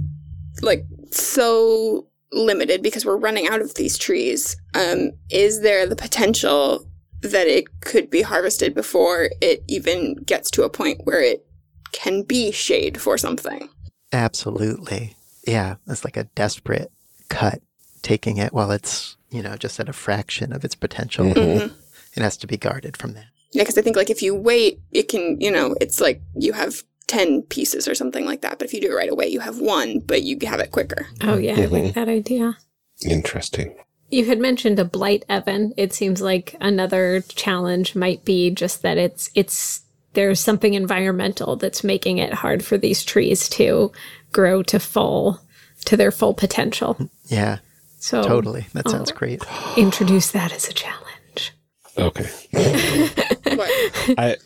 like 0.62 0.84
so 1.12 2.06
limited 2.32 2.82
because 2.82 3.04
we're 3.04 3.16
running 3.16 3.48
out 3.48 3.60
of 3.60 3.74
these 3.74 3.98
trees. 3.98 4.56
Um, 4.74 5.12
is 5.30 5.62
there 5.62 5.86
the 5.86 5.96
potential 5.96 6.86
that 7.22 7.46
it 7.46 7.80
could 7.80 8.08
be 8.10 8.22
harvested 8.22 8.74
before 8.74 9.30
it 9.40 9.62
even 9.68 10.14
gets 10.24 10.50
to 10.52 10.62
a 10.62 10.70
point 10.70 11.00
where 11.04 11.20
it 11.20 11.44
can 11.92 12.22
be 12.22 12.50
shade 12.52 13.00
for 13.00 13.18
something? 13.18 13.68
Absolutely. 14.12 15.16
Yeah. 15.46 15.76
It's 15.88 16.04
like 16.04 16.16
a 16.16 16.24
desperate 16.24 16.90
cut, 17.28 17.60
taking 18.02 18.36
it 18.36 18.52
while 18.52 18.70
it's 18.70 19.16
you 19.30 19.42
know 19.42 19.56
just 19.56 19.78
at 19.78 19.88
a 19.88 19.92
fraction 19.92 20.52
of 20.52 20.64
its 20.64 20.74
potential. 20.74 21.26
Mhm. 21.26 21.72
It 22.16 22.22
has 22.22 22.36
to 22.38 22.46
be 22.46 22.56
guarded 22.56 22.96
from 22.96 23.12
that. 23.14 23.26
Yeah, 23.52 23.62
because 23.62 23.78
I 23.78 23.82
think 23.82 23.96
like 23.96 24.10
if 24.10 24.22
you 24.22 24.34
wait, 24.34 24.80
it 24.92 25.08
can 25.08 25.40
you 25.40 25.50
know 25.50 25.74
it's 25.80 26.00
like 26.00 26.20
you 26.36 26.52
have 26.52 26.82
ten 27.10 27.42
pieces 27.42 27.88
or 27.88 27.94
something 27.94 28.24
like 28.24 28.40
that. 28.42 28.58
But 28.58 28.66
if 28.68 28.72
you 28.74 28.80
do 28.80 28.92
it 28.92 28.94
right 28.94 29.10
away, 29.10 29.26
you 29.28 29.40
have 29.40 29.58
one, 29.58 29.98
but 29.98 30.22
you 30.22 30.38
have 30.44 30.60
it 30.60 30.70
quicker. 30.70 31.08
oh 31.22 31.36
yeah, 31.36 31.54
I 31.54 31.66
Mhm. 31.66 31.70
like 31.72 31.94
that 31.94 32.08
idea. 32.08 32.56
Interesting. 33.04 33.74
You 34.10 34.24
had 34.26 34.38
mentioned 34.38 34.78
a 34.78 34.84
blight, 34.84 35.24
Evan. 35.28 35.72
It 35.76 35.92
seems 35.92 36.20
like 36.20 36.54
another 36.60 37.22
challenge 37.28 37.94
might 37.94 38.24
be 38.24 38.50
just 38.50 38.82
that 38.82 38.96
it's 38.98 39.30
it's 39.34 39.82
there's 40.14 40.40
something 40.40 40.74
environmental 40.74 41.56
that's 41.56 41.84
making 41.84 42.18
it 42.18 42.32
hard 42.32 42.64
for 42.64 42.76
these 42.78 43.04
trees 43.04 43.48
to 43.50 43.92
grow 44.32 44.62
to 44.64 44.78
full 44.80 45.40
to 45.86 45.96
their 45.96 46.10
full 46.10 46.34
potential. 46.34 46.96
Yeah. 47.26 47.58
So 48.00 48.22
Totally. 48.22 48.66
That 48.72 48.88
sounds 48.88 49.12
great. 49.12 49.42
introduce 49.76 50.30
that 50.32 50.52
as 50.52 50.68
a 50.68 50.72
challenge. 50.72 51.52
Okay. 51.98 52.28
What? 53.60 54.18
I 54.18 54.36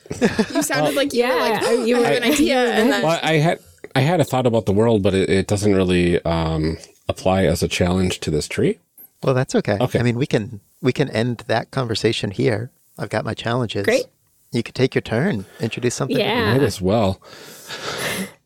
You 0.55 0.62
sounded 0.62 0.95
like 0.95 1.12
you 1.12 1.21
Yeah, 1.21 1.35
were 1.35 1.41
like, 1.41 1.62
oh, 1.65 1.85
you 1.85 1.97
I 1.97 2.09
have 2.09 2.23
an 2.23 2.33
idea, 2.33 2.59
and 2.75 2.91
then 2.93 3.03
well, 3.03 3.21
I 3.23 3.35
had 3.35 3.59
I 3.97 4.01
had 4.01 4.21
a 4.21 4.25
thought 4.25 4.47
about 4.47 4.67
the 4.67 4.73
world, 4.73 5.03
but 5.03 5.15
it, 5.15 5.31
it 5.31 5.47
doesn't 5.47 5.75
really 5.75 6.23
um, 6.25 6.79
apply 7.09 7.45
as 7.45 7.62
a 7.62 7.69
challenge 7.69 8.21
to 8.21 8.31
this 8.31 8.49
tree. 8.49 8.79
Well, 9.23 9.35
that's 9.35 9.55
okay. 9.55 9.79
Okay. 9.81 9.99
I 9.99 10.03
mean, 10.03 10.17
we 10.17 10.27
can 10.27 10.61
we 10.83 10.93
can 10.93 11.09
end 11.11 11.45
that 11.47 11.71
conversation 11.71 12.31
here. 12.31 12.71
I've 12.99 13.11
got 13.11 13.25
my 13.25 13.35
challenges. 13.35 13.85
Great. 13.85 14.07
You 14.53 14.62
could 14.62 14.75
take 14.75 14.95
your 14.95 15.03
turn. 15.03 15.47
Introduce 15.61 15.95
something. 15.95 16.19
Yeah. 16.19 16.53
Might 16.53 16.62
as 16.62 16.81
well. 16.81 17.21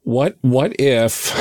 What 0.04 0.36
what 0.42 0.72
if 0.78 1.32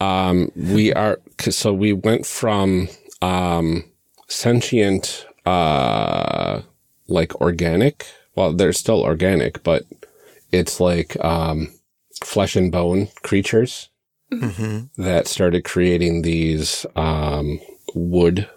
um, 0.00 0.50
we 0.56 0.92
are 0.92 1.18
'cause- 1.36 1.56
so 1.56 1.72
we 1.72 1.92
went 1.92 2.26
from 2.26 2.88
um, 3.22 3.84
sentient 4.28 5.26
uh, 5.46 6.60
like 7.08 7.34
organic. 7.40 8.06
Well, 8.34 8.52
they're 8.52 8.72
still 8.72 9.02
organic, 9.02 9.62
but 9.62 9.84
it's 10.52 10.80
like 10.80 11.22
um, 11.24 11.72
flesh 12.22 12.56
and 12.56 12.70
bone 12.70 13.08
creatures 13.22 13.90
hmm 14.32 14.80
that 14.96 15.28
started 15.28 15.64
creating 15.64 16.22
these 16.22 16.86
um, 16.96 17.60
wood 17.94 18.48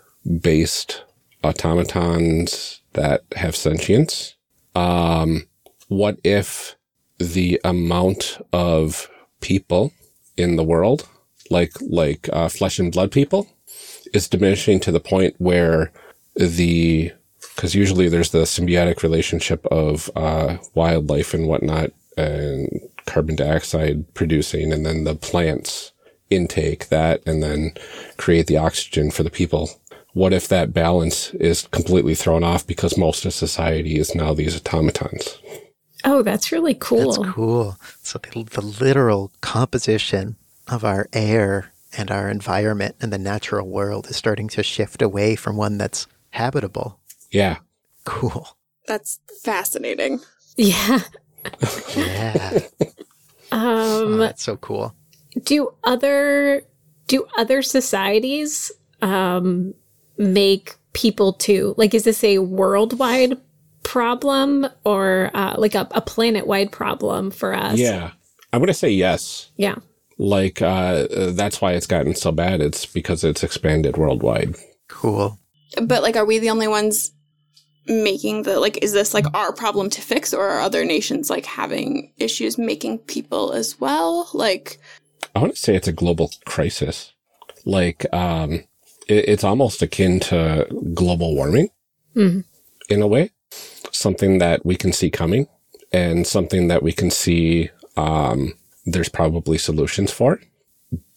based 0.41 1.03
automatons 1.43 2.81
that 2.93 3.23
have 3.35 3.55
sentience. 3.55 4.35
Um, 4.75 5.47
what 5.87 6.19
if 6.23 6.75
the 7.19 7.59
amount 7.63 8.37
of 8.53 9.09
people 9.41 9.91
in 10.35 10.55
the 10.55 10.63
world, 10.63 11.07
like 11.49 11.73
like 11.81 12.29
uh, 12.31 12.49
flesh 12.49 12.79
and 12.79 12.91
blood 12.91 13.11
people, 13.11 13.47
is 14.13 14.27
diminishing 14.27 14.79
to 14.81 14.91
the 14.91 14.99
point 14.99 15.35
where 15.37 15.91
the 16.35 17.11
because 17.57 17.73
usually 17.73 18.07
there's 18.07 18.29
the 18.29 18.43
symbiotic 18.43 19.01
relationship 19.01 19.65
of 19.65 20.11
uh, 20.15 20.57
wildlife 20.75 21.33
and 21.33 21.47
whatnot 21.47 21.91
and 22.15 22.69
carbon 23.07 23.35
dioxide 23.35 24.13
producing 24.13 24.71
and 24.71 24.85
then 24.85 25.03
the 25.03 25.15
plants 25.15 25.91
intake 26.29 26.89
that 26.89 27.21
and 27.25 27.41
then 27.41 27.73
create 28.17 28.47
the 28.47 28.57
oxygen 28.57 29.09
for 29.09 29.23
the 29.23 29.29
people 29.29 29.69
what 30.13 30.33
if 30.33 30.47
that 30.47 30.73
balance 30.73 31.33
is 31.35 31.67
completely 31.67 32.15
thrown 32.15 32.43
off 32.43 32.65
because 32.65 32.97
most 32.97 33.25
of 33.25 33.33
society 33.33 33.97
is 33.97 34.15
now 34.15 34.33
these 34.33 34.55
automatons 34.55 35.39
Oh, 36.05 36.21
that's 36.21 36.51
really 36.51 36.75
cool. 36.75 37.11
That's 37.11 37.33
cool. 37.33 37.77
So 38.03 38.19
the, 38.19 38.43
the 38.43 38.61
literal 38.61 39.31
composition 39.41 40.35
of 40.67 40.85
our 40.85 41.09
air 41.11 41.71
and 41.97 42.11
our 42.11 42.29
environment 42.29 42.95
and 43.01 43.11
the 43.11 43.17
natural 43.17 43.67
world 43.67 44.07
is 44.07 44.15
starting 44.15 44.47
to 44.49 44.63
shift 44.63 45.01
away 45.01 45.35
from 45.35 45.57
one 45.57 45.77
that's 45.77 46.07
habitable. 46.29 46.99
Yeah 47.31 47.57
Cool. 48.05 48.47
that's 48.87 49.19
fascinating. 49.43 50.19
Yeah. 50.55 50.99
Yeah. 51.95 52.59
oh, 53.51 54.05
Um 54.05 54.17
that's 54.17 54.43
so 54.43 54.57
cool. 54.57 54.93
do 55.43 55.73
other 55.83 56.63
do 57.07 57.25
other 57.37 57.61
societies 57.61 58.71
um 59.01 59.73
make 60.17 60.75
people 60.93 61.33
to 61.33 61.73
like 61.77 61.93
is 61.93 62.03
this 62.03 62.23
a 62.23 62.39
worldwide 62.39 63.37
problem 63.83 64.67
or 64.83 65.31
uh, 65.33 65.55
like 65.57 65.73
a, 65.75 65.87
a 65.91 66.01
planet 66.01 66.45
wide 66.47 66.71
problem 66.71 67.31
for 67.31 67.53
us. 67.53 67.77
Yeah. 67.79 68.11
I'm 68.51 68.59
going 68.59 68.67
to 68.67 68.73
say 68.73 68.89
yes. 68.89 69.49
Yeah. 69.55 69.75
Like, 70.17 70.61
uh, 70.61 71.07
that's 71.31 71.61
why 71.61 71.73
it's 71.73 71.87
gotten 71.87 72.13
so 72.15 72.31
bad. 72.33 72.59
It's 72.59 72.85
because 72.85 73.23
it's 73.23 73.43
expanded 73.43 73.95
worldwide. 73.95 74.55
Cool. 74.89 75.39
But 75.81 76.03
like, 76.03 76.17
are 76.17 76.25
we 76.25 76.39
the 76.39 76.49
only 76.49 76.67
ones 76.67 77.11
making 77.87 78.43
the 78.43 78.59
like? 78.59 78.77
Is 78.83 78.93
this 78.93 79.13
like 79.13 79.25
our 79.33 79.53
problem 79.53 79.89
to 79.91 80.01
fix, 80.01 80.33
or 80.33 80.47
are 80.47 80.61
other 80.61 80.85
nations 80.85 81.29
like 81.29 81.45
having 81.45 82.11
issues 82.17 82.57
making 82.57 82.99
people 82.99 83.53
as 83.53 83.79
well? 83.79 84.29
Like, 84.33 84.79
I 85.35 85.39
want 85.39 85.55
to 85.55 85.61
say 85.61 85.75
it's 85.75 85.87
a 85.87 85.93
global 85.93 86.31
crisis. 86.45 87.13
Like, 87.65 88.05
um, 88.13 88.63
it, 89.07 89.29
it's 89.29 89.43
almost 89.43 89.81
akin 89.81 90.19
to 90.21 90.67
global 90.93 91.35
warming 91.35 91.69
Mhm. 92.15 92.43
in 92.89 93.01
a 93.01 93.07
way. 93.07 93.31
Something 93.91 94.37
that 94.39 94.65
we 94.65 94.75
can 94.75 94.93
see 94.93 95.09
coming 95.09 95.47
and 95.91 96.25
something 96.27 96.67
that 96.67 96.83
we 96.83 96.91
can 96.91 97.09
see, 97.11 97.69
um, 97.95 98.53
there's 98.85 99.09
probably 99.09 99.57
solutions 99.57 100.11
for. 100.11 100.39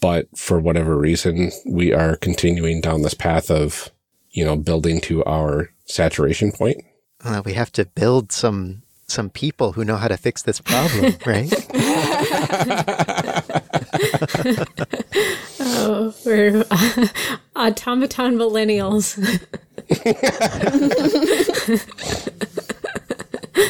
But 0.00 0.26
for 0.36 0.58
whatever 0.58 0.96
reason, 0.96 1.52
we 1.66 1.92
are 1.92 2.16
continuing 2.16 2.80
down 2.80 3.02
this 3.02 3.14
path 3.14 3.50
of, 3.50 3.90
you 4.30 4.44
know, 4.44 4.56
building 4.56 5.00
to 5.02 5.22
our 5.24 5.70
saturation 5.90 6.52
point. 6.52 6.84
Uh, 7.22 7.42
we 7.44 7.52
have 7.54 7.72
to 7.72 7.84
build 7.84 8.32
some 8.32 8.82
some 9.06 9.28
people 9.28 9.72
who 9.72 9.84
know 9.84 9.96
how 9.96 10.08
to 10.08 10.16
fix 10.16 10.42
this 10.42 10.60
problem, 10.60 11.16
right? 11.26 11.52
Oh, 15.82 16.14
we're 16.24 16.64
automaton 17.56 18.36
millennials. 18.36 19.16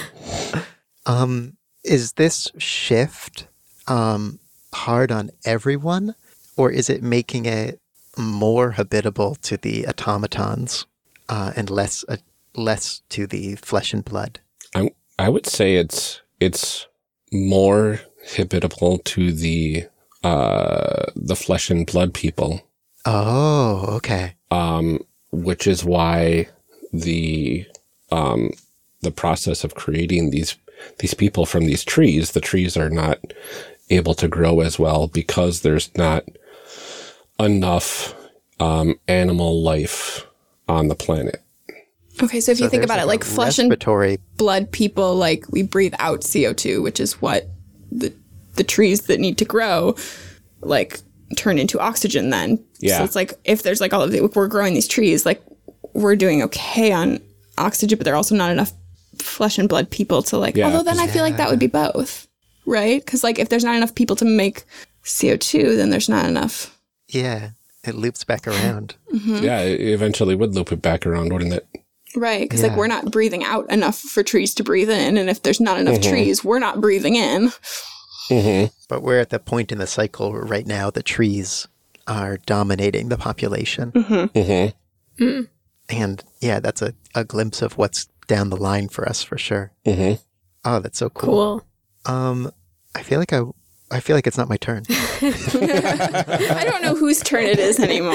Um, 1.06 1.56
is 1.82 2.12
this 2.12 2.48
shift 2.58 3.46
um, 3.88 4.38
hard 4.72 5.10
on 5.10 5.30
everyone, 5.44 6.14
or 6.56 6.70
is 6.70 6.88
it 6.88 7.02
making 7.02 7.46
it 7.46 7.80
more 8.16 8.72
habitable 8.72 9.34
to 9.36 9.56
the 9.56 9.88
automatons 9.88 10.86
uh, 11.30 11.52
and 11.56 11.70
less 11.70 12.04
uh, 12.08 12.16
less 12.54 13.02
to 13.08 13.26
the 13.26 13.54
flesh 13.56 13.94
and 13.94 14.04
blood? 14.04 14.40
I'm, 14.74 14.90
I 15.18 15.28
would 15.28 15.46
say 15.46 15.76
it's, 15.76 16.20
it's 16.40 16.86
more 17.32 18.00
habitable 18.36 18.98
to 18.98 19.32
the, 19.32 19.86
uh, 20.22 21.06
the 21.14 21.36
flesh 21.36 21.70
and 21.70 21.86
blood 21.86 22.12
people. 22.12 22.62
Oh, 23.06 23.86
okay. 23.96 24.34
Um, 24.50 25.00
which 25.30 25.66
is 25.66 25.84
why 25.84 26.48
the, 26.92 27.66
um, 28.10 28.50
the 29.00 29.12
process 29.12 29.64
of 29.64 29.74
creating 29.74 30.30
these, 30.30 30.56
these 30.98 31.14
people 31.14 31.46
from 31.46 31.66
these 31.66 31.84
trees, 31.84 32.32
the 32.32 32.40
trees 32.40 32.76
are 32.76 32.90
not 32.90 33.18
able 33.88 34.14
to 34.14 34.28
grow 34.28 34.60
as 34.60 34.78
well 34.78 35.06
because 35.06 35.60
there's 35.60 35.94
not 35.96 36.24
enough, 37.38 38.14
um, 38.58 38.98
animal 39.08 39.62
life 39.62 40.26
on 40.70 40.88
the 40.88 40.94
planet. 40.94 41.42
okay, 42.22 42.40
so 42.40 42.52
if 42.52 42.60
you 42.60 42.68
think 42.68 42.82
there's 42.82 42.90
about 42.90 43.00
it, 43.00 43.06
like 43.06 43.24
flesh 43.24 43.58
and 43.58 43.76
blood 44.36 44.70
people, 44.70 45.16
like 45.16 45.44
we 45.50 45.62
breathe 45.62 45.94
out 45.98 46.26
CO 46.30 46.52
two, 46.52 46.80
which 46.82 47.00
is 47.00 47.20
what 47.20 47.48
the 47.90 48.12
the 48.54 48.64
trees 48.64 49.02
that 49.02 49.20
need 49.20 49.38
to 49.38 49.44
grow, 49.44 49.94
like 50.60 51.00
turn 51.36 51.58
into 51.58 51.78
oxygen. 51.80 52.30
Then, 52.30 52.64
Yeah. 52.78 52.98
So 52.98 53.04
it's 53.04 53.16
like 53.16 53.34
if 53.44 53.62
there's 53.62 53.80
like 53.80 53.92
all 53.92 54.02
of 54.02 54.12
the, 54.12 54.20
we're 54.34 54.48
growing 54.48 54.74
these 54.74 54.88
trees, 54.88 55.26
like 55.26 55.42
we're 55.92 56.16
doing 56.16 56.42
okay 56.44 56.92
on 56.92 57.20
oxygen, 57.58 57.98
but 57.98 58.04
there 58.04 58.14
are 58.14 58.16
also 58.16 58.34
not 58.34 58.50
enough 58.50 58.72
flesh 59.18 59.58
and 59.58 59.68
blood 59.68 59.90
people 59.90 60.22
to 60.24 60.38
like. 60.38 60.56
Yeah, 60.56 60.66
although 60.66 60.82
then 60.82 60.98
I 61.00 61.06
feel 61.06 61.22
like 61.22 61.36
that 61.36 61.50
would 61.50 61.58
be 61.58 61.66
both, 61.66 62.28
right? 62.66 63.04
Because 63.04 63.24
like 63.24 63.38
if 63.38 63.48
there's 63.48 63.64
not 63.64 63.76
enough 63.76 63.94
people 63.94 64.16
to 64.16 64.24
make 64.24 64.64
CO 65.04 65.36
two, 65.36 65.76
then 65.76 65.90
there's 65.90 66.08
not 66.08 66.26
enough. 66.26 66.76
Yeah, 67.08 67.50
it 67.84 67.94
loops 67.94 68.24
back 68.24 68.46
around. 68.46 68.96
Yeah, 69.12 69.60
it 69.60 69.80
eventually 69.80 70.34
would 70.34 70.54
loop 70.54 70.72
it 70.72 70.82
back 70.82 71.06
around, 71.06 71.32
wouldn't 71.32 71.54
it? 71.54 71.66
Right, 72.16 72.42
because 72.42 72.60
Yeah. 72.62 72.68
like 72.68 72.76
we're 72.76 72.86
not 72.88 73.10
breathing 73.12 73.44
out 73.44 73.70
enough 73.70 73.98
for 73.98 74.22
trees 74.22 74.52
to 74.54 74.64
breathe 74.64 74.90
in, 74.90 75.16
and 75.16 75.30
if 75.30 75.42
there's 75.42 75.60
not 75.60 75.78
enough 75.78 76.00
trees, 76.00 76.42
we're 76.44 76.58
not 76.58 76.80
breathing 76.80 77.14
in. 77.16 77.52
Mm-hmm. 78.28 78.66
But 78.88 79.02
we're 79.02 79.20
at 79.20 79.30
the 79.30 79.38
point 79.38 79.72
in 79.72 79.78
the 79.78 79.86
cycle 79.86 80.30
where 80.32 80.42
right 80.44 80.66
now 80.66 80.90
the 80.90 81.02
trees 81.02 81.66
are 82.06 82.36
dominating 82.38 83.08
the 83.08 83.16
population. 83.16 83.92
Mm-hmm. 83.92 85.40
And 85.88 86.24
yeah, 86.40 86.60
that's 86.60 86.82
a, 86.82 86.94
a 87.14 87.24
glimpse 87.24 87.62
of 87.62 87.76
what's 87.78 88.06
down 88.26 88.50
the 88.50 88.56
line 88.56 88.88
for 88.88 89.08
us 89.08 89.22
for 89.22 89.36
sure. 89.38 89.72
Mm-hmm. 89.84 90.20
Oh, 90.64 90.78
that's 90.80 90.98
so 90.98 91.10
cool. 91.10 91.64
Cool. 92.06 92.14
Um, 92.14 92.52
I 92.94 93.02
feel 93.02 93.18
like 93.18 93.32
I, 93.32 93.42
I 93.91 94.01
feel 94.01 94.16
like 94.16 94.26
it's 94.26 94.38
not 94.38 94.49
my 94.49 94.57
turn. 94.57 94.84
I 94.91 96.62
don't 96.64 96.82
know 96.82 96.95
whose 96.95 97.20
turn 97.20 97.45
it 97.45 97.59
is 97.59 97.78
anymore. 97.80 98.14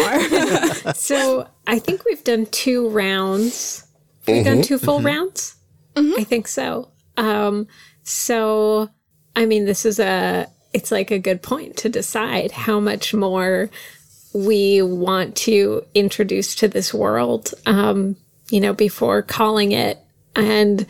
So 0.96 1.48
I 1.68 1.80
think 1.80 2.06
we've 2.06 2.24
done 2.24 2.46
two 2.48 2.90
rounds. 2.90 3.86
We've 4.28 4.46
done 4.46 4.62
two 4.62 4.78
full 4.78 5.02
rounds. 5.02 5.56
I 5.98 6.24
think 6.24 6.48
so. 6.48 6.90
Um, 7.18 7.68
so 8.04 8.90
I 9.36 9.46
mean, 9.46 9.66
this 9.66 9.86
is 9.86 10.00
a. 10.00 10.48
It's 10.74 10.92
like 10.92 11.12
a 11.12 11.20
good 11.20 11.42
point 11.42 11.78
to 11.78 11.90
decide 11.90 12.52
how 12.52 12.80
much 12.80 13.14
more 13.14 13.70
we 14.34 14.82
want 14.82 15.36
to 15.38 15.84
introduce 15.94 16.56
to 16.56 16.68
this 16.68 16.94
world. 16.94 17.54
Um, 17.66 18.18
you 18.50 18.60
know, 18.60 18.74
before 18.74 19.22
calling 19.22 19.72
it 19.72 20.00
and. 20.36 20.86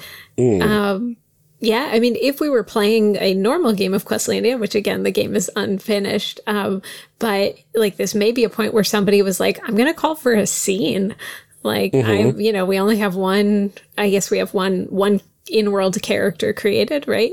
Um, 0.62 1.18
yeah, 1.60 1.90
I 1.92 2.00
mean, 2.00 2.16
if 2.20 2.40
we 2.40 2.50
were 2.50 2.64
playing 2.64 3.16
a 3.18 3.34
normal 3.34 3.74
game 3.74 3.94
of 3.94 4.06
Questlandia, 4.06 4.60
which 4.60 4.76
again, 4.76 5.04
the 5.04 5.12
game 5.12 5.36
is 5.36 5.50
unfinished, 5.56 6.40
um, 6.48 6.82
but 7.20 7.56
like 7.74 7.98
this 7.98 8.14
may 8.14 8.32
be 8.32 8.44
a 8.44 8.50
point 8.50 8.74
where 8.74 8.84
somebody 8.84 9.22
was 9.22 9.40
like, 9.40 9.60
I'm 9.64 9.76
going 9.76 9.88
to 9.88 10.00
call 10.00 10.16
for 10.16 10.34
a 10.34 10.46
scene. 10.46 11.16
Like, 11.64 11.94
I, 11.96 12.30
you 12.38 12.52
know, 12.54 12.66
we 12.66 12.80
only 12.80 12.98
have 12.98 13.16
one, 13.16 13.74
I 13.98 14.10
guess 14.10 14.30
we 14.30 14.38
have 14.38 14.54
one, 14.54 14.84
one 14.86 15.22
in 15.50 15.72
world 15.72 16.00
character 16.02 16.54
created, 16.54 17.08
right? 17.08 17.32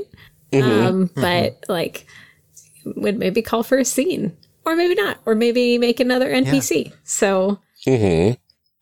Um, 0.89 1.09
but 1.15 1.63
like, 1.67 2.07
would 2.85 3.17
maybe 3.19 3.41
call 3.41 3.63
for 3.63 3.77
a 3.77 3.85
scene 3.85 4.35
or 4.65 4.75
maybe 4.75 4.95
not, 4.95 5.19
or 5.25 5.35
maybe 5.35 5.77
make 5.77 5.99
another 5.99 6.31
NPC. 6.31 6.93
So, 7.03 7.59
Mm-hmm. 7.85 8.33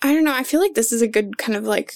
I 0.04 0.14
don't 0.14 0.24
know. 0.24 0.34
I 0.34 0.44
feel 0.44 0.60
like 0.60 0.74
this 0.74 0.92
is 0.92 1.02
a 1.02 1.08
good 1.08 1.38
kind 1.38 1.56
of 1.56 1.64
like 1.64 1.96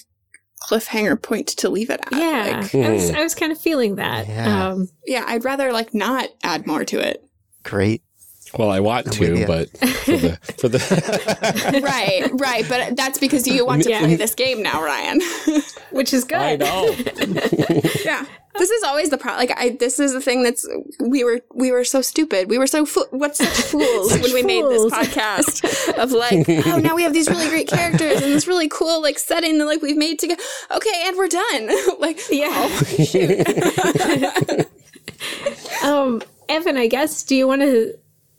cliffhanger 0.68 1.20
point 1.20 1.48
to 1.48 1.68
leave 1.68 1.90
it 1.90 2.00
at. 2.00 2.12
yeah, 2.12 2.60
Like, 2.62 2.74
I 2.74 2.90
was, 2.90 3.10
I 3.10 3.22
was 3.22 3.34
kind 3.34 3.52
of 3.52 3.58
feeling 3.58 3.96
that. 3.96 4.28
Yeah. 4.28 4.68
Um, 4.68 4.88
yeah, 5.06 5.24
I'd 5.26 5.44
rather 5.44 5.72
like 5.72 5.94
not 5.94 6.28
add 6.42 6.66
more 6.66 6.84
to 6.84 6.98
it. 6.98 7.22
Great. 7.62 8.02
Well, 8.58 8.70
I 8.70 8.80
want 8.80 9.06
with 9.06 9.16
to, 9.18 9.46
but 9.46 9.68
for 9.78 10.16
the 10.16 10.38
for 10.58 10.68
the 10.68 11.80
right, 11.84 12.28
right. 12.34 12.64
But 12.68 12.96
that's 12.96 13.18
because 13.18 13.46
you 13.46 13.64
want 13.66 13.82
to 13.84 13.90
Yeah. 13.90 14.00
play 14.00 14.16
this 14.16 14.34
game 14.34 14.62
now, 14.62 14.82
Ryan. 14.82 15.20
which 15.90 16.12
is 16.12 16.24
good. 16.24 16.38
I 16.38 16.56
know. 16.56 16.84
yeah. 18.04 18.24
This 18.58 18.70
is 18.70 18.82
always 18.84 19.10
the 19.10 19.18
problem. 19.18 19.46
Like, 19.46 19.58
I, 19.58 19.76
this 19.78 20.00
is 20.00 20.14
the 20.14 20.20
thing 20.22 20.42
that's, 20.42 20.66
we 20.98 21.24
were, 21.24 21.42
we 21.54 21.70
were 21.70 21.84
so 21.84 22.00
stupid. 22.00 22.48
We 22.48 22.56
were 22.56 22.66
so, 22.66 22.86
fo- 22.86 23.04
what 23.10 23.36
such 23.36 23.48
fools 23.50 24.14
when 24.18 24.32
we 24.32 24.42
made 24.42 24.64
this 24.64 24.86
podcast 24.90 25.92
of 25.98 26.10
like, 26.12 26.48
oh, 26.66 26.78
now 26.78 26.94
we 26.96 27.02
have 27.02 27.12
these 27.12 27.28
really 27.28 27.50
great 27.50 27.68
characters 27.68 28.22
and 28.22 28.32
this 28.32 28.46
really 28.48 28.68
cool, 28.70 29.02
like, 29.02 29.18
setting 29.18 29.58
that, 29.58 29.66
like, 29.66 29.82
we've 29.82 29.98
made 29.98 30.18
together. 30.18 30.40
Okay, 30.70 31.02
and 31.04 31.18
we're 31.18 31.28
done. 31.28 32.00
like, 32.00 32.18
Yeah. 32.30 32.70
um, 35.82 36.22
Evan, 36.48 36.76
I 36.76 36.86
guess, 36.86 37.22
do 37.24 37.36
you 37.36 37.46
want 37.46 37.62
to, 37.62 37.92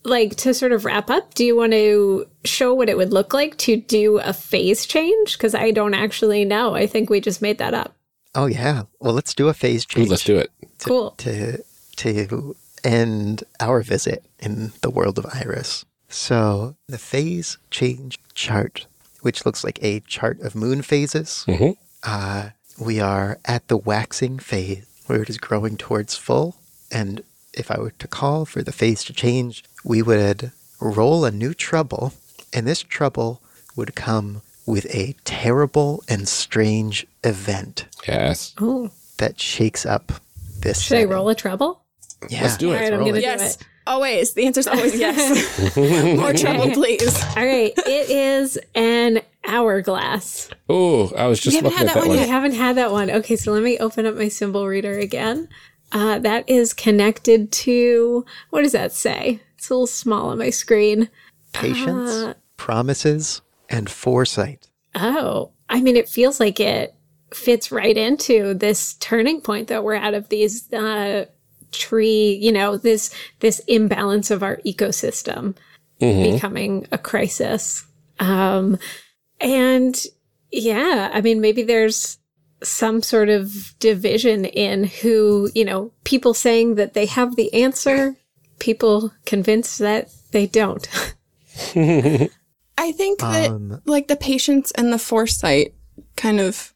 like, 0.08 0.36
to 0.38 0.54
sort 0.54 0.72
of 0.72 0.86
wrap 0.86 1.10
up, 1.10 1.34
do 1.34 1.44
you 1.46 1.56
want 1.56 1.74
to 1.74 2.26
show 2.46 2.74
what 2.74 2.90
it 2.90 2.98
would 2.98 3.12
look 3.14 3.34
like 3.34 3.58
to 3.60 3.78
do 3.78 4.20
a 4.20 4.34
phase 4.34 4.86
change? 4.86 5.38
Because 5.38 5.54
I 5.56 5.72
don't 5.72 5.94
actually 5.94 6.46
know. 6.46 6.76
I 6.76 6.88
think 6.88 7.10
we 7.10 7.20
just 7.22 7.42
made 7.42 7.58
that 7.60 7.74
up. 7.74 7.96
Oh 8.36 8.46
yeah. 8.46 8.84
Well, 9.00 9.14
let's 9.14 9.34
do 9.34 9.48
a 9.48 9.54
phase 9.54 9.84
Ooh, 9.84 9.88
change 9.88 10.10
let's 10.10 10.24
do 10.24 10.38
it. 10.38 10.52
Cool. 10.86 11.12
to 11.18 11.64
to 11.98 12.56
end 12.84 13.44
our 13.60 13.82
visit 13.82 14.24
in 14.40 14.72
the 14.82 14.90
world 14.92 15.18
of 15.18 15.26
Iris. 15.34 15.86
So 16.10 16.76
the 16.88 16.98
phase 17.00 17.58
change 17.72 18.20
chart, 18.36 18.86
which 19.22 19.46
looks 19.46 19.64
like 19.64 19.80
a 19.82 20.02
chart 20.02 20.40
of 20.42 20.56
moon 20.56 20.82
phases. 20.84 21.44
Mhm. 21.48 21.78
Uh, 22.04 22.50
we 22.80 23.00
are 23.00 23.40
at 23.46 23.68
the 23.68 23.78
waxing 23.78 24.38
phase 24.40 24.86
where 25.08 25.24
it 25.24 25.30
is 25.30 25.38
growing 25.40 25.76
towards 25.78 26.16
full. 26.16 26.56
And 26.92 27.24
if 27.54 27.72
I 27.72 27.80
were 27.80 27.92
to 27.98 28.08
call 28.08 28.46
for 28.46 28.62
the 28.62 28.72
phase 28.72 29.04
to 29.06 29.14
change, 29.14 29.64
we 29.88 30.02
would 30.02 30.52
roll 30.82 31.24
a 31.26 31.32
new 31.32 31.54
trouble, 31.54 32.14
and 32.54 32.68
this 32.68 32.84
trouble 32.84 33.42
would 33.76 33.96
come 33.96 34.42
with 34.66 34.86
a 34.94 35.16
terrible 35.24 36.04
and 36.10 36.28
strange 36.28 37.08
event 37.24 37.86
Yes. 38.06 38.54
Oh, 38.60 38.92
that 39.18 39.40
shakes 39.40 39.86
up 39.86 40.12
this. 40.60 40.82
should 40.82 40.98
I 40.98 41.04
roll 41.06 41.30
a 41.30 41.36
treble? 41.36 41.82
Yeah. 42.30 42.44
Let's 42.44 42.58
do 42.58 42.72
it. 42.72 42.76
All 42.76 42.82
right, 42.82 42.94
I'm 42.94 43.00
going 43.00 43.14
to 43.14 43.20
it. 43.20 43.22
do 43.22 43.28
yes, 43.28 43.56
it. 43.56 43.68
always. 43.86 44.34
The 44.34 44.46
answer 44.46 44.60
is 44.60 44.68
always 44.68 44.96
yes. 45.00 45.76
More 46.18 46.34
trouble, 46.34 46.72
please. 46.72 47.24
All 47.38 47.46
right. 47.46 47.74
It 47.78 48.10
is 48.10 48.60
an 48.76 49.22
hourglass. 49.46 50.50
Oh, 50.68 51.12
I 51.16 51.28
was 51.28 51.40
just 51.40 51.56
haven't 51.56 51.72
looking 51.72 51.88
had 51.88 51.88
at 51.88 51.94
that 51.94 52.02
that 52.02 52.08
one 52.08 52.18
one. 52.18 52.26
I 52.26 52.28
haven't 52.28 52.54
had 52.54 52.76
that 52.78 52.92
one. 52.92 53.10
Okay, 53.12 53.36
so 53.36 53.52
let 53.54 53.64
me 53.64 53.78
open 53.78 54.06
up 54.06 54.16
my 54.16 54.28
symbol 54.28 54.68
reader 54.68 54.98
again. 55.00 55.48
Uh, 55.92 56.20
that 56.20 56.50
is 56.50 56.74
connected 56.74 57.52
to 57.52 58.26
what 58.50 58.64
does 58.64 58.74
that 58.74 58.92
say? 58.92 59.40
It's 59.68 59.72
a 59.72 59.74
little 59.74 59.88
small 59.88 60.30
on 60.30 60.38
my 60.38 60.50
screen. 60.50 61.10
Patience, 61.52 62.10
Uh. 62.10 62.34
promises, 62.56 63.42
and 63.70 63.90
foresight. 63.90 64.70
Oh, 64.96 65.52
I 65.68 65.82
mean, 65.82 65.98
it 65.98 66.08
feels 66.08 66.40
like 66.40 66.62
it 66.62 66.96
fits 67.34 67.70
right 67.70 67.98
into 67.98 68.54
this 68.54 68.94
turning 69.02 69.42
point 69.42 69.68
that 69.68 69.84
we're 69.84 69.96
out 69.96 70.14
of 70.14 70.30
these 70.30 70.72
uh, 70.72 71.26
tree, 71.74 72.40
you 72.42 72.54
know, 72.54 72.78
this 72.78 73.14
this 73.42 73.60
imbalance 73.68 74.32
of 74.32 74.42
our 74.42 74.56
ecosystem 74.66 75.54
becoming 76.00 76.88
a 76.94 76.98
crisis. 76.98 77.86
Um, 78.20 78.78
and 79.42 80.02
yeah, 80.50 81.12
I 81.14 81.20
mean, 81.20 81.42
maybe 81.42 81.64
there's 81.64 82.20
some 82.64 83.04
sort 83.04 83.28
of 83.28 83.78
division 83.80 84.46
in 84.46 84.86
who, 84.86 85.50
you 85.54 85.66
know, 85.66 85.92
people 86.06 86.34
saying 86.34 86.76
that 86.76 86.94
they 86.94 87.06
have 87.08 87.36
the 87.36 87.54
answer, 87.54 88.16
people 88.60 89.14
convinced 89.26 89.80
that 89.80 90.10
they 90.32 90.48
don't. 90.48 90.88
I 92.78 92.92
think 92.92 93.20
that 93.20 93.50
Um, 93.50 93.82
like 93.86 94.08
the 94.08 94.16
patience 94.16 94.72
and 94.72 94.94
the 94.94 95.00
foresight 95.00 95.74
kind 96.16 96.40
of 96.40 96.74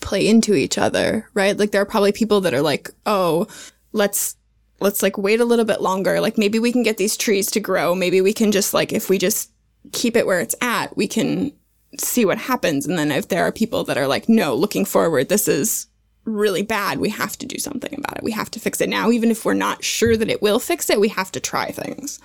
play 0.00 0.26
into 0.26 0.54
each 0.54 0.78
other, 0.78 1.28
right? 1.34 1.56
Like 1.56 1.70
there 1.72 1.82
are 1.82 1.86
probably 1.86 2.12
people 2.12 2.40
that 2.42 2.54
are 2.54 2.62
like, 2.62 2.90
"Oh, 3.04 3.46
let's 3.92 4.36
let's 4.80 5.02
like 5.02 5.18
wait 5.18 5.40
a 5.40 5.44
little 5.44 5.64
bit 5.64 5.82
longer. 5.82 6.20
Like 6.20 6.38
maybe 6.38 6.58
we 6.58 6.72
can 6.72 6.82
get 6.82 6.96
these 6.96 7.16
trees 7.16 7.50
to 7.52 7.60
grow. 7.60 7.94
Maybe 7.94 8.20
we 8.20 8.32
can 8.32 8.52
just 8.52 8.72
like 8.72 8.92
if 8.92 9.08
we 9.10 9.18
just 9.18 9.50
keep 9.92 10.16
it 10.16 10.26
where 10.26 10.40
it's 10.40 10.54
at, 10.60 10.96
we 10.96 11.06
can 11.06 11.52
see 11.98 12.24
what 12.24 12.38
happens." 12.38 12.86
And 12.86 12.98
then 12.98 13.12
if 13.12 13.28
there 13.28 13.44
are 13.44 13.52
people 13.52 13.84
that 13.84 13.98
are 13.98 14.08
like, 14.08 14.28
"No, 14.28 14.54
looking 14.54 14.84
forward, 14.86 15.28
this 15.28 15.48
is 15.48 15.86
really 16.24 16.62
bad. 16.62 16.98
We 16.98 17.10
have 17.10 17.36
to 17.38 17.46
do 17.46 17.58
something 17.58 17.94
about 17.96 18.18
it. 18.18 18.22
We 18.22 18.32
have 18.32 18.50
to 18.52 18.60
fix 18.60 18.80
it 18.80 18.88
now 18.88 19.10
even 19.10 19.30
if 19.30 19.44
we're 19.44 19.54
not 19.54 19.84
sure 19.84 20.16
that 20.16 20.30
it 20.30 20.42
will 20.42 20.58
fix 20.58 20.88
it. 20.90 21.00
We 21.00 21.08
have 21.08 21.32
to 21.32 21.40
try 21.40 21.70
things." 21.70 22.18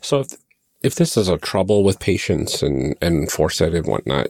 So 0.00 0.20
if 0.20 0.36
if 0.82 0.94
this 0.94 1.16
is 1.16 1.28
a 1.28 1.38
trouble 1.38 1.82
with 1.84 2.00
patience 2.00 2.62
and 2.62 2.96
and 3.00 3.30
foresight 3.30 3.74
and 3.74 3.86
whatnot, 3.86 4.28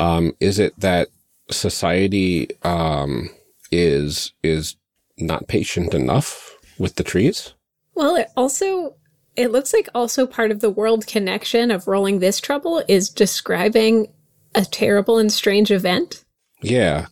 um, 0.00 0.34
is 0.40 0.58
it 0.58 0.78
that 0.80 1.08
society 1.50 2.48
um, 2.62 3.30
is 3.70 4.32
is 4.42 4.76
not 5.18 5.48
patient 5.48 5.94
enough 5.94 6.56
with 6.78 6.96
the 6.96 7.04
trees? 7.04 7.54
Well, 7.94 8.16
it 8.16 8.28
also 8.36 8.96
it 9.36 9.52
looks 9.52 9.72
like 9.72 9.88
also 9.94 10.26
part 10.26 10.50
of 10.50 10.60
the 10.60 10.70
world 10.70 11.06
connection 11.06 11.70
of 11.70 11.86
rolling 11.86 12.18
this 12.18 12.40
trouble 12.40 12.82
is 12.88 13.08
describing 13.08 14.12
a 14.54 14.64
terrible 14.64 15.18
and 15.18 15.32
strange 15.32 15.70
event. 15.70 16.24
Yeah, 16.62 17.06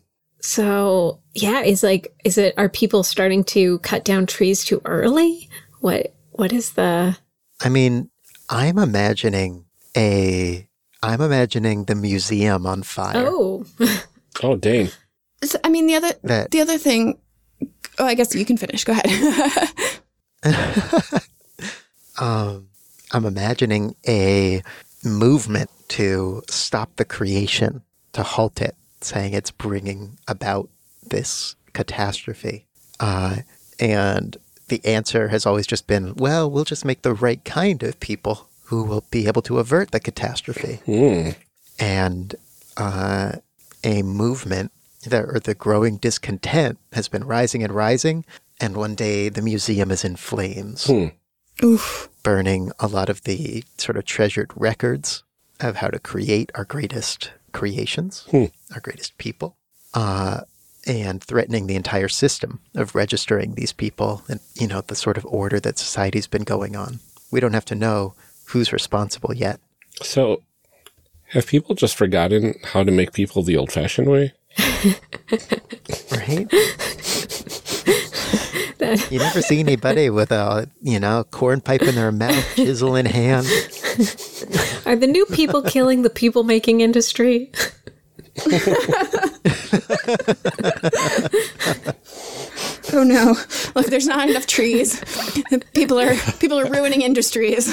So, 0.44 1.20
yeah, 1.32 1.62
is 1.62 1.82
like 1.82 2.14
is 2.22 2.36
it 2.36 2.52
are 2.58 2.68
people 2.68 3.02
starting 3.02 3.44
to 3.44 3.78
cut 3.78 4.04
down 4.04 4.26
trees 4.26 4.62
too 4.62 4.82
early? 4.84 5.48
What 5.80 6.14
what 6.32 6.52
is 6.52 6.72
the 6.72 7.16
I 7.62 7.68
mean, 7.70 8.10
I'm 8.50 8.76
imagining 8.76 9.64
a. 9.96 10.68
I'm 11.02 11.22
imagining 11.22 11.84
the 11.84 11.94
museum 11.94 12.66
on 12.66 12.82
fire. 12.82 13.24
Oh, 13.26 13.64
Oh, 14.42 14.56
dang. 14.56 14.90
So, 15.42 15.58
I 15.64 15.70
mean, 15.70 15.86
the 15.86 15.94
other 15.94 16.12
That 16.24 16.50
the 16.50 16.60
other 16.60 16.76
thing 16.76 17.18
Oh, 17.98 18.04
I 18.04 18.14
guess 18.14 18.34
you 18.34 18.44
can 18.44 18.58
finish. 18.58 18.84
Go 18.84 18.92
ahead. 18.92 19.80
um, 22.20 22.68
I'm 23.12 23.24
imagining 23.24 23.94
a 24.06 24.62
movement 25.04 25.70
to 25.88 26.42
stop 26.50 26.96
the 26.96 27.04
creation, 27.06 27.82
to 28.12 28.22
halt 28.22 28.60
it, 28.60 28.76
saying 29.04 29.32
it's 29.34 29.50
bringing 29.50 30.18
about 30.28 30.68
this 31.02 31.54
catastrophe. 31.72 32.66
Uh, 33.00 33.38
and 33.78 34.36
the 34.68 34.84
answer 34.84 35.28
has 35.28 35.44
always 35.46 35.66
just 35.66 35.86
been, 35.86 36.14
well, 36.14 36.50
we'll 36.50 36.64
just 36.64 36.84
make 36.84 37.02
the 37.02 37.12
right 37.14 37.44
kind 37.44 37.82
of 37.82 38.00
people 38.00 38.48
who 38.64 38.84
will 38.84 39.04
be 39.10 39.26
able 39.26 39.42
to 39.42 39.58
avert 39.58 39.90
the 39.90 40.00
catastrophe. 40.00 40.80
Hmm. 40.86 41.30
And 41.78 42.34
uh, 42.76 43.32
a 43.82 44.02
movement 44.02 44.72
that, 45.06 45.24
or 45.24 45.38
the 45.40 45.54
growing 45.54 45.98
discontent 45.98 46.78
has 46.92 47.08
been 47.08 47.24
rising 47.24 47.62
and 47.62 47.72
rising. 47.72 48.24
And 48.60 48.76
one 48.76 48.94
day 48.94 49.28
the 49.28 49.42
museum 49.42 49.90
is 49.90 50.04
in 50.04 50.16
flames 50.16 50.86
Hmm. 50.86 51.06
Oof. 51.62 52.08
burning 52.22 52.72
a 52.80 52.86
lot 52.88 53.08
of 53.08 53.22
the 53.24 53.64
sort 53.76 53.96
of 53.96 54.04
treasured 54.04 54.50
records 54.56 55.22
of 55.60 55.76
how 55.76 55.88
to 55.88 55.98
create 55.98 56.50
our 56.54 56.64
greatest 56.64 57.30
creations, 57.54 58.26
Hmm. 58.30 58.46
our 58.74 58.80
greatest 58.80 59.16
people, 59.16 59.56
uh, 59.94 60.42
and 60.86 61.22
threatening 61.24 61.66
the 61.66 61.76
entire 61.76 62.08
system 62.08 62.60
of 62.74 62.94
registering 62.94 63.54
these 63.54 63.72
people 63.72 64.22
and, 64.28 64.40
you 64.54 64.66
know, 64.66 64.82
the 64.82 64.94
sort 64.94 65.16
of 65.16 65.24
order 65.24 65.58
that 65.60 65.78
society's 65.78 66.26
been 66.26 66.44
going 66.44 66.76
on. 66.76 67.00
We 67.30 67.40
don't 67.40 67.54
have 67.54 67.64
to 67.66 67.74
know 67.74 68.14
who's 68.48 68.70
responsible 68.72 69.32
yet. 69.34 69.60
So, 70.02 70.42
have 71.28 71.46
people 71.46 71.74
just 71.74 71.96
forgotten 71.96 72.54
how 72.62 72.84
to 72.84 72.90
make 72.92 73.12
people 73.12 73.42
the 73.42 73.56
old-fashioned 73.56 74.08
way? 74.10 74.32
Right? 76.10 76.46
You 79.10 79.18
never 79.18 79.42
see 79.42 79.60
anybody 79.60 80.10
with 80.10 80.30
a, 80.32 80.68
you 80.82 80.98
know, 81.00 81.24
corn 81.24 81.60
pipe 81.60 81.82
in 81.82 81.94
their 81.94 82.12
mouth, 82.12 82.54
chisel 82.56 82.96
in 82.96 83.06
hand. 83.06 83.46
are 84.86 84.96
the 84.96 85.08
new 85.10 85.24
people 85.26 85.62
killing 85.62 86.02
the 86.02 86.10
people 86.10 86.44
making 86.44 86.80
industry? 86.80 87.52
Oh 92.92 93.02
no! 93.02 93.34
Look, 93.74 93.86
there's 93.86 94.06
not 94.06 94.28
enough 94.28 94.46
trees. 94.46 95.02
People 95.74 95.98
are 95.98 96.14
people 96.38 96.60
are 96.60 96.70
ruining 96.70 97.02
industries. 97.02 97.66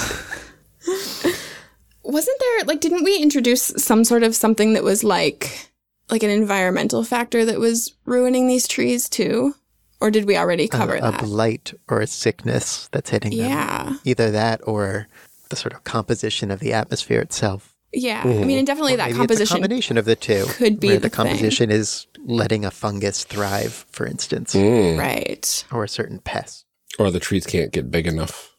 Wasn't 2.03 2.39
there 2.39 2.63
like 2.65 2.81
didn't 2.81 3.03
we 3.03 3.17
introduce 3.17 3.61
some 3.77 4.03
sort 4.03 4.23
of 4.23 4.35
something 4.35 4.73
that 4.73 4.83
was 4.83 5.03
like 5.03 5.69
like 6.09 6.23
an 6.23 6.31
environmental 6.31 7.03
factor 7.03 7.45
that 7.45 7.59
was 7.59 7.93
ruining 8.05 8.47
these 8.47 8.67
trees 8.67 9.07
too? 9.07 9.53
Or 10.01 10.11
did 10.11 10.25
we 10.25 10.35
already 10.35 10.67
cover 10.67 10.95
a, 10.95 11.01
that? 11.01 11.21
a 11.21 11.25
blight 11.25 11.73
or 11.87 12.01
a 12.01 12.07
sickness 12.07 12.87
that's 12.91 13.09
hitting 13.11 13.31
them. 13.37 13.47
yeah. 13.49 13.93
Either 14.03 14.31
that 14.31 14.59
or 14.67 15.07
the 15.49 15.55
sort 15.55 15.73
of 15.73 15.83
composition 15.83 16.49
of 16.51 16.59
the 16.59 16.73
atmosphere 16.73 17.21
itself. 17.21 17.75
Yeah. 17.93 18.21
I 18.23 18.43
mean 18.45 18.57
and 18.57 18.65
definitely 18.65 18.95
that 18.95 19.11
Maybe 19.11 19.11
it's 19.11 19.17
a 19.17 19.27
composition 19.27 19.55
combination 19.55 19.97
of 19.97 20.05
the 20.05 20.15
two. 20.15 20.45
could 20.47 20.79
be 20.79 20.87
where 20.87 20.95
the 20.97 21.01
the 21.09 21.09
composition 21.09 21.69
is 21.69 22.07
letting 22.25 22.63
a 22.65 22.71
fungus 22.71 23.23
thrive, 23.25 23.85
for 23.91 24.07
instance, 24.07 24.53
Hmm. 24.53 24.97
right. 24.97 25.65
or 25.71 25.83
a 25.83 25.89
certain 25.89 26.19
pest. 26.19 26.65
Or 26.99 27.11
the 27.11 27.19
trees 27.19 27.45
can't 27.45 27.71
get 27.71 27.91
big 27.91 28.07
enough. 28.07 28.55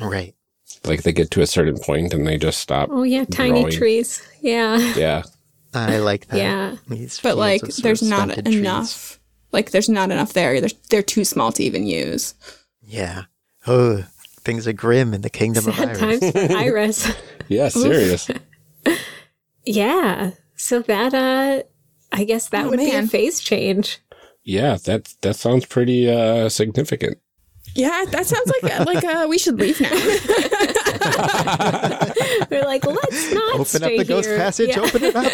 Right. 0.00 0.34
Like 0.84 1.02
they 1.02 1.12
get 1.12 1.30
to 1.32 1.40
a 1.42 1.46
certain 1.46 1.78
point 1.78 2.12
and 2.14 2.26
they 2.26 2.36
just 2.38 2.60
stop. 2.60 2.88
Oh 2.92 3.02
yeah, 3.02 3.24
tiny 3.24 3.62
growing. 3.62 3.72
trees. 3.76 4.22
Yeah. 4.40 4.78
Yeah. 4.96 5.22
I 5.74 5.98
like 5.98 6.26
that. 6.28 6.38
Yeah. 6.38 6.76
These 6.88 7.20
But 7.20 7.36
like 7.36 7.60
there's 7.62 8.02
not 8.02 8.30
enough 8.38 8.86
trees. 8.86 9.18
Enough. 9.56 9.64
Like 9.66 9.70
there's 9.72 9.88
not 9.88 10.10
enough 10.10 10.32
there. 10.32 10.60
They're 10.60 10.70
they're 10.90 11.02
too 11.02 11.24
small 11.24 11.52
to 11.52 11.62
even 11.62 11.86
use. 11.86 12.34
Yeah. 12.82 13.24
Oh, 13.66 14.04
things 14.40 14.68
are 14.68 14.72
grim 14.72 15.12
in 15.14 15.22
the 15.22 15.30
kingdom 15.30 15.66
of 15.68 15.74
Sad 15.74 15.88
Iris. 16.00 16.20
times 16.20 16.30
for 16.48 16.56
Iris. 16.56 17.12
Yeah, 17.48 17.68
serious. 17.68 18.30
yeah. 19.64 20.32
So 20.56 20.80
that 20.82 21.14
uh 21.14 21.62
I 22.12 22.24
guess 22.24 22.48
that 22.50 22.66
Oh, 22.66 22.70
would 22.70 22.78
be 22.78 22.90
a 22.94 23.06
phase 23.06 23.40
change. 23.40 23.98
yeah, 24.44 24.76
that 24.84 25.14
that 25.22 25.36
sounds 25.36 25.66
pretty 25.66 26.08
uh 26.10 26.48
significant. 26.48 27.18
Yeah, 27.76 28.04
that 28.10 28.26
sounds 28.26 28.52
like 28.62 28.86
like 28.86 29.04
uh, 29.04 29.26
we 29.28 29.38
should 29.38 29.58
leave 29.58 29.80
now. 29.80 29.90
They're 32.48 32.64
like, 32.64 32.84
let's 32.86 33.32
not 33.32 33.54
Open 33.54 33.60
up 33.60 33.66
stay 33.66 33.98
the 33.98 34.04
ghost 34.04 34.28
passage. 34.28 34.68
Yeah. 34.70 34.80
Open 34.80 35.04
it 35.04 35.16
up. 35.16 35.32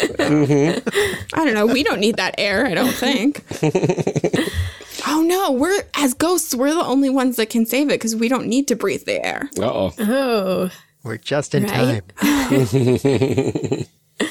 I 1.33 1.45
don't 1.45 1.53
know. 1.53 1.65
We 1.65 1.83
don't 1.83 1.99
need 1.99 2.17
that 2.17 2.35
air, 2.37 2.65
I 2.65 2.73
don't 2.73 2.93
think. 2.93 3.43
oh 5.07 5.21
no, 5.21 5.51
we're 5.51 5.81
as 5.95 6.13
ghosts, 6.13 6.53
we're 6.53 6.73
the 6.73 6.85
only 6.85 7.09
ones 7.09 7.37
that 7.37 7.49
can 7.49 7.65
save 7.65 7.87
it 7.87 7.99
because 7.99 8.15
we 8.15 8.27
don't 8.27 8.47
need 8.47 8.67
to 8.69 8.75
breathe 8.75 9.05
the 9.05 9.25
air. 9.25 9.49
Uh 9.57 9.63
oh. 9.63 9.93
Oh, 9.99 10.69
We're 11.03 11.17
just 11.17 11.55
in 11.55 11.63
Right? 11.63 12.01
time. 12.17 13.85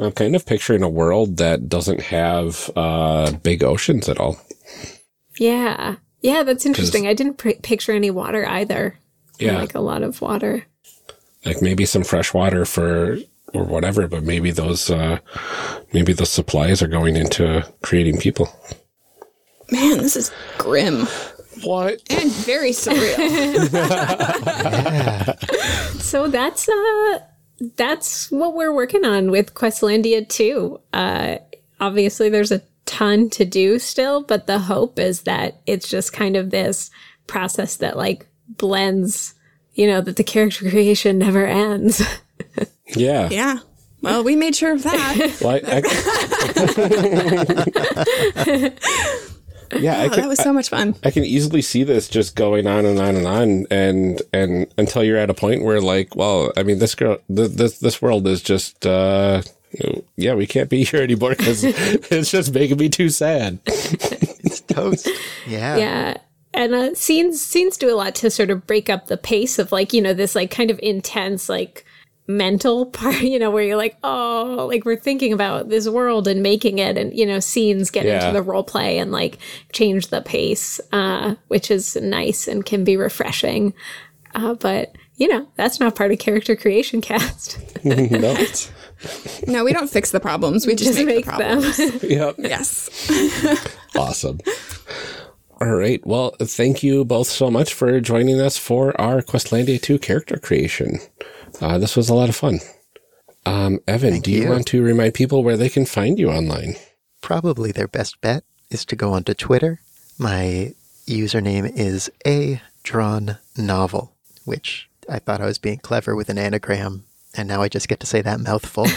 I'm 0.00 0.12
kind 0.12 0.34
of 0.34 0.46
picturing 0.46 0.82
a 0.82 0.88
world 0.88 1.36
that 1.36 1.68
doesn't 1.68 2.00
have 2.00 2.70
uh, 2.76 3.30
big 3.32 3.62
oceans 3.62 4.08
at 4.08 4.18
all. 4.18 4.38
yeah. 5.38 5.96
Yeah, 6.22 6.42
that's 6.44 6.64
interesting. 6.66 7.06
I 7.06 7.14
didn't 7.14 7.38
pr- 7.38 7.50
picture 7.62 7.92
any 7.92 8.10
water 8.10 8.46
either. 8.48 8.98
Yeah. 9.38 9.58
Like 9.58 9.74
a 9.74 9.80
lot 9.80 10.02
of 10.02 10.20
water. 10.20 10.64
Like 11.44 11.60
maybe 11.60 11.84
some 11.84 12.04
fresh 12.04 12.32
water 12.32 12.64
for 12.64 13.18
or 13.52 13.64
whatever, 13.64 14.06
but 14.08 14.22
maybe 14.22 14.50
those 14.52 14.88
uh, 14.90 15.18
maybe 15.92 16.12
those 16.12 16.30
supplies 16.30 16.80
are 16.82 16.86
going 16.88 17.16
into 17.16 17.66
creating 17.82 18.18
people. 18.18 18.48
Man, 19.70 19.98
this 19.98 20.16
is 20.16 20.30
grim 20.58 21.06
What? 21.64 22.00
and 22.10 22.30
very 22.30 22.70
surreal. 22.70 23.18
So 26.12 26.28
that's 26.28 26.68
uh 26.68 27.18
that's 27.76 28.30
what 28.30 28.54
we're 28.54 28.72
working 28.74 29.04
on 29.04 29.30
with 29.30 29.54
Questlandia 29.54 30.28
2. 30.28 30.80
Uh, 30.92 31.36
obviously, 31.80 32.28
there's 32.28 32.52
a 32.52 32.60
ton 32.92 33.30
to 33.30 33.44
do 33.44 33.78
still, 33.78 34.22
but 34.22 34.46
the 34.46 34.58
hope 34.58 34.98
is 34.98 35.22
that 35.22 35.60
it's 35.66 35.88
just 35.88 36.12
kind 36.12 36.36
of 36.36 36.50
this 36.50 36.90
process 37.26 37.76
that 37.76 37.96
like 37.96 38.26
blends, 38.48 39.34
you 39.74 39.86
know, 39.86 40.00
that 40.00 40.16
the 40.16 40.24
character 40.24 40.68
creation 40.74 41.18
never 41.18 41.46
ends. 41.46 42.02
Yeah. 42.94 43.28
Yeah. 43.30 43.58
Well, 44.02 44.22
we 44.24 44.34
made 44.36 44.54
sure 44.56 44.72
of 44.74 44.82
that. 44.82 45.36
Well, 45.42 45.54
I, 45.54 45.60
I- 45.78 45.82
yeah, 49.80 50.00
I 50.00 50.06
Oh, 50.06 50.10
can, 50.10 50.20
that 50.20 50.28
was 50.28 50.38
so 50.38 50.52
much 50.52 50.68
fun. 50.68 50.94
I 51.04 51.10
can 51.10 51.24
easily 51.24 51.62
see 51.62 51.84
this 51.84 52.08
just 52.08 52.36
going 52.36 52.66
on 52.66 52.84
and 52.84 52.98
on 52.98 53.16
and 53.16 53.26
on, 53.26 53.66
and 53.70 54.22
and 54.32 54.66
until 54.76 55.02
you're 55.04 55.18
at 55.18 55.30
a 55.30 55.34
point 55.34 55.62
where, 55.64 55.80
like, 55.80 56.14
well, 56.16 56.52
I 56.56 56.62
mean, 56.62 56.78
this 56.78 56.94
girl, 56.94 57.18
th- 57.34 57.52
this 57.52 57.78
this 57.78 58.02
world 58.02 58.26
is 58.26 58.42
just, 58.42 58.86
uh, 58.86 59.42
yeah, 60.16 60.34
we 60.34 60.46
can't 60.46 60.68
be 60.70 60.84
here 60.84 61.02
anymore 61.02 61.30
because 61.30 61.64
it's 61.64 62.30
just 62.30 62.52
making 62.54 62.78
me 62.78 62.88
too 62.88 63.08
sad. 63.08 63.58
It's 63.66 64.60
toast. 64.60 65.08
Yeah. 65.46 65.76
yeah. 65.76 66.16
And 66.54 66.74
uh, 66.74 66.94
scenes 66.94 67.40
scenes 67.40 67.76
do 67.76 67.92
a 67.92 67.96
lot 67.96 68.14
to 68.16 68.30
sort 68.30 68.50
of 68.50 68.66
break 68.66 68.90
up 68.90 69.06
the 69.06 69.16
pace 69.16 69.58
of 69.58 69.72
like 69.72 69.92
you 69.92 70.02
know 70.02 70.12
this 70.12 70.34
like 70.34 70.50
kind 70.50 70.70
of 70.70 70.78
intense 70.82 71.48
like 71.48 71.86
mental 72.28 72.86
part 72.98 73.20
you 73.20 73.38
know 73.38 73.50
where 73.50 73.64
you're 73.64 73.76
like 73.76 73.96
oh 74.04 74.66
like 74.70 74.84
we're 74.84 74.96
thinking 74.96 75.32
about 75.32 75.70
this 75.70 75.88
world 75.88 76.28
and 76.28 76.42
making 76.42 76.78
it 76.78 76.96
and 76.98 77.16
you 77.16 77.24
know 77.26 77.40
scenes 77.40 77.90
get 77.90 78.04
Yeah. 78.04 78.20
into 78.28 78.32
the 78.38 78.42
role 78.42 78.62
play 78.62 78.98
and 78.98 79.10
like 79.12 79.38
change 79.72 80.08
the 80.08 80.20
pace 80.20 80.78
uh 80.92 81.34
which 81.48 81.70
is 81.70 81.96
nice 81.96 82.46
and 82.46 82.64
can 82.66 82.84
be 82.84 82.96
refreshing 82.96 83.72
uh 84.34 84.54
but 84.54 84.94
you 85.16 85.26
know 85.26 85.48
that's 85.56 85.80
not 85.80 85.96
part 85.96 86.12
of 86.12 86.18
character 86.18 86.54
creation 86.54 87.00
cast 87.10 87.58
no. 87.84 88.36
No, 89.46 89.64
we 89.64 89.72
don't 89.72 89.90
fix 89.90 90.10
the 90.10 90.20
problems. 90.20 90.66
We 90.66 90.74
just, 90.74 90.94
just 90.94 90.98
make, 91.04 91.06
make 91.06 91.24
the 91.24 91.32
them 91.32 91.62
problems. 91.62 92.02
Yep. 92.02 92.34
Yes. 92.38 93.68
Awesome. 93.94 94.38
All 95.60 95.74
right. 95.74 96.04
Well, 96.06 96.34
thank 96.40 96.82
you 96.82 97.04
both 97.04 97.26
so 97.28 97.50
much 97.50 97.74
for 97.74 98.00
joining 98.00 98.40
us 98.40 98.56
for 98.56 98.98
our 98.98 99.20
Questlandia 99.20 99.80
2 99.80 99.98
character 99.98 100.38
creation. 100.38 100.98
Uh, 101.60 101.76
this 101.78 101.94
was 101.94 102.08
a 102.08 102.14
lot 102.14 102.30
of 102.30 102.34
fun. 102.36 102.60
Um, 103.44 103.80
Evan, 103.86 104.20
do 104.20 104.30
you, 104.32 104.44
you. 104.44 104.48
want 104.48 104.66
to 104.68 104.82
remind 104.82 105.14
people 105.14 105.44
where 105.44 105.56
they 105.56 105.68
can 105.68 105.84
find 105.84 106.18
you 106.18 106.30
online? 106.30 106.76
Probably 107.20 107.70
their 107.70 107.86
best 107.86 108.20
bet 108.20 108.44
is 108.70 108.84
to 108.86 108.96
go 108.96 109.12
onto 109.12 109.34
Twitter. 109.34 109.80
My 110.18 110.74
username 111.06 111.70
is 111.76 112.10
a 112.26 112.62
drawn 112.82 113.38
novel, 113.56 114.14
which 114.44 114.88
I 115.08 115.18
thought 115.18 115.40
I 115.40 115.46
was 115.46 115.58
being 115.58 115.78
clever 115.78 116.16
with 116.16 116.28
an 116.28 116.38
anagram, 116.38 117.04
and 117.34 117.48
now 117.48 117.62
I 117.62 117.68
just 117.68 117.88
get 117.88 118.00
to 118.00 118.06
say 118.06 118.22
that 118.22 118.40
mouthful. 118.40 118.84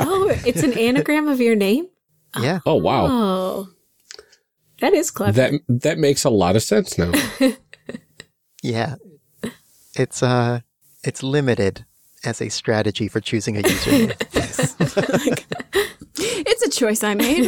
oh 0.00 0.30
it's 0.44 0.62
an 0.62 0.76
anagram 0.78 1.28
of 1.28 1.40
your 1.40 1.54
name 1.54 1.86
yeah. 2.40 2.58
Oh, 2.66 2.74
wow. 2.74 3.06
oh 3.08 3.68
that 4.80 4.92
is 4.92 5.10
clever 5.10 5.32
That 5.32 5.52
that 5.68 5.98
makes 5.98 6.24
a 6.24 6.30
lot 6.30 6.56
of 6.56 6.62
sense 6.62 6.98
now. 6.98 7.12
Yeah. 8.64 8.94
It's 9.94 10.22
uh 10.22 10.60
it's 11.04 11.22
limited 11.22 11.84
as 12.24 12.40
a 12.40 12.48
strategy 12.48 13.08
for 13.08 13.20
choosing 13.20 13.58
a 13.58 13.60
username. 13.60 14.14
It's 16.16 16.62
a 16.62 16.70
choice 16.70 17.02
I 17.02 17.14
made. 17.14 17.46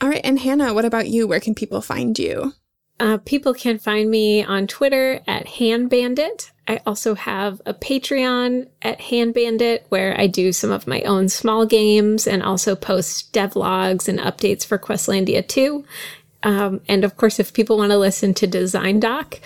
All 0.00 0.08
right. 0.08 0.20
And 0.24 0.38
Hannah, 0.38 0.72
what 0.74 0.84
about 0.84 1.08
you? 1.08 1.28
Where 1.28 1.40
can 1.40 1.54
people 1.54 1.80
find 1.80 2.18
you? 2.18 2.54
Uh, 3.00 3.18
people 3.18 3.52
can 3.52 3.78
find 3.78 4.08
me 4.08 4.44
on 4.44 4.66
Twitter 4.66 5.20
at 5.26 5.46
hanbandit. 5.46 6.50
I 6.68 6.80
also 6.86 7.14
have 7.14 7.60
a 7.66 7.74
Patreon 7.74 8.68
at 8.82 9.00
hanbandit 9.00 9.80
where 9.88 10.18
I 10.18 10.28
do 10.28 10.52
some 10.52 10.70
of 10.70 10.86
my 10.86 11.02
own 11.02 11.28
small 11.28 11.66
games 11.66 12.26
and 12.26 12.42
also 12.42 12.76
post 12.76 13.32
devlogs 13.32 14.08
and 14.08 14.18
updates 14.18 14.64
for 14.64 14.78
Questlandia 14.78 15.46
2. 15.46 15.84
Um, 16.44 16.80
and 16.88 17.04
of 17.04 17.16
course, 17.16 17.40
if 17.40 17.52
people 17.52 17.78
want 17.78 17.90
to 17.90 17.98
listen 17.98 18.32
to 18.34 18.46
Design 18.46 19.00
Doc, 19.00 19.40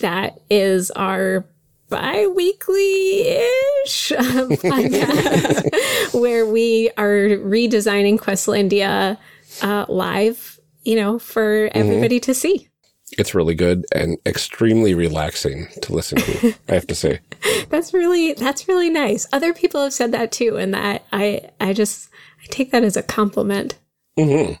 that 0.00 0.40
is 0.48 0.90
our 0.92 1.44
bi-weekly-ish 1.88 4.12
podcast 4.16 6.20
where 6.20 6.46
we 6.46 6.90
are 6.96 7.38
redesigning 7.38 8.18
Questlandia 8.18 9.18
uh, 9.62 9.86
live, 9.88 10.60
you 10.84 10.96
know, 10.96 11.18
for 11.18 11.70
everybody 11.74 12.20
to 12.20 12.34
see. 12.34 12.68
It's 13.12 13.34
really 13.34 13.54
good 13.54 13.86
and 13.92 14.18
extremely 14.26 14.94
relaxing 14.94 15.68
to 15.82 15.94
listen 15.94 16.18
to, 16.18 16.54
I 16.68 16.74
have 16.74 16.86
to 16.88 16.94
say. 16.94 17.20
That's 17.68 17.92
really 17.92 18.32
that's 18.34 18.68
really 18.68 18.90
nice. 18.90 19.26
Other 19.32 19.52
people 19.52 19.82
have 19.82 19.92
said 19.92 20.12
that 20.12 20.32
too, 20.32 20.56
and 20.56 20.74
that 20.74 21.04
I 21.12 21.50
I 21.60 21.72
just 21.72 22.08
I 22.42 22.46
take 22.50 22.70
that 22.72 22.84
as 22.84 22.96
a 22.96 23.02
compliment. 23.02 23.76
hmm 24.18 24.52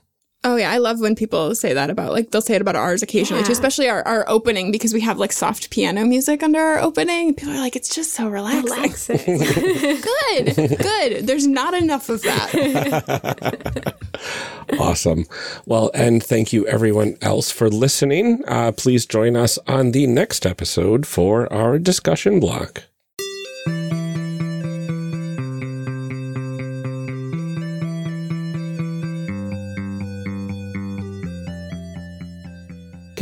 Oh 0.44 0.56
yeah, 0.56 0.70
I 0.70 0.76
love 0.76 1.00
when 1.00 1.14
people 1.16 1.54
say 1.54 1.72
that 1.72 1.88
about 1.88 2.12
like 2.12 2.30
they'll 2.30 2.42
say 2.42 2.54
it 2.54 2.60
about 2.60 2.76
ours 2.76 3.02
occasionally 3.02 3.42
too, 3.44 3.52
especially 3.52 3.88
our, 3.88 4.06
our 4.06 4.28
opening 4.28 4.70
because 4.70 4.92
we 4.92 5.00
have 5.00 5.18
like 5.18 5.32
soft 5.32 5.70
piano 5.70 6.04
music 6.04 6.42
under 6.42 6.60
our 6.60 6.78
opening. 6.80 7.32
People 7.34 7.54
are 7.54 7.58
like, 7.60 7.76
it's 7.76 7.94
just 7.94 8.12
so 8.12 8.28
relaxing. 8.28 8.70
Relaxing. 8.70 9.38
Good, 10.04 10.78
good. 10.78 11.26
There's 11.26 11.46
not 11.46 11.74
enough 11.74 12.08
of 12.08 12.22
that. 12.22 13.94
Awesome. 14.78 15.26
Well, 15.66 15.90
and 15.94 16.22
thank 16.22 16.52
you 16.52 16.66
everyone 16.66 17.16
else 17.20 17.50
for 17.50 17.68
listening. 17.68 18.42
Uh, 18.48 18.72
please 18.72 19.04
join 19.06 19.36
us 19.36 19.58
on 19.66 19.92
the 19.92 20.06
next 20.06 20.46
episode 20.46 21.06
for 21.06 21.52
our 21.52 21.78
discussion 21.78 22.40
block. 22.40 22.84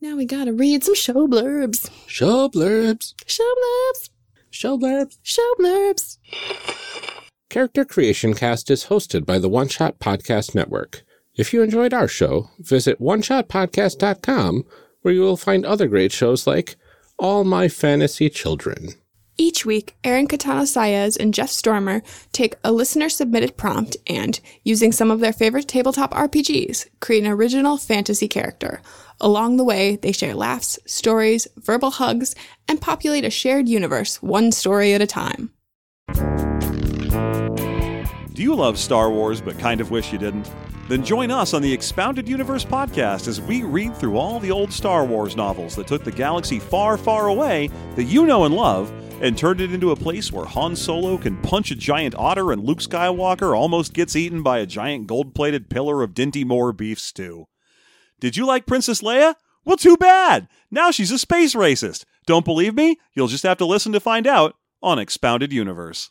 now 0.00 0.10
Now 0.10 0.16
we 0.16 0.26
gotta 0.26 0.52
read 0.52 0.84
some 0.84 0.94
show 0.94 1.26
blurbs. 1.26 1.90
Show 2.06 2.48
blurbs. 2.50 3.14
Show 3.26 3.54
blurbs. 3.62 4.10
Show 4.50 4.78
blurbs. 4.78 5.18
Show 5.22 5.54
blurbs. 5.58 6.18
Character 7.56 7.86
Creation 7.86 8.34
Cast 8.34 8.70
is 8.70 8.88
hosted 8.88 9.24
by 9.24 9.38
the 9.38 9.48
One 9.48 9.68
Shot 9.68 9.98
Podcast 9.98 10.54
Network. 10.54 11.04
If 11.36 11.54
you 11.54 11.62
enjoyed 11.62 11.94
our 11.94 12.06
show, 12.06 12.50
visit 12.58 13.00
oneshotpodcast.com 13.00 14.64
where 15.00 15.14
you 15.14 15.22
will 15.22 15.38
find 15.38 15.64
other 15.64 15.86
great 15.86 16.12
shows 16.12 16.46
like 16.46 16.76
All 17.18 17.44
My 17.44 17.68
Fantasy 17.68 18.28
Children. 18.28 18.88
Each 19.38 19.64
week, 19.64 19.96
Aaron 20.04 20.28
Catano 20.28 20.64
Saez 20.64 21.16
and 21.18 21.32
Jeff 21.32 21.48
Stormer 21.48 22.02
take 22.30 22.56
a 22.62 22.72
listener 22.72 23.08
submitted 23.08 23.56
prompt 23.56 23.96
and, 24.06 24.38
using 24.62 24.92
some 24.92 25.10
of 25.10 25.20
their 25.20 25.32
favorite 25.32 25.66
tabletop 25.66 26.12
RPGs, 26.12 26.88
create 27.00 27.24
an 27.24 27.30
original 27.30 27.78
fantasy 27.78 28.28
character. 28.28 28.82
Along 29.18 29.56
the 29.56 29.64
way, 29.64 29.96
they 29.96 30.12
share 30.12 30.34
laughs, 30.34 30.78
stories, 30.84 31.48
verbal 31.56 31.92
hugs, 31.92 32.34
and 32.68 32.82
populate 32.82 33.24
a 33.24 33.30
shared 33.30 33.66
universe, 33.66 34.20
one 34.22 34.52
story 34.52 34.92
at 34.92 35.00
a 35.00 35.06
time. 35.06 35.52
Do 38.36 38.42
you 38.42 38.54
love 38.54 38.78
Star 38.78 39.10
Wars 39.10 39.40
but 39.40 39.58
kind 39.58 39.80
of 39.80 39.90
wish 39.90 40.12
you 40.12 40.18
didn't? 40.18 40.52
Then 40.90 41.02
join 41.02 41.30
us 41.30 41.54
on 41.54 41.62
the 41.62 41.72
Expounded 41.72 42.28
Universe 42.28 42.66
podcast 42.66 43.28
as 43.28 43.40
we 43.40 43.62
read 43.62 43.96
through 43.96 44.18
all 44.18 44.38
the 44.38 44.50
old 44.50 44.70
Star 44.70 45.06
Wars 45.06 45.36
novels 45.36 45.74
that 45.74 45.86
took 45.86 46.04
the 46.04 46.12
galaxy 46.12 46.58
far, 46.58 46.98
far 46.98 47.28
away 47.28 47.70
that 47.94 48.04
you 48.04 48.26
know 48.26 48.44
and 48.44 48.54
love 48.54 48.92
and 49.22 49.38
turned 49.38 49.62
it 49.62 49.72
into 49.72 49.90
a 49.90 49.96
place 49.96 50.30
where 50.30 50.44
Han 50.44 50.76
Solo 50.76 51.16
can 51.16 51.40
punch 51.40 51.70
a 51.70 51.74
giant 51.74 52.14
otter 52.14 52.52
and 52.52 52.62
Luke 52.62 52.80
Skywalker 52.80 53.56
almost 53.56 53.94
gets 53.94 54.14
eaten 54.14 54.42
by 54.42 54.58
a 54.58 54.66
giant 54.66 55.06
gold 55.06 55.34
plated 55.34 55.70
pillar 55.70 56.02
of 56.02 56.12
Dinty 56.12 56.44
Moore 56.44 56.74
beef 56.74 56.98
stew. 57.00 57.46
Did 58.20 58.36
you 58.36 58.44
like 58.44 58.66
Princess 58.66 59.00
Leia? 59.00 59.36
Well, 59.64 59.78
too 59.78 59.96
bad! 59.96 60.46
Now 60.70 60.90
she's 60.90 61.10
a 61.10 61.18
space 61.18 61.54
racist. 61.54 62.04
Don't 62.26 62.44
believe 62.44 62.74
me? 62.74 62.98
You'll 63.14 63.28
just 63.28 63.44
have 63.44 63.56
to 63.56 63.64
listen 63.64 63.92
to 63.92 63.98
find 63.98 64.26
out 64.26 64.56
on 64.82 64.98
Expounded 64.98 65.54
Universe. 65.54 66.04